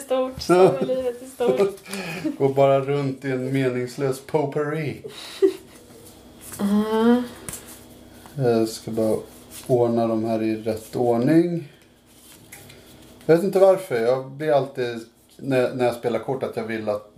Stort. 0.08 0.42
Så 0.42 0.54
med 0.54 0.88
livet 0.88 1.24
i 1.24 1.26
stort. 1.26 1.80
Går 2.38 2.50
bara 2.50 2.80
runt 2.80 3.26
i 3.26 3.32
en 3.32 3.54
meningslös 3.54 4.20
potpourri. 4.20 5.02
Mm. 6.60 7.24
Jag 8.36 8.68
ska 8.68 8.92
bara 8.92 9.18
ordna 9.68 10.08
de 10.08 10.26
här 10.26 10.44
i 10.44 10.56
rätt 10.56 10.96
ordning. 10.96 11.72
Jag 13.26 13.36
vet 13.36 13.44
inte 13.44 13.60
varför. 13.60 14.02
Jag 14.02 14.32
blir 14.32 14.52
alltid, 14.52 15.00
när, 15.38 15.74
när 15.74 15.86
jag 15.86 15.96
spelar 15.96 16.20
kort, 16.20 16.44
att 16.44 16.58
jag 16.58 16.64
vill 16.64 16.90
att 16.90 17.12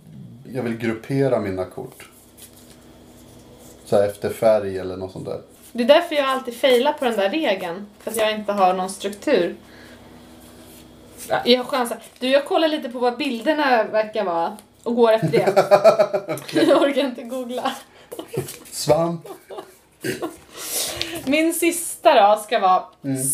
jag 0.52 0.62
vill 0.62 0.76
gruppera 0.76 1.40
mina 1.40 1.64
kort. 1.64 2.08
Så 3.84 3.96
här 3.96 4.08
efter 4.08 4.30
färg 4.30 4.78
eller 4.78 4.96
något 4.96 5.12
sånt 5.12 5.26
där. 5.26 5.40
Det 5.72 5.82
är 5.82 5.88
därför 5.88 6.14
jag 6.14 6.24
alltid 6.24 6.54
failar 6.54 6.92
på 6.92 7.04
den 7.04 7.16
där 7.16 7.30
regeln. 7.30 7.86
För 7.98 8.10
att 8.10 8.16
jag 8.16 8.34
inte 8.34 8.52
har 8.52 8.74
någon 8.74 8.90
struktur. 8.90 9.56
Ja, 11.28 11.40
Jag 11.44 11.66
chansar. 11.66 11.98
Du, 12.18 12.28
jag 12.28 12.44
kollar 12.44 12.68
lite 12.68 12.88
på 12.88 12.98
vad 12.98 13.16
bilderna 13.16 13.84
verkar 13.84 14.24
vara. 14.24 14.56
Och 14.82 14.96
går 14.96 15.12
efter 15.12 15.28
det. 15.28 15.52
Jag 16.66 16.82
orkar 16.82 17.04
inte 17.04 17.22
googla. 17.22 17.72
Svamp. 18.70 19.28
Min 21.24 21.54
sista 21.54 22.14
då 22.14 22.42
ska 22.42 22.58
vara 22.58 22.84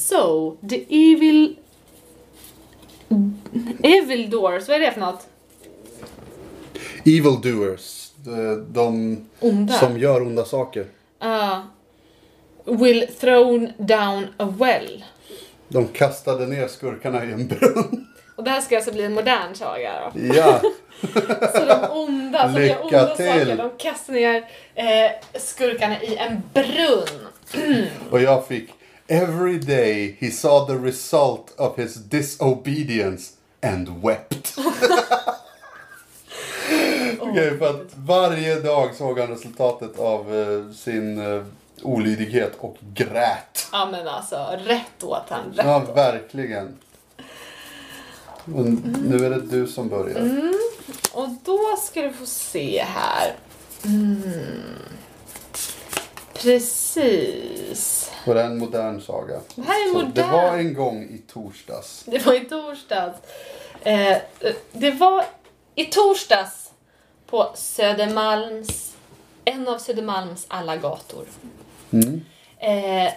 So, 0.01 0.57
the 0.69 0.85
evil... 0.89 1.57
Evil 3.83 4.31
doors, 4.31 4.69
vad 4.69 4.77
är 4.77 4.81
det 4.81 4.93
för 4.93 5.01
något? 5.01 5.27
Evil 7.05 7.41
doers. 7.43 8.11
De, 8.17 8.67
de 8.73 9.17
Onda. 9.41 9.75
som 9.75 9.99
gör 9.99 10.23
onda 10.23 10.45
saker. 10.45 10.87
Ja. 11.19 11.63
will 12.65 13.07
thrown 13.21 13.73
down 13.79 14.27
a 14.37 14.55
well. 14.59 15.05
De 15.69 15.89
kastade 15.89 16.47
ner 16.47 16.69
skurkarna 16.69 17.25
i 17.25 17.33
en 17.33 17.49
brunn. 17.49 18.07
Och 18.37 18.45
det 18.45 18.51
här 18.51 18.61
ska 18.61 18.77
alltså 18.77 18.93
bli 18.93 19.05
en 19.05 19.15
modern 19.15 19.55
saga 19.55 19.93
då. 20.01 20.21
Ja. 20.35 20.61
Så 21.55 21.65
de 21.65 21.91
onda 21.91 22.53
som 22.53 22.67
gör 22.67 22.85
onda 22.85 23.17
till. 23.17 23.27
saker, 23.27 23.57
de 23.57 23.71
kastar 23.79 24.13
ner 24.13 24.45
eh, 24.75 25.11
skurkarna 25.35 26.03
i 26.03 26.17
en 26.17 26.43
brunn. 26.55 27.87
Och 28.11 28.21
jag 28.21 28.47
fick 28.47 28.71
Every 29.09 29.59
day 29.59 30.17
he 30.21 30.31
saw 30.31 30.65
the 30.65 30.77
result 30.77 31.55
of 31.59 31.77
his 31.77 31.95
disobedience 31.95 33.35
and 33.63 33.89
wept. 34.03 34.57
Okej, 37.21 37.59
för 37.59 37.71
att 37.71 37.97
varje 37.97 38.61
dag 38.61 38.95
såg 38.95 39.19
han 39.19 39.29
resultatet 39.29 39.99
av 39.99 40.35
eh, 40.35 40.73
sin 40.73 41.19
eh, 41.19 41.43
olydighet 41.83 42.53
och 42.59 42.77
grät. 42.95 43.69
Ja 43.73 43.89
men 43.93 44.09
alltså, 44.09 44.59
rätt 44.65 45.03
åt 45.03 45.29
han. 45.29 45.53
Rätt. 45.53 45.67
Ja, 45.67 45.79
verkligen. 45.79 46.79
Och 48.55 48.67
nu 49.03 49.27
är 49.27 49.31
det 49.31 49.41
du 49.41 49.67
som 49.67 49.89
börjar. 49.89 50.53
Och 51.13 51.29
då 51.45 51.61
ska 51.83 52.03
du 52.03 52.13
få 52.13 52.27
se 52.27 52.85
här. 52.89 53.35
Mm. 53.85 54.77
Precis. 56.35 58.11
Och 58.27 58.35
det 58.35 58.41
är 58.41 58.47
en 58.47 58.59
modern 58.59 59.01
saga. 59.01 59.41
Det 59.55 59.63
här 59.63 59.89
är 59.89 59.93
modern. 59.93 60.13
det 60.15 60.23
var 60.23 60.57
en 60.57 60.75
gång 60.75 61.03
i 61.03 61.19
torsdags. 61.19 62.05
Det 62.07 62.27
var 62.27 62.35
i 62.35 62.45
torsdags. 62.45 63.19
Eh, 63.83 64.19
det 64.73 64.91
var 64.91 65.25
i 65.75 65.85
torsdags 65.85 66.71
på 67.27 67.53
Södermalms, 67.55 68.95
en 69.45 69.69
av 69.69 69.79
Södermalms 69.79 70.45
alla 70.49 70.77
gator. 70.77 71.25
Mm. 71.93 72.25
Eh, 72.59 73.13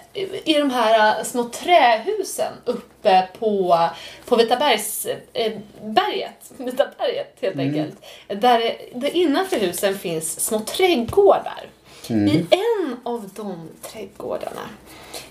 I 0.45 0.53
de 0.53 0.71
här 0.71 1.23
små 1.23 1.43
trähusen 1.43 2.53
uppe 2.65 3.27
på, 3.39 3.77
på 4.25 4.35
Vitabergs, 4.35 5.07
eh, 5.33 5.53
berget, 5.81 6.51
Vitaberget 6.57 7.37
helt 7.41 7.59
enkelt. 7.59 7.95
Där, 8.27 8.77
där 8.95 9.15
innanför 9.15 9.59
husen 9.59 9.99
finns 9.99 10.39
små 10.39 10.59
trädgårdar. 10.59 11.69
I 12.07 12.45
en 12.49 12.97
av 13.03 13.29
de 13.35 13.69
trädgårdarna 13.81 14.69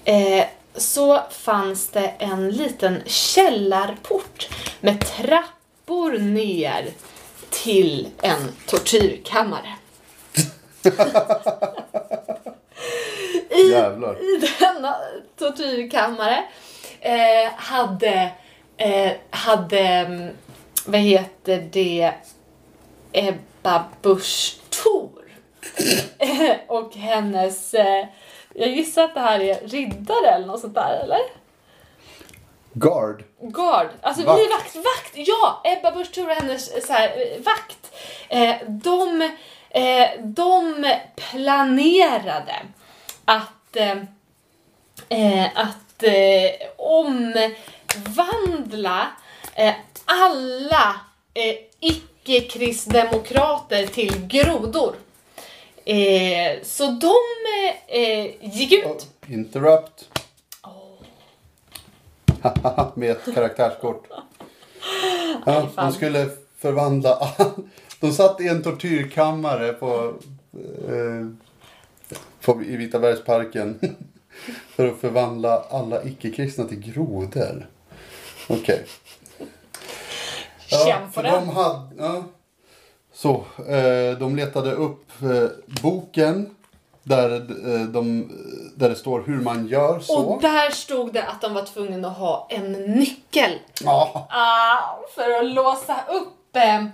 eh, 0.04 0.44
så 0.74 1.20
fanns 1.30 1.88
det 1.88 2.12
en 2.18 2.50
liten 2.50 3.02
källarport 3.06 4.48
med 4.80 5.00
trappor 5.00 6.18
ner 6.18 6.90
till 7.50 8.08
en 8.22 8.48
tortyrkammare. 8.66 9.76
I, 13.58 13.70
Jävlar. 13.70 14.16
I 14.20 14.48
denna 14.60 14.96
tortyrkammare 15.38 16.44
eh, 17.00 17.52
hade, 17.56 18.30
eh, 18.76 19.12
hade, 19.30 19.80
mm, 19.80 20.36
vad 20.86 21.00
heter 21.00 21.68
det, 21.72 22.12
Ebba 23.12 23.84
Busch 24.02 24.56
Thor. 24.70 25.22
och 26.66 26.94
hennes, 26.94 27.74
eh, 27.74 28.06
jag 28.54 28.68
gissar 28.68 29.04
att 29.04 29.14
det 29.14 29.20
här 29.20 29.40
är 29.40 29.68
riddare 29.68 30.26
eller 30.28 30.46
något 30.46 30.60
sånt 30.60 30.74
där 30.74 31.00
eller? 31.02 31.20
Guard. 32.72 33.24
Guard, 33.40 33.88
alltså 34.02 34.24
Vakt. 34.24 34.40
livvakt, 34.40 34.76
vakt, 34.76 35.12
ja! 35.14 35.62
Ebba 35.64 35.90
Busch 35.90 36.12
Thor 36.12 36.28
och 36.30 36.34
hennes 36.34 36.72
eh, 36.74 36.82
så 36.82 36.92
här, 36.92 37.08
eh, 37.08 37.42
vakt. 37.42 37.92
Eh, 38.28 38.56
de, 38.68 39.30
eh, 39.70 40.08
de 40.22 40.86
planerade 41.16 42.56
att, 43.28 43.76
eh, 43.76 43.96
eh, 45.08 45.46
att 45.54 46.02
eh, 46.02 46.50
omvandla 46.76 47.46
eh, 49.54 49.74
alla 50.04 51.00
eh, 51.34 51.54
icke-kristdemokrater 51.80 53.86
till 53.86 54.26
grodor. 54.26 54.94
Eh, 55.84 56.62
så 56.62 56.86
de 56.86 57.14
eh, 57.88 58.30
gick 58.40 58.72
ut. 58.72 59.06
Interrupt. 59.26 60.08
Med 62.94 63.10
ett 63.10 63.34
karaktärskort. 63.34 64.06
Ja, 65.46 65.68
de 65.76 65.92
skulle 65.92 66.28
förvandla... 66.58 67.28
De 68.00 68.12
satt 68.12 68.40
i 68.40 68.48
en 68.48 68.62
tortyrkammare 68.62 69.72
på, 69.72 70.14
eh, 70.88 71.26
på, 71.38 71.47
i 72.66 72.76
Vitabergsparken 72.76 73.80
för 74.76 74.88
att 74.88 75.00
förvandla 75.00 75.62
alla 75.70 76.04
icke-kristna 76.04 76.64
till 76.64 76.80
grodor. 76.80 77.70
Okej. 78.48 78.86
Känn 80.66 81.06
på 81.06 81.12
för 81.12 81.22
den. 81.22 81.32
de 81.34 81.48
hade... 81.48 81.88
Ja. 81.98 82.24
Så, 83.12 83.44
eh, 83.68 84.18
de 84.18 84.36
letade 84.36 84.72
upp 84.72 85.22
eh, 85.22 85.48
boken 85.82 86.54
där, 87.02 87.30
eh, 87.34 87.80
de, 87.80 88.30
där 88.76 88.88
det 88.88 88.96
står 88.96 89.22
hur 89.26 89.40
man 89.40 89.66
gör 89.66 90.00
så. 90.00 90.24
Och 90.24 90.42
där 90.42 90.70
stod 90.70 91.12
det 91.12 91.22
att 91.22 91.40
de 91.40 91.54
var 91.54 91.62
tvungna 91.62 92.08
att 92.08 92.16
ha 92.16 92.46
en 92.50 92.72
nyckel 92.72 93.58
Ja. 93.80 94.26
Ah, 94.30 94.98
för 95.14 95.38
att 95.38 95.46
låsa 95.46 96.04
upp, 96.08 96.56
eh, 96.56 96.84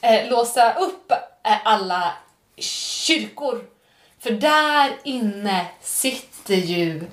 eh, 0.00 0.30
låsa 0.30 0.72
upp 0.72 1.12
eh, 1.42 1.66
alla 1.66 2.12
kyrkor. 2.56 3.64
För 4.24 4.30
där 4.30 4.96
inne 5.02 5.66
sitter 5.80 6.54
ju 6.54 7.04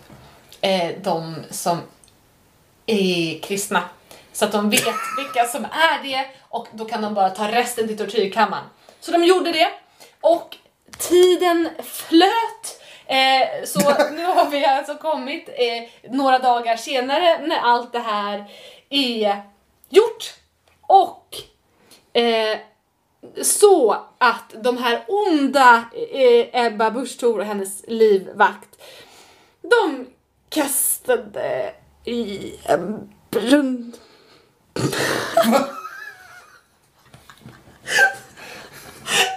eh, 0.61 0.91
de 1.03 1.35
som 1.49 1.81
är 2.85 3.39
kristna. 3.39 3.83
Så 4.33 4.45
att 4.45 4.51
de 4.51 4.69
vet 4.69 4.95
vilka 5.17 5.45
som 5.45 5.65
är 5.65 6.03
det 6.03 6.25
och 6.49 6.67
då 6.71 6.85
kan 6.85 7.01
de 7.01 7.13
bara 7.13 7.29
ta 7.29 7.51
resten 7.51 7.87
till 7.87 7.97
tortyrkammaren. 7.97 8.63
Så 8.99 9.11
de 9.11 9.23
gjorde 9.23 9.51
det 9.51 9.67
och 10.21 10.57
tiden 10.97 11.69
flöt. 11.83 12.81
Eh, 13.05 13.65
så 13.65 13.79
nu 14.11 14.25
har 14.25 14.49
vi 14.49 14.65
alltså 14.65 14.95
kommit 14.95 15.49
eh, 15.49 16.11
några 16.11 16.39
dagar 16.39 16.75
senare 16.75 17.47
när 17.47 17.59
allt 17.59 17.93
det 17.93 17.99
här 17.99 18.45
är 18.89 19.41
gjort. 19.89 20.33
Och 20.81 21.35
eh, 22.13 22.57
så 23.41 23.97
att 24.17 24.53
de 24.63 24.77
här 24.77 25.05
onda 25.07 25.83
eh, 26.11 26.65
Ebba 26.65 26.91
Busch 26.91 27.19
Thor 27.19 27.39
och 27.39 27.45
hennes 27.45 27.83
livvakt, 27.87 28.81
de 29.61 30.07
kastade 30.49 31.73
i 32.05 32.53
en 32.63 33.09
brunn. 33.29 33.93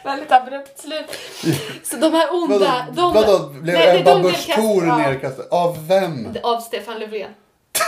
Väldigt 0.04 0.32
abrupt 0.32 0.80
slut. 0.80 1.06
Så 1.84 1.96
de 1.96 2.12
här 2.12 2.34
onda, 2.34 2.86
Vadå, 2.90 3.12
de... 3.12 3.14
vadå 3.14 3.48
blev 3.48 3.76
Ebba 3.76 4.18
Busch 4.18 4.54
Thor 4.54 4.82
nerkastad? 4.82 5.42
Av 5.50 5.88
vem? 5.88 6.36
Av 6.42 6.60
Stefan 6.60 6.98
Löfven. 6.98 7.30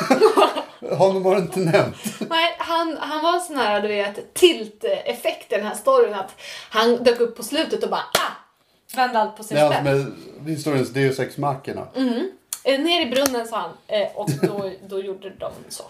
Honom 0.97 1.25
har 1.25 1.35
du 1.35 1.41
inte 1.41 1.61
nämnt. 1.61 1.97
Nej, 2.31 2.57
han, 2.59 2.97
han 3.01 3.23
var 3.23 3.39
sån 3.39 3.57
här, 3.57 3.83
du 3.83 3.89
vet, 3.89 4.35
tilt-effekt 4.35 5.53
i 5.53 5.57
den 5.57 5.67
här 5.67 5.75
storyn 5.75 6.15
att 6.15 6.35
han 6.71 7.03
dök 7.03 7.21
upp 7.21 7.37
på 7.37 7.43
slutet 7.43 7.83
och 7.83 7.91
bara 7.91 8.01
ah! 8.01 8.33
Vände 8.97 9.19
allt 9.19 9.37
på 9.37 9.45
sin 9.45 9.57
spets. 9.57 9.75
han 9.75 9.85
med 9.85 10.13
historiens 10.47 10.91
Deus 10.91 11.19
Ex 11.19 11.37
Machina. 11.37 11.87
Eh, 12.65 12.81
ner 12.81 13.07
i 13.07 13.11
brunnen 13.11 13.47
sa 13.47 13.57
han 13.57 13.71
eh, 13.87 14.09
och 14.15 14.31
då, 14.43 14.71
då 14.89 15.01
gjorde 15.01 15.31
de 15.31 15.53
så. 15.69 15.85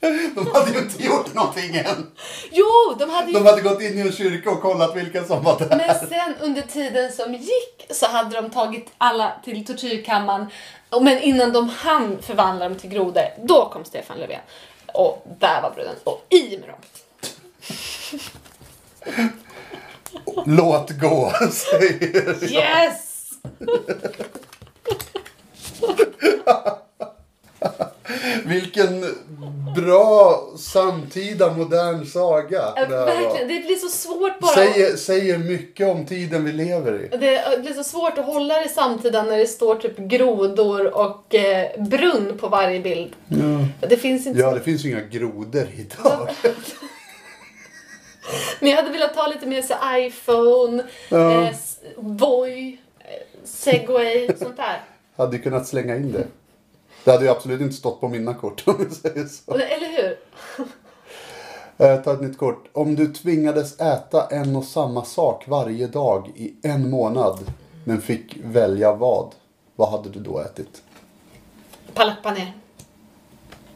De 0.34 0.46
hade 0.52 0.70
ju 0.70 0.78
inte 0.78 1.04
gjort 1.04 1.34
någonting 1.34 1.76
än. 1.76 2.10
Jo, 2.50 2.66
de 2.98 3.10
hade 3.10 3.26
ju... 3.26 3.38
De 3.38 3.46
hade 3.46 3.60
gått 3.60 3.82
in 3.82 3.98
i 3.98 4.00
en 4.00 4.12
kyrka 4.12 4.50
och 4.50 4.62
kollat 4.62 4.96
vilka 4.96 5.24
som 5.24 5.44
var 5.44 5.58
där. 5.58 5.68
Men 5.68 6.08
sen 6.08 6.34
under 6.40 6.62
tiden 6.62 7.12
som 7.12 7.34
gick 7.34 7.86
så 7.90 8.06
hade 8.06 8.40
de 8.40 8.50
tagit 8.50 8.86
alla 8.98 9.32
till 9.44 9.66
tortyrkammaren. 9.66 10.46
Men 11.00 11.18
innan 11.18 11.52
de 11.52 11.68
hann 11.68 12.22
förvandla 12.22 12.68
dem 12.68 12.78
till 12.78 12.90
grodor, 12.90 13.22
då 13.44 13.68
kom 13.72 13.84
Stefan 13.84 14.18
Löfven. 14.18 14.40
Och 14.94 15.26
där 15.38 15.62
var 15.62 15.70
brunnen. 15.70 15.94
Och 16.04 16.26
i 16.28 16.58
med 16.58 16.68
dem. 16.68 16.78
Låt 20.46 20.90
gå, 20.90 21.32
säger 21.50 22.52
Yes! 22.52 23.30
Vilken 28.44 29.04
bra 29.76 30.44
samtida 30.58 31.52
modern 31.52 32.06
saga 32.06 32.72
Ja, 32.76 32.86
det. 32.86 32.96
Verkligen, 32.96 33.46
blir 33.66 33.76
så 33.76 33.88
svårt 33.88 34.40
bara. 34.40 34.52
Säger, 34.54 34.96
säger 34.96 35.38
mycket 35.38 35.88
om 35.88 36.06
tiden 36.06 36.44
vi 36.44 36.52
lever 36.52 37.00
i. 37.04 37.08
Det 37.16 37.60
blir 37.62 37.74
så 37.74 37.84
svårt 37.84 38.18
att 38.18 38.24
hålla 38.24 38.58
det 38.62 38.68
samtida 38.68 39.22
när 39.22 39.38
det 39.38 39.46
står 39.46 39.74
typ 39.76 39.98
grodor 39.98 40.94
och 40.96 41.34
eh, 41.34 41.82
brunn 41.82 42.38
på 42.38 42.48
varje 42.48 42.80
bild. 42.80 43.12
Det 43.80 43.96
finns 43.96 44.26
inte 44.26 44.40
Ja, 44.40 44.50
det 44.54 44.60
finns 44.60 44.84
ju 44.84 44.90
inga 44.90 45.00
grodor 45.00 45.66
idag. 45.76 46.28
Men 48.60 48.70
jag 48.70 48.76
hade 48.76 48.90
velat 48.90 49.14
ta 49.14 49.26
lite 49.26 49.46
mer 49.46 49.62
så 49.62 49.74
iPhone, 49.98 50.82
Ja. 51.08 51.42
eh, 51.42 51.54
Voi, 51.96 52.78
eh, 53.00 53.06
Segway, 53.44 54.28
sånt 54.38 54.56
där. 54.56 54.80
Hade 55.16 55.36
ju 55.36 55.42
kunnat 55.42 55.66
slänga 55.66 55.96
in 55.96 56.12
det. 56.12 56.26
Det 57.04 57.10
hade 57.10 57.24
ju 57.24 57.30
absolut 57.30 57.60
inte 57.60 57.76
stått 57.76 58.00
på 58.00 58.08
mina 58.08 58.34
kort 58.34 58.62
om 58.66 58.74
vi 58.88 58.94
säger 58.94 59.26
så. 59.26 59.52
Eller 59.52 60.02
hur? 60.02 60.18
Eh, 61.80 62.02
ta 62.02 62.12
ett 62.12 62.20
nytt 62.20 62.38
kort. 62.38 62.68
Om 62.72 62.94
du 62.94 63.12
tvingades 63.12 63.80
äta 63.80 64.26
en 64.26 64.56
och 64.56 64.64
samma 64.64 65.04
sak 65.04 65.48
varje 65.48 65.86
dag 65.86 66.32
i 66.36 66.54
en 66.62 66.90
månad 66.90 67.52
men 67.84 68.00
fick 68.00 68.36
välja 68.44 68.92
vad, 68.92 69.34
vad 69.76 69.90
hade 69.90 70.08
du 70.08 70.20
då 70.20 70.40
ätit? 70.40 70.82
Palak 71.94 72.22
paneer. 72.22 72.52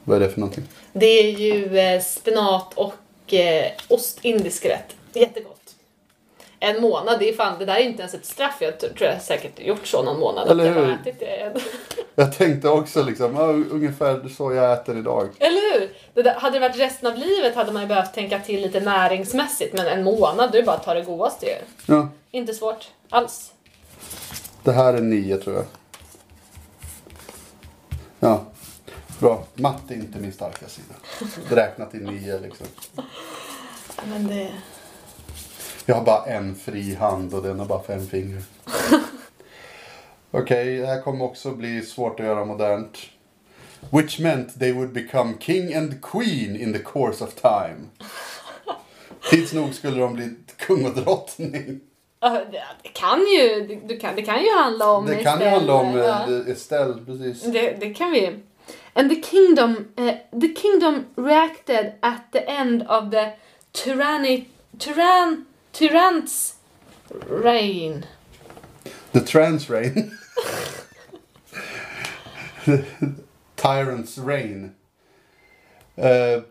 Vad 0.04 0.16
är 0.16 0.20
det 0.20 0.28
för 0.28 0.40
någonting? 0.40 0.64
Det 0.92 1.06
är 1.06 1.38
ju 1.38 1.78
eh, 1.78 2.02
spenat 2.02 2.74
och 2.74 3.34
eh, 3.34 3.72
ostindisk 3.88 4.64
rätt. 4.66 4.96
Jättegott. 5.12 5.61
En 6.64 6.80
månad, 6.80 7.18
det 7.18 7.28
är 7.28 7.32
fan, 7.32 7.58
det 7.58 7.64
där 7.64 7.74
är 7.76 7.80
inte 7.80 8.00
ens 8.02 8.14
ett 8.14 8.26
straff. 8.26 8.56
Jag 8.60 8.78
tror 8.78 8.92
jag 8.98 9.22
säkert 9.22 9.60
gjort 9.60 9.86
så 9.86 10.02
någon 10.02 10.20
månad. 10.20 10.50
Eller 10.50 10.64
jag 10.64 10.74
hur? 10.74 10.92
ätit 10.92 11.20
det. 11.20 11.52
Jag 12.14 12.38
tänkte 12.38 12.68
också 12.68 13.02
liksom, 13.02 13.38
ungefär 13.70 14.28
så 14.28 14.52
jag 14.54 14.72
äter 14.72 14.98
idag. 14.98 15.28
Eller 15.38 15.80
hur? 15.80 15.92
Det 16.14 16.22
där, 16.22 16.34
hade 16.34 16.56
det 16.58 16.68
varit 16.68 16.78
resten 16.78 17.12
av 17.12 17.18
livet 17.18 17.54
hade 17.54 17.72
man 17.72 17.82
ju 17.82 17.88
behövt 17.88 18.14
tänka 18.14 18.38
till 18.38 18.62
lite 18.62 18.80
näringsmässigt. 18.80 19.74
Men 19.74 19.86
en 19.86 20.04
månad, 20.04 20.52
du 20.52 20.58
är 20.58 20.62
bara 20.62 20.76
att 20.76 20.84
ta 20.84 20.94
det 20.94 21.02
godaste 21.02 21.46
ju. 21.46 21.54
Ja, 21.86 22.08
Inte 22.30 22.54
svårt 22.54 22.88
alls. 23.08 23.52
det 24.62 24.72
här 24.72 24.94
är 24.94 25.00
nio 25.00 25.36
tror 25.38 25.56
jag. 25.56 25.64
Ja, 28.20 28.44
bra. 29.18 29.44
Matte 29.54 29.94
är 29.94 29.96
inte 29.96 30.18
min 30.18 30.32
starka 30.32 30.66
sida. 30.68 30.94
Räkna 31.50 31.86
till 31.86 32.02
nio 32.02 32.38
liksom. 32.40 32.66
Men 34.04 34.26
det... 34.26 34.50
Jag 35.87 35.95
har 35.95 36.05
bara 36.05 36.24
en 36.24 36.55
fri 36.55 36.95
hand 36.95 37.35
och 37.35 37.43
den 37.43 37.59
har 37.59 37.66
bara 37.66 37.83
fem 37.83 38.07
fingrar. 38.07 38.43
Okej, 40.30 40.78
det 40.78 40.87
här 40.87 41.03
kommer 41.03 41.24
också 41.24 41.51
bli 41.51 41.83
svårt 41.83 42.20
att 42.20 42.26
göra 42.26 42.45
modernt. 42.45 42.99
Which 43.91 44.20
meant 44.20 44.59
they 44.59 44.72
would 44.72 44.93
become 44.93 45.35
king 45.41 45.74
and 45.74 46.03
queen 46.03 46.57
in 46.57 46.72
the 46.72 46.78
course 46.78 47.24
of 47.24 47.35
time. 47.35 47.76
Tids 49.30 49.53
nog 49.53 49.74
skulle 49.74 50.01
de 50.01 50.14
bli 50.14 50.35
kung 50.57 50.87
och 50.87 50.95
drottning. 50.95 51.80
Det 52.83 52.89
kan 52.93 53.20
ju, 53.20 53.80
det, 53.85 53.97
kan, 53.97 54.16
det 54.16 54.22
kan 54.22 54.43
ju 54.43 54.57
handla 54.57 54.91
om 54.91 55.07
Det 55.07 55.14
kan 55.14 55.41
ju 55.41 55.47
Estelle, 55.47 55.51
handla 55.51 55.74
om 55.74 55.97
ja. 55.97 56.26
eh, 56.28 56.53
Estelle, 56.53 56.95
precis. 57.07 57.43
Det, 57.43 57.76
det 57.80 57.95
kan 57.95 58.12
vi. 58.12 58.39
And 58.93 59.11
the 59.11 59.22
kingdom, 59.22 59.93
eh, 59.97 60.41
the 60.41 60.55
kingdom 60.55 61.05
reacted 61.16 61.93
at 62.01 62.33
the 62.33 62.39
end 62.39 62.83
of 62.83 63.11
the 63.11 63.33
tyranny, 63.72 64.45
tyrann, 64.78 65.45
tyrants 65.72 66.54
reign. 67.28 68.06
The 69.12 69.20
trans 69.20 69.70
reign. 69.70 70.18
Tyrant's. 73.56 74.18
Eh, 75.96 76.42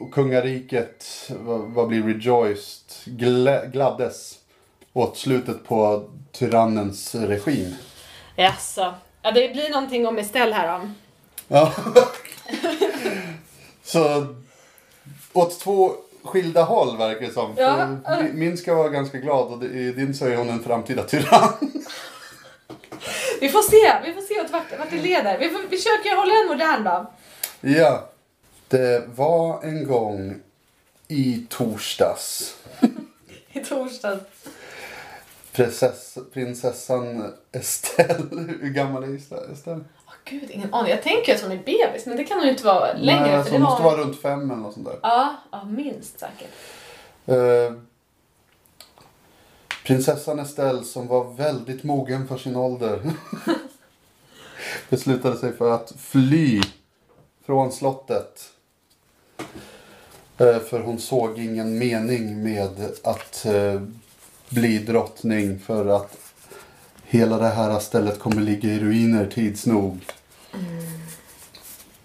och 0.00 0.12
kungariket, 0.12 1.30
vad, 1.38 1.88
blir 1.88 2.02
rejoiced, 2.02 2.92
glä, 3.04 3.66
gladdes 3.66 4.38
åt 4.92 5.16
slutet 5.16 5.64
på 5.64 6.10
tyrannens 6.32 7.14
regim. 7.14 7.74
Jaså. 8.36 8.94
Ja, 9.22 9.30
det 9.30 9.52
blir 9.52 9.70
någonting 9.70 10.06
om 10.06 10.18
Estelle 10.18 10.54
här 10.54 10.78
då. 10.78 10.88
Ja. 11.48 11.72
Så 13.82 14.26
åt 15.32 15.60
två 15.60 15.92
skilda 16.26 16.62
håll 16.62 16.98
verkar 16.98 17.26
det 17.26 17.32
som. 17.32 17.54
Ja. 17.56 17.96
För 18.04 18.32
Min 18.32 18.56
ska 18.56 18.74
vara 18.74 18.88
ganska 18.88 19.18
glad 19.18 19.52
och 19.52 19.64
i 19.64 19.92
din 19.92 20.14
så 20.14 20.26
är 20.26 20.36
hon 20.36 20.48
en 20.48 20.62
framtida 20.62 21.02
tyrann. 21.02 21.52
Vi 23.40 23.48
får 23.48 23.62
se, 23.62 24.06
vi 24.06 24.14
får 24.14 24.20
se 24.20 24.52
vart, 24.52 24.78
vart 24.78 24.90
det 24.90 24.96
leder. 24.96 25.38
Vi 25.38 25.48
får 25.48 25.58
vi 25.70 25.76
försöker 25.76 26.16
hålla 26.16 26.34
en 26.42 26.48
modern 26.48 26.84
då. 26.84 27.10
Ja. 27.60 28.08
Det 28.68 29.04
var 29.14 29.62
en 29.62 29.86
gång 29.86 30.40
i 31.08 31.46
torsdags. 31.48 32.56
I 33.52 33.60
torsdags. 33.64 34.20
Prinsess, 35.52 36.18
prinsessan 36.32 37.32
Estelle. 37.52 38.56
Hur 38.60 38.68
gammal 38.68 39.04
är 39.04 39.16
Estelle? 39.52 39.84
Gud, 40.30 40.50
ingen 40.50 40.74
aning. 40.74 40.90
Jag 40.90 41.02
tänker 41.02 41.34
att 41.34 41.42
hon 41.42 41.52
är 41.52 41.56
bebis, 41.56 42.06
men 42.06 42.16
det 42.16 42.24
kan 42.24 42.38
hon 42.38 42.46
ju 42.46 42.50
inte 42.50 42.64
vara 42.64 42.92
längre. 42.92 43.20
Nej, 43.20 43.34
alltså 43.34 43.52
hon 43.52 43.62
måste 43.62 43.82
var... 43.82 43.90
vara 43.90 44.00
runt 44.00 44.20
fem 44.20 44.50
eller 44.50 44.62
något 44.62 44.74
sånt 44.74 44.86
där. 44.86 44.98
Ja, 45.02 45.36
ja, 45.50 45.64
minst 45.64 46.20
säkert. 46.20 46.50
Eh, 47.26 47.78
prinsessan 49.84 50.38
Estelle 50.38 50.84
som 50.84 51.06
var 51.06 51.24
väldigt 51.24 51.82
mogen 51.84 52.28
för 52.28 52.38
sin 52.38 52.56
ålder 52.56 53.00
beslutade 54.88 55.36
sig 55.36 55.52
för 55.52 55.70
att 55.70 55.92
fly 55.98 56.62
från 57.44 57.72
slottet. 57.72 58.50
Eh, 60.38 60.58
för 60.58 60.80
hon 60.80 60.98
såg 60.98 61.38
ingen 61.38 61.78
mening 61.78 62.42
med 62.42 62.96
att 63.02 63.46
eh, 63.46 63.80
bli 64.48 64.78
drottning 64.78 65.58
för 65.58 65.86
att 65.86 66.25
hela 67.16 67.38
det 67.38 67.48
här 67.48 67.80
stället 67.80 68.18
kommer 68.18 68.42
ligga 68.42 68.68
i 68.68 68.78
ruiner 68.78 69.26
tids 69.26 69.66
nog. 69.66 70.00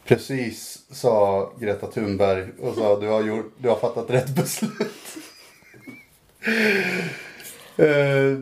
Precis, 0.03 0.80
sa 0.91 1.51
Greta 1.59 1.88
Thunberg 1.88 2.49
och 2.59 2.76
sa 2.76 2.99
du 2.99 3.07
har, 3.07 3.22
gjort, 3.22 3.53
du 3.57 3.70
har 3.70 3.76
fattat 3.76 4.09
rätt 4.09 4.36
beslut. 4.36 4.72
eh, 7.78 8.39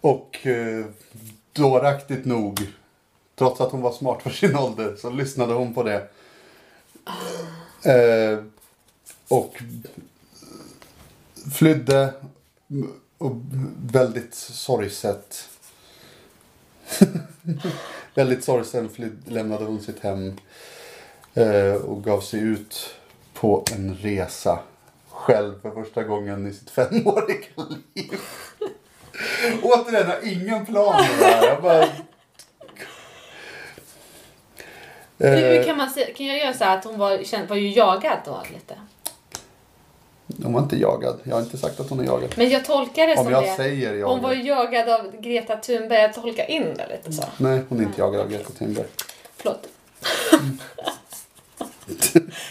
och 0.00 0.46
eh, 0.46 0.84
dåraktigt 1.52 2.24
nog, 2.24 2.60
trots 3.34 3.60
att 3.60 3.72
hon 3.72 3.80
var 3.80 3.92
smart 3.92 4.22
för 4.22 4.30
sin 4.30 4.56
ålder, 4.56 4.96
så 4.96 5.10
lyssnade 5.10 5.52
hon 5.52 5.74
på 5.74 5.82
det. 5.82 6.08
Eh, 7.84 8.44
och 9.28 9.62
flydde 11.52 12.14
och 13.20 13.32
väldigt 13.92 14.34
sorgset. 14.34 15.48
väldigt 18.14 18.44
sorgsen 18.44 18.88
flyd, 18.88 19.22
lämnade 19.26 19.64
hon 19.64 19.80
sitt 19.80 20.00
hem 20.00 20.38
eh, 21.34 21.74
och 21.74 22.04
gav 22.04 22.20
sig 22.20 22.40
ut 22.40 22.94
på 23.34 23.64
en 23.72 23.94
resa 23.94 24.58
själv 25.08 25.60
för 25.62 25.70
första 25.70 26.02
gången 26.02 26.46
i 26.46 26.52
sitt 26.52 26.70
femåriga 26.70 27.46
liv. 27.94 28.20
Återigen, 29.62 30.08
jag 30.08 30.16
har 30.16 30.32
ingen 30.32 30.66
plan 30.66 30.96
med 30.96 31.18
det 31.18 31.24
här. 31.24 31.48
Jag 31.48 31.62
bara... 31.62 31.86
Hur, 35.18 35.58
Eh, 35.58 35.64
kan 35.64 35.76
man 35.76 35.90
se, 35.90 36.12
kan 36.12 36.26
jag 36.26 36.38
göra 36.38 36.54
så 36.54 36.64
här 36.64 36.78
att 36.78 36.84
hon 36.84 36.98
var, 36.98 37.46
var 37.46 37.56
ju 37.56 37.70
jagad 37.70 38.18
då 38.24 38.42
lite? 38.52 38.74
Hon 40.42 40.52
var 40.52 40.60
inte 40.60 40.76
jagad. 40.76 41.20
Jag 41.24 41.34
har 41.36 41.42
inte 41.42 41.58
sagt 41.58 41.80
att 41.80 41.90
hon 41.90 42.00
är 42.00 42.04
jagad. 42.04 42.34
Men 42.36 42.50
jag 42.50 42.64
tolkar 42.64 43.06
det 43.06 43.16
Om 43.16 43.24
som 43.24 43.32
jag 43.32 43.44
det. 43.44 43.54
säger 43.56 43.94
jagad. 43.94 44.10
Hon 44.10 44.22
var 44.22 44.32
jagad 44.32 44.88
av 44.88 45.20
Greta 45.20 45.56
Thunberg. 45.56 46.00
Jag 46.00 46.14
tolkar 46.14 46.50
in 46.50 46.74
det 46.76 46.86
lite 46.88 47.12
så. 47.12 47.22
Nej, 47.36 47.60
hon 47.68 47.80
är 47.80 47.82
inte 47.82 48.00
jagad 48.00 48.20
av 48.20 48.30
Greta 48.30 48.50
Thunberg. 48.52 48.86
Förlåt. 49.36 49.68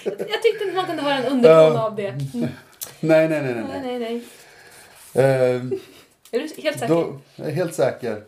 jag 0.04 0.42
tyckte 0.44 0.64
inte 0.64 0.76
man 0.76 0.86
kunde 0.86 1.02
höra 1.02 1.16
en 1.18 1.26
underton 1.26 1.78
av 1.78 1.96
det. 1.96 2.08
Mm. 2.08 2.48
Nej, 3.00 3.30
nej, 3.30 3.42
nej, 3.42 3.54
nej. 3.54 3.64
Nej, 3.84 4.00
nej. 4.00 4.00
nej. 4.00 5.26
Eh, 5.26 5.62
Är 6.32 6.40
du 6.40 6.40
helt 6.62 6.80
säker? 6.80 6.88
Då, 6.88 7.20
jag 7.36 7.48
är 7.48 7.52
helt 7.52 7.76
säker. 7.76 8.24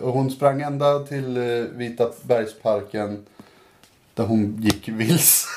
Och 0.00 0.12
hon 0.12 0.30
sprang 0.30 0.62
ända 0.62 0.98
till 0.98 1.36
eh, 1.36 1.42
Vita 1.72 2.10
bergsparken 2.22 3.26
där 4.14 4.24
hon 4.24 4.56
gick 4.62 4.88
vilse. 4.88 5.48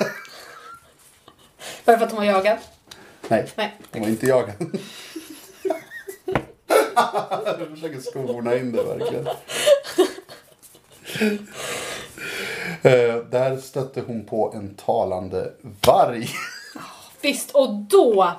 Bara 1.86 1.98
för 1.98 2.06
att 2.06 2.12
hon 2.12 2.20
var 2.20 2.26
jagad? 2.26 2.58
Nej, 3.32 3.46
Nej. 3.56 3.72
hon 3.92 4.02
var 4.02 4.10
inte 4.10 4.26
jagad. 4.26 4.56
du 7.60 7.76
försöker 7.76 8.00
skona 8.00 8.58
in 8.58 8.72
det 8.72 8.84
verkligen. 8.84 9.28
Eh, 12.82 13.16
där 13.16 13.58
stötte 13.58 14.02
hon 14.08 14.26
på 14.26 14.54
en 14.56 14.76
talande 14.76 15.52
varg. 15.86 16.30
Visst, 17.22 17.52
och 17.52 17.74
då. 17.74 18.32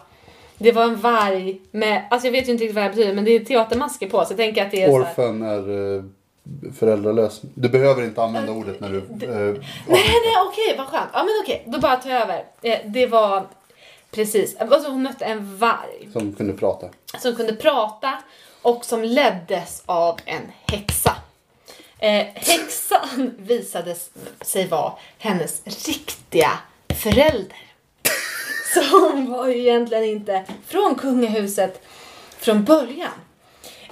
Det 0.59 0.72
var 0.72 0.84
en 0.84 0.97
varg 0.97 1.61
med, 1.70 2.09
alltså 2.11 2.26
jag 2.26 2.32
vet 2.32 2.49
ju 2.49 2.53
inte 2.53 2.64
riktigt 2.64 2.74
vad 2.74 2.84
det 2.84 2.88
här 2.88 2.97
betyder 2.97 3.14
men 3.14 3.24
det 3.24 3.30
är 3.30 3.45
teatermasker 3.45 4.09
på 4.09 4.24
så 4.24 4.32
jag 4.32 4.36
tänker 4.38 4.64
att 4.64 4.70
det 4.70 4.82
är 4.82 4.90
Orfen 4.90 5.43
är 5.43 5.97
eh, 5.97 6.03
föräldralös. 6.78 7.40
Du 7.55 7.68
behöver 7.68 8.03
inte 8.05 8.22
använda 8.22 8.53
ordet 8.53 8.80
när 8.80 8.88
du... 8.88 8.99
Eh, 8.99 9.05
Nej, 9.09 9.62
nej, 9.86 10.34
okej, 10.49 10.74
vad 10.78 10.86
skönt. 10.86 11.11
Ja, 11.12 11.18
men 11.18 11.30
okej, 11.43 11.64
då 11.66 11.78
bara 11.78 11.97
tar 11.97 12.11
jag 12.11 12.22
över. 12.22 12.45
Det 12.86 13.07
var 13.07 13.47
precis, 14.12 14.56
alltså 14.56 14.90
hon 14.90 15.02
mötte 15.02 15.24
en 15.24 15.56
varg 15.58 16.08
som 16.12 16.32
kunde 16.32 16.52
prata. 16.52 16.88
som 17.18 17.34
kunde 17.34 17.54
prata 17.54 18.18
och 18.62 18.84
som 18.84 19.02
leddes 19.02 19.82
av 19.86 20.20
en 20.24 20.42
häxa. 20.66 21.16
Eh, 21.98 22.26
häxan 22.34 23.34
visade 23.38 23.96
sig 24.40 24.66
vara 24.68 24.92
hennes 25.18 25.62
riktiga 25.86 26.50
förälder. 26.94 27.72
Så 28.74 28.98
hon 28.98 29.32
var 29.32 29.48
ju 29.48 29.58
egentligen 29.60 30.04
inte 30.04 30.44
från 30.66 30.94
kungahuset 30.94 31.82
från 32.38 32.64
början. 32.64 33.12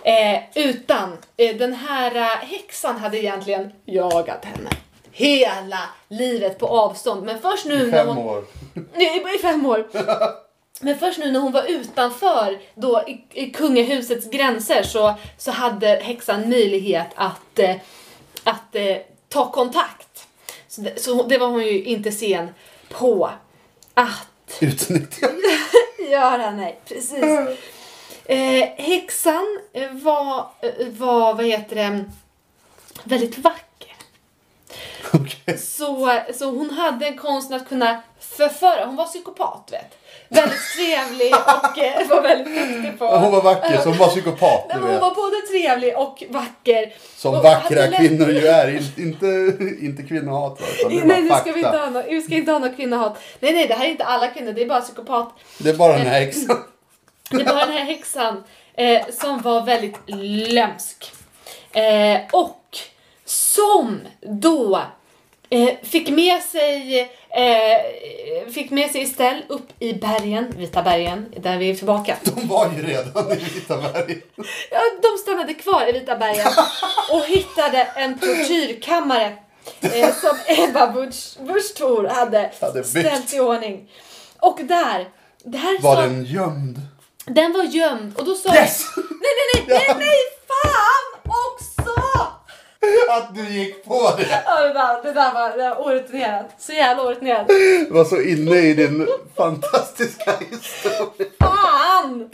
Eh, 0.02 0.42
utan 0.54 1.18
eh, 1.36 1.56
den 1.56 1.72
här 1.72 2.16
eh, 2.16 2.48
häxan 2.48 2.96
hade 2.96 3.18
egentligen 3.18 3.72
jagat 3.84 4.44
henne 4.44 4.70
hela 5.12 5.78
livet 6.08 6.58
på 6.58 6.66
avstånd. 6.66 7.22
Men 7.24 7.40
först 7.40 7.66
nu 7.66 7.74
I 7.74 7.90
när 7.90 7.90
fem 7.90 8.08
hon... 8.08 8.18
år. 8.18 8.44
I, 8.96 9.04
I 9.34 9.38
fem 9.42 9.66
år. 9.66 9.88
Men 10.82 10.98
först 10.98 11.18
nu 11.18 11.32
när 11.32 11.40
hon 11.40 11.52
var 11.52 11.64
utanför 11.64 12.58
då, 12.74 13.02
i, 13.06 13.24
i 13.32 13.50
kungahusets 13.50 14.30
gränser 14.30 14.82
så, 14.82 15.14
så 15.38 15.50
hade 15.50 15.88
häxan 15.88 16.48
möjlighet 16.48 17.06
att, 17.14 17.58
eh, 17.58 17.76
att 18.44 18.74
eh, 18.74 18.96
ta 19.28 19.50
kontakt. 19.50 20.26
Så 20.68 20.80
det, 20.80 21.02
så 21.02 21.22
det 21.22 21.38
var 21.38 21.46
hon 21.46 21.64
ju 21.64 21.84
inte 21.84 22.12
sen 22.12 22.48
på 22.88 23.30
att 23.94 24.28
Utnyttja. 24.60 25.28
göra. 26.10 26.50
Nej, 26.50 26.80
precis. 26.88 27.24
Eh, 28.24 28.68
häxan 28.76 29.60
var, 29.90 30.50
eh, 30.60 30.86
var, 30.88 31.34
vad 31.34 31.46
heter 31.46 31.76
det, 31.76 32.04
väldigt 33.04 33.38
vacker. 33.38 33.69
Okej. 35.12 35.58
Så, 35.58 36.20
så 36.34 36.44
hon 36.50 36.70
hade 36.70 37.06
en 37.06 37.18
konst 37.18 37.52
att 37.52 37.68
kunna 37.68 38.02
förföra. 38.20 38.86
Hon 38.86 38.96
var 38.96 39.04
psykopat, 39.04 39.68
vet. 39.72 39.96
Väldigt 40.28 40.60
trevlig 40.76 41.34
och 41.34 41.78
eh, 41.78 42.08
var 42.08 42.22
väldigt 42.22 42.54
duktig 42.54 42.98
på... 42.98 43.06
Hon 43.06 43.32
var 43.32 43.42
vacker, 43.42 43.78
så 43.78 43.88
hon 43.88 43.98
var 43.98 44.08
psykopat. 44.08 44.64
Nej, 44.68 44.78
hon 44.78 44.90
vet. 44.90 45.00
var 45.00 45.14
både 45.14 45.36
trevlig 45.50 45.98
och 45.98 46.24
vacker. 46.28 46.92
Som 47.16 47.34
och 47.34 47.42
vackra 47.42 47.86
lätt- 47.86 47.96
kvinnor 47.96 48.30
ju 48.30 48.46
är. 48.46 48.68
In- 48.76 48.92
Inte, 48.96 49.26
inte 49.84 50.02
kvinnohat. 50.02 50.60
är 50.60 51.04
Nej, 51.06 51.22
nu 51.22 51.28
bara 51.28 51.40
ska 51.40 51.52
vi 51.52 51.58
inte 51.58 51.78
ha 51.78 51.90
något, 51.90 52.06
vi 52.08 52.22
ska 52.22 52.34
inte 52.34 52.52
ha 52.52 52.58
något 52.58 52.76
kvinnohat. 52.76 53.22
Nej, 53.40 53.52
nej, 53.52 53.66
det 53.66 53.74
här 53.74 53.84
är 53.84 53.90
inte 53.90 54.04
alla 54.04 54.28
kvinnor, 54.28 54.52
det 54.52 54.62
är 54.62 54.66
bara 54.68 54.80
psykopat. 54.80 55.32
Det 55.58 55.70
är 55.70 55.74
bara 55.74 55.92
den 55.92 56.06
här 56.06 56.20
häxan. 56.20 56.56
Det 57.30 57.44
var 57.44 57.66
den 57.66 57.72
här 57.72 57.84
häxan 57.84 58.44
eh, 58.74 59.02
som 59.20 59.42
var 59.42 59.62
väldigt 59.62 59.96
lömsk. 60.52 61.12
Eh, 61.72 62.20
och 62.32 62.78
som 63.30 64.00
då 64.20 64.82
eh, 65.50 65.68
fick 65.82 66.08
med 66.08 66.42
sig 66.42 67.00
eh, 67.30 68.50
fick 68.52 68.70
med 68.70 68.90
sig 68.90 69.02
Estelle 69.02 69.42
upp 69.48 69.68
i 69.78 69.92
bergen, 69.94 70.54
Vita 70.56 70.82
bergen, 70.82 71.34
där 71.36 71.58
vi 71.58 71.70
är 71.70 71.74
tillbaka. 71.74 72.16
De 72.22 72.48
var 72.48 72.72
ju 72.76 72.82
redan 72.86 73.32
i 73.32 73.44
Vita 73.44 73.76
berg. 73.76 74.22
Ja, 74.70 74.80
de 75.02 75.18
stannade 75.18 75.54
kvar 75.54 75.88
i 75.88 75.92
Vita 75.92 76.16
bergen 76.16 76.46
och 77.12 77.24
hittade 77.24 77.82
en 77.96 78.18
tortyrkammare 78.18 79.36
eh, 79.80 80.14
som 80.14 80.36
Ebba 80.46 80.86
Busch, 80.92 81.38
Busch 81.40 81.74
Thor 81.74 82.04
hade, 82.04 82.50
Hade 82.60 82.84
ställt 82.84 83.34
i 83.34 83.40
ordning. 83.40 83.90
Och 84.38 84.58
där, 84.62 85.08
där 85.44 85.82
Var 85.82 85.94
sa, 85.96 86.02
den 86.02 86.24
gömd? 86.24 86.80
den 87.26 87.52
var 87.52 87.64
gömd 87.64 88.16
och 88.16 88.24
då 88.24 88.34
sa 88.34 88.54
Yes! 88.54 88.86
Nej, 88.96 89.06
nej, 89.54 89.64
nej, 89.68 89.84
nej, 89.88 89.96
nej, 89.98 90.16
fan 90.48 91.30
också! 91.46 91.92
att 93.10 93.34
du 93.34 93.48
gick 93.48 93.84
på 93.84 94.14
det. 94.18 94.42
Ja, 94.46 94.60
det 94.62 94.72
där, 94.72 95.02
det 95.02 95.12
där 95.12 95.32
var, 95.34 95.56
det 95.56 95.70
var 95.70 95.86
orutinerat. 95.86 96.54
Så 96.58 96.72
jävla 96.72 97.02
orutinerat. 97.02 97.48
Du 97.48 97.86
var 97.90 98.04
så 98.04 98.20
inne 98.20 98.56
i 98.56 98.74
din 98.74 99.08
fantastiska 99.36 100.32
historia. 100.50 101.30
Fan! 101.40 102.30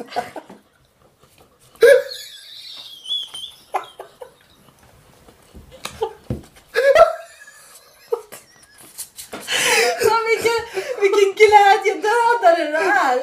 Vilken, 10.27 10.83
vilken 11.01 11.35
glädjedödare 11.37 12.71
det 12.71 12.79
är! 12.79 13.21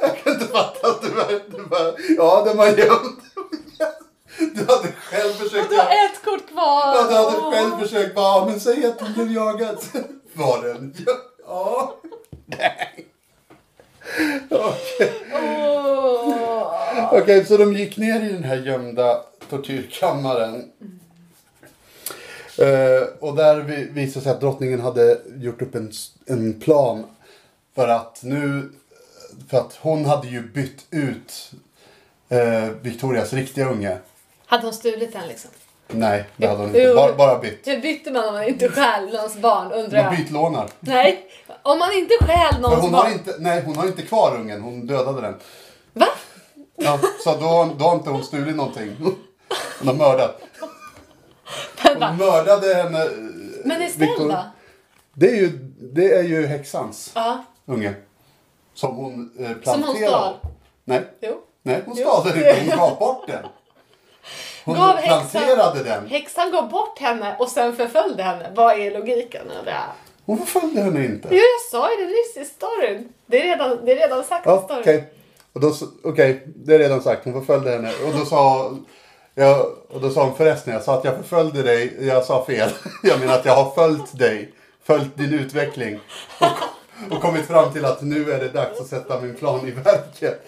Jag 0.00 0.18
kan 0.18 0.32
inte 0.32 0.46
fatta 0.46 0.88
att 0.88 1.02
du 1.02 1.08
var... 1.08 1.40
Du 1.48 1.62
bara, 1.62 1.92
ja, 2.16 2.42
den 2.44 2.56
var 2.56 2.66
gömd. 2.66 3.21
Du 5.52 5.58
försökt... 5.58 5.70
Du 5.70 5.76
har 5.76 5.84
ett 5.84 6.24
kort 6.24 6.48
kvar. 6.48 6.94
Ja, 6.96 7.06
du 7.08 7.14
hade 7.14 7.56
själv 7.56 7.78
försökt 7.82 8.14
bara, 8.14 8.46
men 8.46 8.60
säg 8.60 8.86
att 8.86 9.00
hon 9.00 9.12
blev 9.12 9.32
jagad. 9.32 9.78
Var 10.32 10.62
den? 10.62 10.94
Ja. 11.06 11.16
ja. 11.46 11.96
Nej. 12.46 13.06
Okej, 14.50 15.12
Åh. 15.34 17.14
Okej, 17.14 17.44
så 17.46 17.56
de 17.56 17.72
gick 17.76 17.96
ner 17.96 18.24
i 18.24 18.32
den 18.32 18.44
här 18.44 18.56
gömda 18.56 19.20
tortyrkammaren. 19.50 20.70
Eh, 22.58 23.02
och 23.20 23.36
där 23.36 23.56
vi- 23.60 23.84
visade 23.84 24.22
sig 24.24 24.32
att 24.32 24.40
drottningen 24.40 24.80
hade 24.80 25.18
gjort 25.36 25.62
upp 25.62 25.74
en, 25.74 25.92
en 26.26 26.60
plan. 26.60 27.04
För 27.74 27.88
att 27.88 28.20
nu, 28.22 28.72
för 29.50 29.58
att 29.58 29.78
hon 29.80 30.04
hade 30.04 30.28
ju 30.28 30.42
bytt 30.42 30.86
ut 30.90 31.50
eh, 32.28 32.68
Victorias 32.82 33.32
riktiga 33.32 33.70
unge. 33.70 33.98
Hade 34.52 34.64
hon 34.66 34.72
stulit 34.74 35.12
den 35.12 35.28
liksom? 35.28 35.50
Nej, 35.88 36.24
det 36.36 36.46
hade 36.46 36.58
hon 36.60 36.68
inte. 36.68 36.94
Bara, 36.94 37.12
bara 37.14 37.38
bytt. 37.38 37.66
Hur 37.68 37.80
bytte 37.80 38.10
man 38.10 38.24
om 38.28 38.34
man 38.34 38.44
inte 38.44 38.68
stjäl 38.68 39.04
någons 39.12 39.36
barn 39.36 39.72
undrar 39.72 40.02
Man 40.04 40.12
jag? 40.14 40.22
bytlånar. 40.24 40.68
Nej, 40.80 41.26
om 41.62 41.78
man 41.78 41.92
inte 41.92 42.14
stjäl 42.20 42.54
För 42.54 42.60
någons 42.60 42.82
hon 42.82 42.92
barn. 42.92 43.02
har, 43.06 43.12
inte, 43.12 43.34
nej, 43.38 43.62
hon 43.66 43.76
har 43.76 43.86
inte 43.86 44.02
kvar 44.02 44.36
ungen, 44.40 44.60
hon 44.62 44.86
dödade 44.86 45.20
den. 45.20 45.34
Va? 45.92 46.06
Ja, 46.76 46.98
så 47.24 47.30
då, 47.32 47.74
då 47.78 47.84
har 47.84 47.94
inte 47.94 48.10
hon 48.10 48.24
stulit 48.24 48.56
någonting. 48.56 48.96
Hon 49.78 49.88
har 49.88 49.94
mördat. 49.94 50.40
Hon 51.82 52.16
mördade 52.16 52.74
henne. 52.74 53.02
eh, 53.02 53.10
Men 53.64 53.82
Estelle 53.82 54.16
då? 54.18 54.44
Det 55.14 55.30
är 55.30 55.36
ju, 55.36 55.48
det 55.94 56.12
är 56.14 56.22
ju 56.22 56.46
häxans 56.46 57.10
Ja, 57.14 57.44
unge. 57.66 57.94
Som 58.74 58.96
hon 58.96 59.30
eh, 59.38 59.52
planterade. 59.52 59.82
Som 59.82 59.82
hon 60.02 60.08
stal. 60.08 60.34
Nej, 60.84 61.02
jo. 61.20 61.40
nej 61.62 61.82
hon 61.86 61.96
stal 61.96 62.24
den 62.28 62.36
inte. 62.36 62.56
Hon 62.70 62.78
gav 62.78 62.98
bort 62.98 63.26
den. 63.26 63.44
Hon 64.64 64.74
Gav 64.76 64.96
häxan- 64.96 65.30
planterade 65.30 65.82
den. 65.82 66.06
Häxan 66.06 66.50
gav 66.52 66.68
bort 66.70 66.98
henne 66.98 67.36
och 67.38 67.48
sen 67.48 67.76
förföljde 67.76 68.22
henne. 68.22 68.50
Vad 68.54 68.78
är 68.80 68.90
logiken 68.98 69.46
det? 69.64 69.74
Hon 70.26 70.38
förföljde 70.46 70.80
henne 70.82 71.04
inte. 71.04 71.28
Jo, 71.30 71.36
jag 71.36 71.70
sa 71.70 71.90
ju 71.90 71.96
det 72.06 72.12
nyss 72.12 72.36
i 72.50 72.54
storyn. 72.54 73.08
Det 73.26 73.40
är 73.42 73.44
redan, 73.44 73.84
det 73.84 73.92
är 73.92 73.96
redan 73.96 74.24
sagt 74.24 74.46
Ja, 74.46 74.60
i 74.60 74.64
storyn. 74.64 74.80
Okej, 74.82 75.70
s- 75.70 75.82
okej, 76.04 76.42
det 76.46 76.74
är 76.74 76.78
redan 76.78 77.02
sagt. 77.02 77.24
Hon 77.24 77.32
förföljde 77.32 77.70
henne. 77.70 77.92
Och 78.06 78.18
då 78.18 78.24
sa 78.24 78.72
jag, 79.34 79.66
och 79.90 80.00
då 80.00 80.10
sa 80.10 80.24
hon 80.24 80.34
förresten, 80.34 80.72
jag 80.72 80.82
sa 80.82 80.94
att 80.98 81.04
jag 81.04 81.16
förföljde 81.16 81.62
dig. 81.62 81.96
Jag 82.06 82.24
sa 82.24 82.44
fel. 82.44 82.70
Jag 83.02 83.20
menar 83.20 83.34
att 83.34 83.44
jag 83.44 83.54
har 83.56 83.70
följt 83.70 84.18
dig. 84.18 84.52
Följt 84.84 85.16
din 85.16 85.32
utveckling. 85.34 86.00
Och, 86.40 87.16
och 87.16 87.22
kommit 87.22 87.46
fram 87.46 87.72
till 87.72 87.84
att 87.84 88.02
nu 88.02 88.32
är 88.32 88.38
det 88.38 88.48
dags 88.48 88.80
att 88.80 88.86
sätta 88.86 89.20
min 89.20 89.34
plan 89.34 89.68
i 89.68 89.70
verket. 89.70 90.46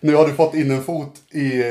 Nu 0.00 0.14
har 0.14 0.26
du 0.26 0.34
fått 0.34 0.54
in 0.54 0.70
en 0.70 0.84
fot 0.84 1.14
i, 1.30 1.62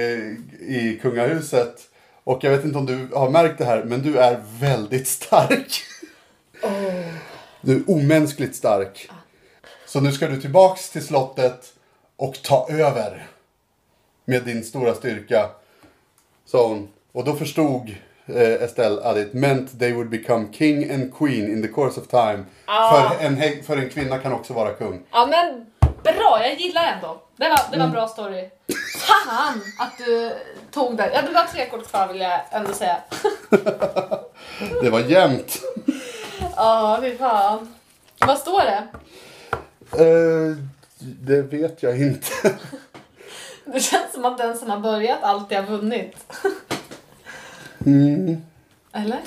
i 0.60 1.00
kungahuset. 1.02 1.90
Och 2.24 2.44
jag 2.44 2.52
vet 2.52 2.66
inte 2.66 2.78
om 2.78 2.86
du 2.86 3.08
har 3.14 3.30
märkt 3.30 3.58
det 3.58 3.66
här, 3.66 3.84
men 3.84 4.02
du 4.02 4.18
är 4.18 4.42
väldigt 4.60 5.08
stark. 5.08 5.82
Du 7.62 7.76
är 7.76 7.90
omänskligt 7.90 8.56
stark. 8.56 9.10
Så 9.86 10.02
nu 10.02 10.12
ska 10.12 10.28
du 10.28 10.42
tillbaks 10.42 10.90
till 10.90 11.06
slottet 11.06 11.74
och 12.18 12.44
ta 12.44 12.68
över. 12.70 13.28
Med 14.26 14.44
din 14.44 14.64
stora 14.64 14.94
styrka. 14.94 15.50
Sa 16.46 16.68
hon. 16.68 16.88
Och 17.12 17.26
då 17.26 17.36
förstod 17.36 17.96
eh, 18.26 18.64
Estelle 18.64 19.02
att 19.04 19.18
it 19.18 19.34
meant 19.34 19.80
they 19.80 19.94
would 19.94 20.10
become 20.10 20.48
king 20.54 20.92
and 20.92 21.14
queen 21.18 21.52
in 21.52 21.62
the 21.62 21.68
course 21.68 22.00
of 22.00 22.08
time. 22.08 22.46
Ah. 22.66 23.10
För, 23.10 23.26
en, 23.26 23.64
för 23.64 23.78
en 23.78 23.90
kvinna 23.90 24.18
kan 24.18 24.34
också 24.34 24.54
vara 24.54 24.74
kung. 24.74 25.02
Ja 25.12 25.26
men 25.26 25.66
bra, 26.04 26.40
jag 26.42 26.60
gillar 26.60 26.84
ändå. 26.84 27.22
Det 27.36 27.50
var, 27.50 27.60
det 27.72 27.78
var 27.78 27.86
en 27.86 27.92
bra 27.92 28.08
story. 28.08 28.50
Fan 29.00 29.62
att 29.80 29.98
du 29.98 30.32
tog 30.72 30.98
det. 30.98 31.12
Ja, 31.14 31.22
du 31.22 31.36
har 31.36 31.46
tre 31.46 31.70
kort 31.70 31.88
kvar 31.88 32.08
vill 32.08 32.22
jag 32.22 32.42
ändå 32.52 32.74
säga. 32.74 32.98
Det 34.82 34.90
var 34.90 35.00
jämnt. 35.00 35.62
Ja, 36.56 36.98
fy 37.02 37.18
fan. 37.18 37.74
Vad 38.20 38.38
står 38.38 38.62
det? 38.62 38.88
Eh, 40.04 40.58
det 41.00 41.42
vet 41.42 41.84
jag 41.84 42.02
inte. 42.02 42.28
Det 43.66 43.80
känns 43.80 44.14
som 44.14 44.26
att 44.26 44.38
den 44.38 44.58
som 44.58 44.70
har 44.70 44.80
börjat 44.80 45.24
alltid 45.24 45.58
har 45.58 45.66
vunnit. 45.66 46.18
Eller? 48.94 49.20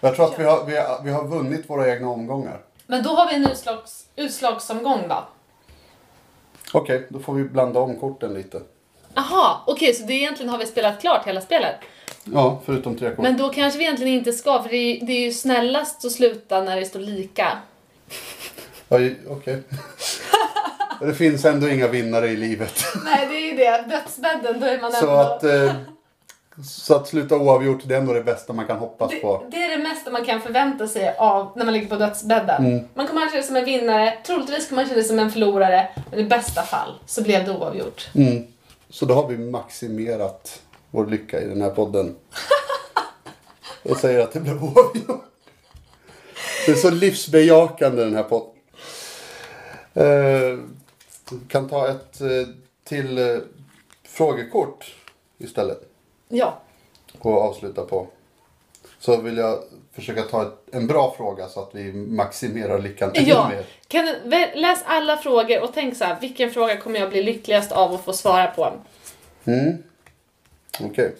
Jag 0.00 0.16
tror 0.16 0.26
att 0.26 0.38
vi 0.38 0.44
har, 0.44 0.64
vi, 0.64 0.76
har, 0.76 1.02
vi 1.02 1.10
har 1.10 1.24
vunnit 1.24 1.70
våra 1.70 1.90
egna 1.92 2.08
omgångar. 2.08 2.60
Men 2.86 3.02
då 3.02 3.10
har 3.10 3.28
vi 3.28 3.34
en 3.34 3.46
utslags, 3.46 4.06
utslagsomgång 4.16 5.08
då. 5.08 5.24
Okej, 6.72 7.06
då 7.08 7.18
får 7.18 7.34
vi 7.34 7.44
blanda 7.44 7.80
om 7.80 7.96
korten 7.96 8.34
lite. 8.34 8.60
Aha, 9.14 9.62
okej 9.66 9.94
så 9.94 10.06
det 10.06 10.12
egentligen 10.14 10.50
har 10.50 10.58
vi 10.58 10.66
spelat 10.66 11.00
klart 11.00 11.26
hela 11.26 11.40
spelet. 11.40 11.74
Ja, 12.24 12.62
förutom 12.66 12.96
tre 12.98 13.10
kort. 13.10 13.18
Men 13.18 13.36
då 13.36 13.48
kanske 13.48 13.78
vi 13.78 13.84
egentligen 13.84 14.14
inte 14.14 14.32
ska, 14.32 14.62
för 14.62 14.70
det 14.70 14.76
är, 14.76 15.06
det 15.06 15.12
är 15.12 15.20
ju 15.20 15.32
snällast 15.32 16.04
att 16.04 16.12
sluta 16.12 16.60
när 16.60 16.76
det 16.80 16.86
står 16.86 17.00
lika. 17.00 17.58
Ja, 18.88 18.98
Okej. 19.28 19.62
det 21.00 21.14
finns 21.14 21.44
ändå 21.44 21.68
inga 21.68 21.88
vinnare 21.88 22.28
i 22.28 22.36
livet. 22.36 22.84
Nej, 23.04 23.26
det 23.26 23.34
är 23.36 23.50
ju 23.50 23.56
det. 23.56 23.84
Dödsbädden, 23.90 24.60
då 24.60 24.66
är 24.66 24.80
man 24.80 24.92
Så 24.92 24.98
ändå... 24.98 25.12
att, 25.12 25.44
eh, 25.44 25.72
så 26.64 26.94
att 26.94 27.08
sluta 27.08 27.36
oavgjort, 27.36 27.80
det 27.84 27.94
är 27.94 27.98
ändå 27.98 28.12
det 28.12 28.22
bästa 28.22 28.52
man 28.52 28.66
kan 28.66 28.76
hoppas 28.76 29.10
Det, 29.10 29.16
på. 29.16 29.46
det 29.50 29.56
är 29.56 29.76
det 29.78 29.82
mesta 29.82 30.10
man 30.10 30.24
kan 30.24 30.40
förvänta 30.40 30.88
sig 30.88 31.16
av 31.18 31.52
när 31.56 31.64
man 31.64 31.74
ligger 31.74 31.88
på 31.88 31.96
dödsbädden. 31.96 32.66
Mm. 32.66 32.84
Man 32.94 33.06
kommer 33.06 33.22
att 33.22 33.30
känna 33.30 33.42
sig 33.42 33.46
som 33.48 33.56
en 33.56 33.64
vinnare, 33.64 34.18
troligtvis 34.26 34.68
kommer 34.68 34.82
man 34.82 34.88
känna 34.88 35.00
sig 35.00 35.08
som 35.08 35.18
en 35.18 35.30
förlorare, 35.30 35.88
men 36.10 36.18
i 36.18 36.24
bästa 36.24 36.62
fall 36.62 36.92
så 37.06 37.22
blev 37.22 37.44
det 37.44 37.52
oavgjort. 37.52 38.08
Mm. 38.14 38.46
Så 38.88 39.06
då 39.06 39.14
har 39.14 39.28
vi 39.28 39.38
maximerat 39.38 40.62
vår 40.90 41.06
lycka 41.06 41.40
i 41.40 41.48
den 41.48 41.62
här 41.62 41.70
podden. 41.70 42.16
Och 43.82 43.96
säger 43.96 44.20
att 44.20 44.32
det 44.32 44.40
blev 44.40 44.64
oavgjort. 44.64 45.24
Det 46.66 46.72
är 46.72 46.76
så 46.76 46.90
livsbejakande 46.90 48.04
den 48.04 48.14
här 48.16 48.22
podden. 48.22 48.50
Eh, 49.94 50.58
kan 51.48 51.68
ta 51.68 51.88
ett 51.88 52.20
eh, 52.20 52.28
till 52.84 53.18
eh, 53.18 53.38
frågekort 54.04 54.94
istället. 55.38 55.85
Ja. 56.28 56.58
och 57.18 57.42
avsluta 57.42 57.82
på. 57.84 58.06
Så 58.98 59.16
vill 59.16 59.36
jag 59.36 59.58
försöka 59.92 60.22
ta 60.22 60.42
ett, 60.42 60.74
en 60.74 60.86
bra 60.86 61.14
fråga 61.16 61.48
så 61.48 61.60
att 61.60 61.70
vi 61.72 61.92
maximerar 61.92 62.78
lyckan 62.78 63.10
ännu 63.14 63.28
Ja, 63.28 63.48
mer. 63.48 63.66
kan 63.88 64.06
läs 64.54 64.82
alla 64.86 65.16
frågor 65.16 65.62
och 65.62 65.70
tänk 65.74 65.96
så 65.96 66.04
här, 66.04 66.20
vilken 66.20 66.50
fråga 66.50 66.76
kommer 66.76 67.00
jag 67.00 67.10
bli 67.10 67.22
lyckligast 67.22 67.72
av 67.72 67.94
att 67.94 68.04
få 68.04 68.12
svara 68.12 68.46
på? 68.46 68.72
Mm. 69.44 69.82
Okej. 70.80 71.16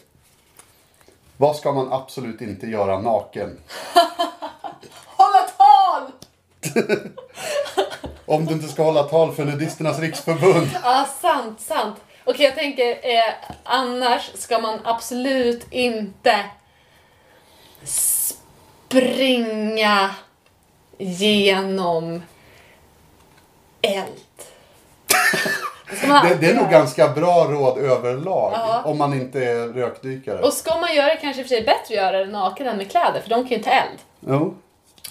Vad 1.36 1.56
ska 1.56 1.72
man 1.72 1.92
absolut 1.92 2.40
inte 2.40 2.66
göra 2.66 3.00
naken? 3.00 3.58
Hålla 5.06 5.48
tal! 5.56 6.10
Om 8.26 8.46
du 8.46 8.54
inte 8.54 8.68
ska 8.68 8.82
hålla 8.82 9.02
tal 9.02 9.34
för 9.34 9.44
Nudisternas 9.44 9.98
riksförbund. 10.00 10.70
Ja, 10.82 11.06
sant, 11.20 11.60
sant. 11.60 11.96
Okej, 12.28 12.44
jag 12.44 12.54
tänker, 12.54 12.90
eh, 12.90 13.34
annars 13.64 14.30
ska 14.34 14.58
man 14.58 14.80
absolut 14.84 15.66
inte 15.70 16.44
springa 18.84 20.14
genom 20.98 22.22
eld. 23.82 24.06
Det 26.22 26.34
Det, 26.40 26.50
är 26.50 26.54
nog 26.54 26.70
ganska 26.70 27.08
bra 27.08 27.44
råd 27.44 27.78
överlag. 27.78 28.52
Ja. 28.54 28.82
Om 28.84 28.98
man 28.98 29.14
inte 29.14 29.44
är 29.44 29.68
rökdykare. 29.68 30.38
Och 30.38 30.52
ska 30.52 30.80
man 30.80 30.94
göra 30.94 31.06
det 31.06 31.16
kanske 31.16 31.42
för 31.42 31.48
sig 31.48 31.62
bättre 31.62 31.80
att 31.80 31.90
göra 31.90 32.18
det 32.18 32.26
naken 32.32 32.66
än 32.66 32.76
med 32.76 32.90
kläder, 32.90 33.20
för 33.20 33.30
de 33.30 33.48
kan 33.48 33.58
ju 33.58 33.62
ta 33.62 33.70
eld. 33.70 33.98
Jo. 34.20 34.56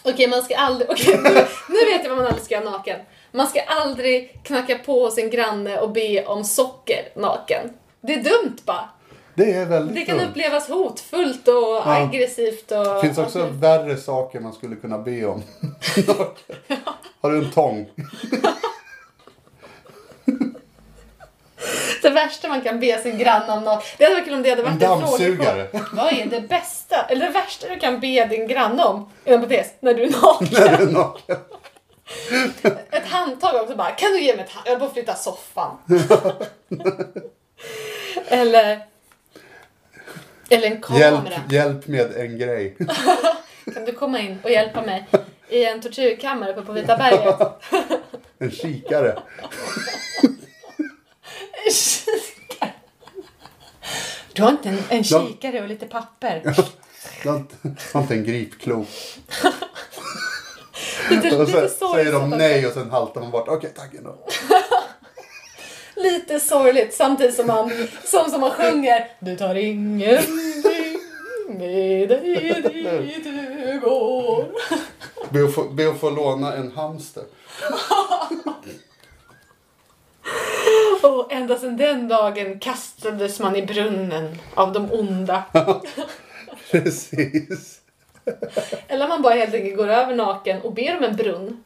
Okej, 0.04 0.28
man 0.28 0.42
ska 0.44 0.56
aldrig... 0.56 0.90
Okej, 0.90 1.20
nu, 1.24 1.30
nu 1.70 1.86
vet 1.86 2.04
jag 2.04 2.10
vad 2.10 2.18
man 2.18 2.28
aldrig 2.28 2.46
ska 2.46 2.56
göra 2.56 2.70
naken. 2.70 3.00
Man 3.36 3.48
ska 3.48 3.62
aldrig 3.62 4.40
knacka 4.44 4.78
på 4.78 5.12
sin 5.12 5.30
granne 5.30 5.80
och 5.80 5.92
be 5.92 6.26
om 6.26 6.44
socker 6.44 7.10
naken. 7.16 7.70
Det 8.02 8.14
är 8.14 8.24
dumt 8.24 8.58
bara. 8.66 8.90
Det 9.36 9.54
är 9.54 9.66
väldigt 9.66 9.96
Det 9.96 10.02
kan 10.02 10.18
dumt. 10.18 10.28
upplevas 10.30 10.70
hotfullt 10.70 11.48
och 11.48 11.88
aggressivt 11.88 12.72
och... 12.72 12.86
Det 12.86 13.02
finns 13.02 13.18
också 13.18 13.48
värre 13.52 13.98
saker 13.98 14.40
man 14.40 14.54
skulle 14.54 14.76
kunna 14.76 14.98
be 14.98 15.26
om. 15.26 15.44
Har 17.22 17.32
du 17.32 17.38
en 17.38 17.52
tång? 17.52 17.90
Så 22.02 22.10
värsta 22.10 22.48
man 22.48 22.62
kan 22.62 22.80
be 22.80 23.00
sin 23.00 23.18
granne 23.18 23.54
om 23.54 23.64
något. 23.64 23.84
Det 23.98 24.04
hade 24.04 24.16
varit 24.16 24.26
kul 24.26 24.34
om 24.34 24.44
det 24.44 24.50
hade 24.50 24.64
varit 24.64 24.84
En 24.84 24.92
en, 24.92 25.08
fråga. 25.08 25.68
Vad 25.94 26.14
är 26.14 26.26
det 26.26 26.42
bästa, 26.42 27.02
eller 27.10 27.26
det 27.26 27.32
värsta 27.32 27.68
du 27.68 27.80
kan 27.80 28.00
be 28.00 28.26
din 28.26 28.48
granne 28.48 28.84
om? 28.84 29.10
Inom 29.26 29.42
parentes, 29.42 29.74
när 29.80 29.94
du 29.94 30.04
är 30.04 30.10
naken. 30.22 30.48
När 30.52 30.78
du 30.78 30.84
är 30.84 30.92
naken. 30.92 31.38
Ett 32.92 33.06
handtag 33.08 33.62
också 33.62 33.76
bara, 33.76 33.92
kan 33.92 34.12
du 34.12 34.22
ge 34.22 34.36
mig 34.36 34.46
ett 34.46 34.52
handtag? 34.52 34.74
Jag 34.74 34.80
får 34.80 34.90
flytta 34.90 35.16
soffan. 35.16 35.78
eller, 38.28 38.86
eller 40.50 40.68
en 40.68 40.82
kamera. 40.82 41.22
Hjälp, 41.50 41.52
hjälp 41.52 41.88
med 41.88 42.16
en 42.16 42.38
grej. 42.38 42.78
Kan 43.74 43.86
du 43.86 43.92
komma 43.92 44.20
in 44.20 44.40
och 44.44 44.50
hjälpa 44.52 44.82
mig 44.82 45.06
i 45.50 45.66
en 45.66 45.82
tortyrkammare 45.82 46.52
uppe 46.52 46.62
på 46.62 46.72
Vita 46.72 46.98
berget? 46.98 47.36
En 48.40 48.52
kikare. 48.52 49.20
Kikare. 51.72 52.74
Du 54.34 54.42
har 54.44 54.50
inte 54.52 54.70
en, 54.70 54.84
en 54.90 55.04
kikare 55.04 55.62
och 55.62 55.68
lite 55.68 55.86
papper? 55.86 56.42
Du 57.24 57.30
har 57.30 57.38
inte- 57.38 57.56
du 57.64 57.76
har 57.94 58.02
inte 58.02 58.14
en 58.14 58.24
gripklo. 58.24 58.86
Lite, 61.10 61.36
Och 61.36 61.48
lite 61.48 61.70
så 61.70 61.94
säger 61.94 62.12
de 62.12 62.30
nej 62.30 62.68
och 62.68 62.74
sen 62.74 62.90
haltar 62.92 63.22
man 63.22 63.32
bort. 63.32 63.48
Okej, 63.48 63.72
tack 63.76 63.94
ändå. 63.94 64.16
Lite 65.96 66.40
sorgligt 66.40 66.94
samtidigt 66.94 67.36
som 67.36 67.48
man, 67.48 67.72
som, 68.04 68.30
som 68.30 68.42
man 68.42 68.52
sjunger 68.52 69.08
Du 69.20 69.36
tar 69.36 69.56
ingenting 69.56 71.00
med 71.48 72.10
dig 72.10 72.62
dit 72.64 73.24
du 73.24 73.80
går. 73.84 74.46
Be 75.30 75.44
att 75.46 75.54
få, 75.54 75.64
be 75.64 75.90
att 75.90 76.00
få 76.00 76.10
låna 76.10 76.54
en 76.54 76.72
hamster. 76.72 77.24
Och 81.04 81.32
ända 81.32 81.58
sedan 81.58 81.78
den 81.78 82.08
dagen 82.08 82.60
kastades 82.60 83.40
man 83.40 83.56
i 83.56 83.66
brunnen 83.66 84.38
av 84.54 84.74
de 84.74 84.92
onda. 84.92 85.44
Precis. 86.72 87.80
Eller 88.88 89.08
man 89.08 89.22
bara 89.22 89.34
helt 89.34 89.54
enkelt 89.54 89.78
går 89.78 89.88
över 89.88 90.16
naken 90.16 90.62
och 90.62 90.74
ber 90.74 90.98
om 90.98 91.04
en 91.04 91.16
brunn. 91.16 91.64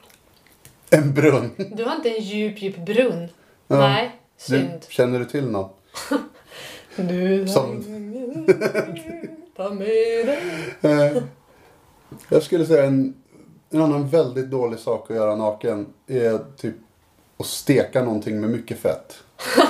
En 0.89 1.13
brunn. 1.13 1.51
Du 1.71 1.83
har 1.85 1.95
inte 1.95 2.09
en 2.09 2.23
djup, 2.23 2.61
djup 2.61 2.77
brunn. 2.77 3.27
Ja. 3.67 3.77
Nej, 3.77 4.11
Du, 4.37 4.43
synd. 4.43 4.85
känner 4.89 5.19
du 5.19 5.25
till 5.25 5.45
någon? 5.47 5.69
Du 6.95 7.47
Som- 7.47 7.83
ta 9.57 9.69
med 9.69 9.87
dig. 10.27 10.39
Eh, 10.81 11.23
jag 12.29 12.43
skulle 12.43 12.65
säga 12.65 12.83
en, 12.85 13.13
en 13.69 13.81
annan 13.81 14.07
väldigt 14.09 14.49
dålig 14.49 14.79
sak 14.79 15.09
att 15.11 15.15
göra 15.17 15.35
naken 15.35 15.93
är 16.07 16.39
typ 16.57 16.75
att 17.39 17.45
steka 17.45 18.03
någonting 18.03 18.41
med 18.41 18.49
mycket 18.49 18.79
fett. 18.79 19.23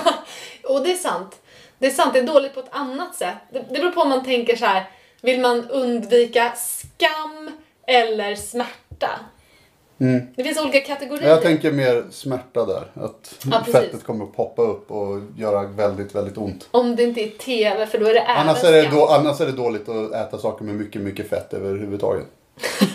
Och 0.64 0.84
det 0.84 0.92
är 0.92 0.96
sant. 0.98 1.36
Det 1.80 1.88
är 1.88 1.92
sant, 1.92 2.14
det 2.14 2.20
är 2.20 2.24
dåligt 2.28 2.54
på 2.54 2.60
ett 2.60 2.70
annat 2.72 3.16
sätt. 3.16 3.36
Det, 3.54 3.60
det 3.60 3.80
beror 3.80 3.92
på 3.92 4.02
om 4.02 4.10
man 4.10 4.26
tänker 4.26 4.56
så 4.56 4.66
här. 4.66 4.90
Vill 5.22 5.42
man 5.42 5.70
undvika 5.70 6.54
skam 6.56 7.52
eller 7.88 8.36
smärta? 8.36 9.10
Mm. 10.02 10.22
Det 10.36 10.44
finns 10.44 10.60
olika 10.60 10.80
kategorier. 10.80 11.30
Jag 11.30 11.42
tänker 11.42 11.72
mer 11.72 12.04
smärta 12.12 12.66
där. 12.66 12.92
Att 12.94 13.46
Ja, 13.52 13.64
fettet 13.72 14.04
kommer 14.04 14.26
att 14.26 14.36
poppa 14.36 14.62
upp 14.62 14.92
och 14.92 15.20
göra 15.38 15.64
väldigt, 15.64 16.16
väldigt 16.16 16.38
ont. 16.38 16.68
Om 16.72 16.96
det 16.96 17.04
inte 17.04 17.22
är 17.22 17.30
TV, 17.30 17.88
för 17.88 17.98
då 17.98 18.06
är 18.06 18.14
det 18.14 18.20
även 18.20 18.38
Annars 18.38 18.64
är 18.64 18.72
det, 18.72 18.90
då, 18.92 19.08
annars 19.08 19.42
är 19.42 19.46
det 19.46 19.52
dåligt 19.52 19.90
att 19.90 20.12
äta 20.14 20.38
saker 20.38 20.66
med 20.66 20.76
mycket, 20.76 21.02
mycket 21.02 21.30
fett 21.30 21.54
överhuvudtaget. 21.54 22.26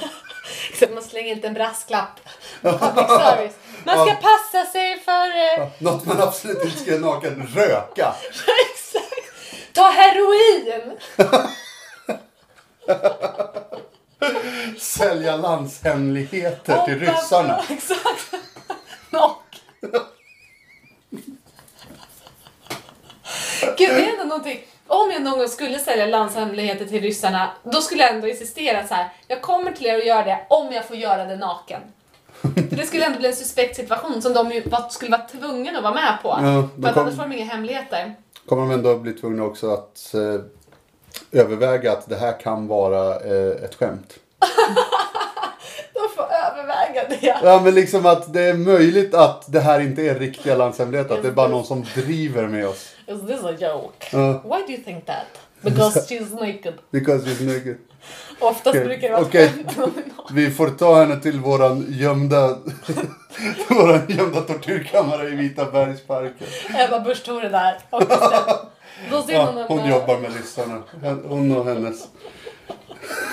Så 0.78 0.86
man 0.94 1.02
slänger 1.02 1.32
inte 1.32 1.46
en 1.48 1.54
brasklapp. 1.54 2.20
Public 2.62 3.06
service. 3.08 3.54
Man 3.84 4.06
ska 4.06 4.14
passa 4.14 4.72
sig 4.72 4.98
för... 4.98 5.60
Eh, 5.62 5.68
Något 5.78 6.06
man 6.06 6.20
absolut 6.20 6.64
inte 6.64 6.78
ska 6.78 6.98
naken. 6.98 7.48
Röka! 7.54 8.14
exakt. 8.72 9.32
Ta 9.72 9.82
heroin! 9.90 10.98
Sälja 14.78 15.36
landshemligheter 15.36 16.62
till 16.64 16.74
Hoppa 16.74 16.90
ryssarna. 17.12 17.60
Exakt. 17.70 18.34
Naken. 19.10 19.60
Gud, 23.78 23.88
det 23.90 24.04
är 24.06 24.12
ändå 24.12 24.24
någonting. 24.24 24.58
Om 24.86 25.10
jag 25.10 25.22
någon 25.22 25.38
gång 25.38 25.48
skulle 25.48 25.78
sälja 25.78 26.06
landshemligheter 26.06 26.84
till 26.84 27.02
ryssarna, 27.02 27.50
då 27.62 27.80
skulle 27.80 28.02
jag 28.02 28.14
ändå 28.14 28.28
insistera 28.28 28.86
så 28.86 28.94
här. 28.94 29.08
Jag 29.28 29.42
kommer 29.42 29.72
till 29.72 29.86
er 29.86 29.98
och 29.98 30.04
gör 30.06 30.24
det 30.24 30.46
om 30.50 30.72
jag 30.72 30.84
får 30.88 30.96
göra 30.96 31.24
det 31.24 31.36
naken. 31.36 31.80
För 32.40 32.76
det 32.76 32.86
skulle 32.86 33.04
ändå 33.06 33.18
bli 33.18 33.28
en 33.28 33.36
suspekt 33.36 33.76
situation 33.76 34.22
som 34.22 34.32
de 34.32 34.62
var- 34.66 34.88
skulle 34.88 35.10
vara 35.10 35.28
tvungna 35.28 35.78
att 35.78 35.82
vara 35.84 35.94
med 35.94 36.18
på. 36.22 36.28
Ja, 36.28 36.68
för 36.82 36.92
kom- 36.92 37.02
annars 37.02 37.16
får 37.16 37.22
de 37.22 37.32
inga 37.32 37.44
hemligheter. 37.44 38.14
Kommer 38.48 38.62
de 38.62 38.70
ändå 38.70 38.96
bli 38.98 39.12
tvungna 39.12 39.42
också 39.44 39.70
att 39.72 40.14
eh, 40.14 40.20
överväga 41.32 41.92
att 41.92 42.08
det 42.08 42.16
här 42.16 42.40
kan 42.40 42.66
vara 42.66 43.20
eh, 43.20 43.64
ett 43.64 43.74
skämt. 43.74 44.14
De 45.92 46.08
får 46.16 46.24
överväga 46.24 47.08
det. 47.08 47.36
Ja 47.42 47.60
men 47.64 47.74
liksom 47.74 48.06
att 48.06 48.32
det 48.32 48.42
är 48.42 48.54
möjligt 48.54 49.14
att 49.14 49.52
det 49.52 49.60
här 49.60 49.80
inte 49.80 50.02
är 50.02 50.14
riktiga 50.14 50.56
landshemligheter. 50.56 51.14
Att 51.14 51.22
det 51.22 51.28
är 51.28 51.32
bara 51.32 51.48
någon 51.48 51.64
som 51.64 51.84
driver 51.94 52.46
med 52.46 52.68
oss. 52.68 52.94
Is 53.06 53.20
this 53.26 53.44
a 53.44 53.52
joke? 53.58 54.06
Ja. 54.12 54.32
Why 54.32 54.66
do 54.66 54.72
you 54.72 54.84
think 54.84 55.06
that? 55.06 55.26
Because 55.60 56.00
she's 56.08 56.34
naked. 56.40 56.74
Because 56.90 57.30
it's 57.30 57.54
naked. 57.54 57.76
Oftast 58.40 58.66
Okej, 58.66 58.84
brukar 58.84 59.08
det 59.08 59.14
vara 59.14 59.24
skämt. 59.24 59.78
Vi 60.32 60.50
får 60.50 60.68
ta 60.68 60.94
henne 61.00 61.20
till 61.20 61.40
våran 61.40 61.86
gömda, 61.88 62.48
våran 63.68 64.02
gömda 64.08 64.40
tortyrkammare 64.40 65.28
i 65.28 65.34
Vita 65.34 65.64
bergsparken. 65.64 66.46
Ebba 66.74 67.00
Busch 67.00 67.24
Thor 67.24 67.44
är 67.44 67.50
där. 67.50 67.78
Och 67.90 68.02
Ja, 69.28 69.66
hon 69.68 69.88
jobbar 69.88 70.18
med 70.18 70.32
lyssnarna. 70.32 70.82
Hon 71.24 71.56
och 71.56 71.64
hennes, 71.64 72.08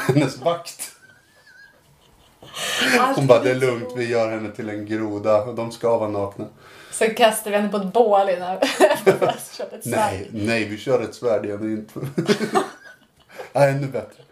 hennes 0.07 0.37
vakt. 0.37 0.91
Hon 3.15 3.27
bara, 3.27 3.39
det 3.39 3.51
är 3.51 3.55
lugnt, 3.55 3.93
vi 3.95 4.07
gör 4.07 4.31
henne 4.31 4.51
till 4.51 4.69
en 4.69 4.85
groda 4.85 5.41
och 5.41 5.55
de 5.55 5.71
ska 5.71 5.97
vara 5.97 6.09
nakna. 6.09 6.45
Sen 6.91 7.15
kastar 7.15 7.51
vi 7.51 7.57
henne 7.57 7.69
på 7.69 7.77
ett 7.77 7.93
bål 7.93 8.29
innan 8.29 8.57
ett. 9.05 9.85
Nej, 9.85 10.29
nej, 10.31 10.65
vi 10.65 10.77
kör 10.77 11.01
ett 11.01 11.15
svärd 11.15 11.45
igen. 11.45 11.71
Inte... 11.71 11.99
Nej, 13.53 13.69
ännu 13.71 13.87
bättre. 13.87 14.23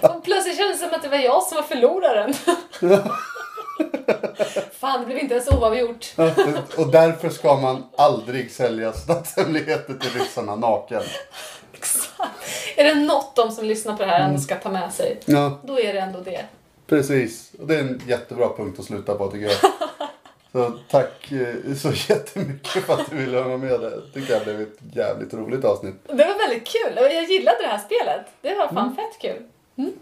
Och 0.00 0.24
plötsligt 0.24 0.56
kändes 0.56 0.80
det 0.80 0.86
som 0.86 0.96
att 0.96 1.02
det 1.02 1.08
var 1.08 1.18
jag 1.18 1.42
som 1.42 1.56
var 1.56 1.62
förloraren. 1.62 2.34
Fan, 4.72 5.00
det 5.00 5.06
blev 5.06 5.18
inte 5.18 5.34
ens 5.34 5.48
oavgjort. 5.48 6.06
Och 6.76 6.90
därför 6.92 7.28
ska 7.28 7.56
man 7.56 7.84
aldrig 7.96 8.50
sälja 8.50 8.92
statshemligheter 8.92 9.94
till 9.94 10.20
ryssarna 10.20 10.56
naken. 10.56 11.02
Exakt. 11.72 12.32
Är 12.76 12.84
det 12.84 12.94
något 12.94 13.36
de 13.36 13.50
som 13.50 13.64
lyssnar 13.64 13.96
på 13.96 14.02
det 14.04 14.08
här 14.10 14.20
ändå 14.20 14.40
ska 14.40 14.54
ta 14.54 14.70
med 14.70 14.92
sig, 14.92 15.20
Ja, 15.24 15.60
då 15.64 15.80
är 15.80 15.92
det 15.94 16.00
ändå 16.00 16.20
det. 16.20 16.44
precis. 16.86 17.52
Och 17.60 17.66
det 17.66 17.74
är 17.74 17.80
en 17.80 18.02
jättebra 18.06 18.48
punkt 18.56 18.78
att 18.78 18.84
sluta 18.84 19.14
på 19.14 19.30
tycker 19.30 19.46
jag. 19.46 19.56
Så 20.52 20.78
tack 20.90 21.32
eh, 21.32 21.74
så 21.74 21.92
jättemycket 22.12 22.84
för 22.84 22.92
att 22.92 23.10
du 23.10 23.16
ville 23.16 23.42
vara 23.42 23.56
med. 23.56 23.80
Det 23.80 24.02
tycker 24.14 24.32
jag 24.32 24.42
blev 24.44 24.60
ett 24.60 24.78
jävligt 24.94 25.34
roligt 25.34 25.64
avsnitt. 25.64 25.94
Det 26.06 26.12
var 26.14 26.38
väldigt 26.48 26.66
kul. 26.68 26.92
Jag 26.96 27.24
gillade 27.24 27.58
det 27.60 27.66
här 27.66 27.78
spelet. 27.78 28.26
Det 28.40 28.54
var 28.54 28.68
fan 28.68 28.96
fett 28.96 29.20
kul. 29.20 29.42
Mm. 29.78 29.92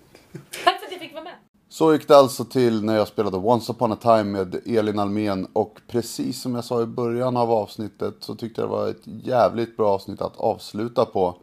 Tack 0.64 0.78
för 0.80 0.86
att 0.86 0.92
jag 0.92 1.00
fick 1.00 1.12
vara 1.14 1.24
med. 1.24 1.32
Så 1.68 1.92
gick 1.92 2.08
det 2.08 2.16
alltså 2.16 2.44
till 2.44 2.84
när 2.84 2.96
jag 2.96 3.08
spelade 3.08 3.36
Once 3.36 3.72
upon 3.72 3.92
a 3.92 3.96
time 4.02 4.24
med 4.24 4.60
Elin 4.66 4.98
Almen 4.98 5.46
och 5.52 5.80
precis 5.88 6.42
som 6.42 6.54
jag 6.54 6.64
sa 6.64 6.82
i 6.82 6.86
början 6.86 7.36
av 7.36 7.50
avsnittet 7.50 8.14
så 8.20 8.34
tyckte 8.34 8.60
jag 8.60 8.70
det 8.70 8.76
var 8.76 8.88
ett 8.88 9.02
jävligt 9.04 9.76
bra 9.76 9.88
avsnitt 9.88 10.20
att 10.20 10.36
avsluta 10.36 11.04
på. 11.04 11.34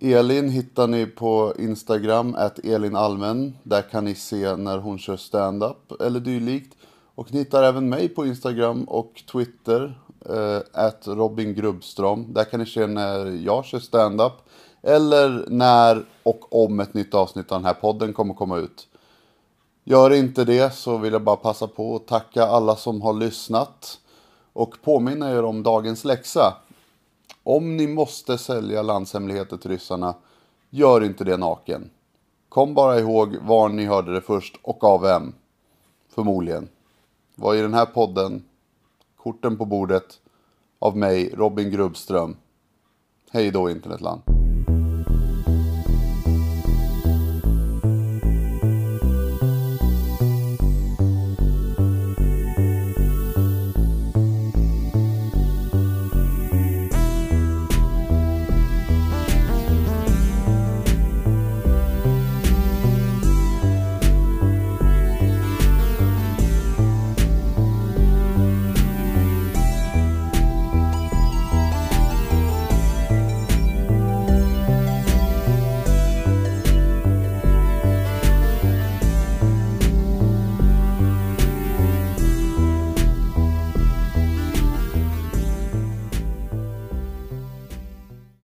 Elin 0.00 0.48
hittar 0.48 0.86
ni 0.86 1.06
på 1.06 1.54
Instagram, 1.58 2.34
att 2.38 2.58
Elin 2.58 2.96
Almen. 2.96 3.56
Där 3.62 3.82
kan 3.82 4.04
ni 4.04 4.14
se 4.14 4.56
när 4.56 4.78
hon 4.78 4.98
kör 4.98 5.16
stand-up 5.16 6.00
eller 6.00 6.20
dylikt. 6.20 6.76
Och 7.14 7.32
ni 7.32 7.38
hittar 7.38 7.62
även 7.62 7.88
mig 7.88 8.08
på 8.08 8.26
Instagram 8.26 8.84
och 8.84 9.22
Twitter, 9.32 10.00
eh, 10.30 10.58
att 10.72 11.06
Robin 11.06 11.54
Grubbström. 11.54 12.32
Där 12.32 12.44
kan 12.44 12.60
ni 12.60 12.66
se 12.66 12.86
när 12.86 13.26
jag 13.26 13.64
kör 13.64 13.78
stand-up. 13.78 14.32
Eller 14.82 15.44
när 15.48 16.04
och 16.22 16.64
om 16.64 16.80
ett 16.80 16.94
nytt 16.94 17.14
avsnitt 17.14 17.52
av 17.52 17.58
den 17.58 17.66
här 17.66 17.74
podden 17.74 18.12
kommer 18.12 18.34
komma 18.34 18.56
ut. 18.56 18.86
Gör 19.86 20.10
inte 20.10 20.44
det 20.44 20.74
så 20.74 20.98
vill 20.98 21.12
jag 21.12 21.22
bara 21.22 21.36
passa 21.36 21.66
på 21.66 21.96
att 21.96 22.06
tacka 22.06 22.44
alla 22.44 22.76
som 22.76 23.02
har 23.02 23.12
lyssnat. 23.12 24.00
Och 24.52 24.74
påminna 24.82 25.30
er 25.30 25.44
om 25.44 25.62
dagens 25.62 26.04
läxa. 26.04 26.56
Om 27.42 27.76
ni 27.76 27.86
måste 27.86 28.38
sälja 28.38 28.82
landshemligheter 28.82 29.56
till 29.56 29.70
ryssarna, 29.70 30.14
gör 30.70 31.04
inte 31.04 31.24
det 31.24 31.36
naken. 31.36 31.90
Kom 32.48 32.74
bara 32.74 32.98
ihåg 32.98 33.36
var 33.36 33.68
ni 33.68 33.84
hörde 33.84 34.12
det 34.12 34.20
först 34.20 34.56
och 34.62 34.84
av 34.84 35.00
vem. 35.00 35.32
Förmodligen. 36.14 36.68
Var 37.34 37.54
i 37.54 37.60
den 37.60 37.74
här 37.74 37.86
podden, 37.86 38.44
korten 39.16 39.56
på 39.56 39.64
bordet, 39.64 40.20
av 40.78 40.96
mig, 40.96 41.34
Robin 41.34 41.70
Grubbström. 41.70 42.36
Hej 43.30 43.50
då 43.50 43.70
internetland. 43.70 44.33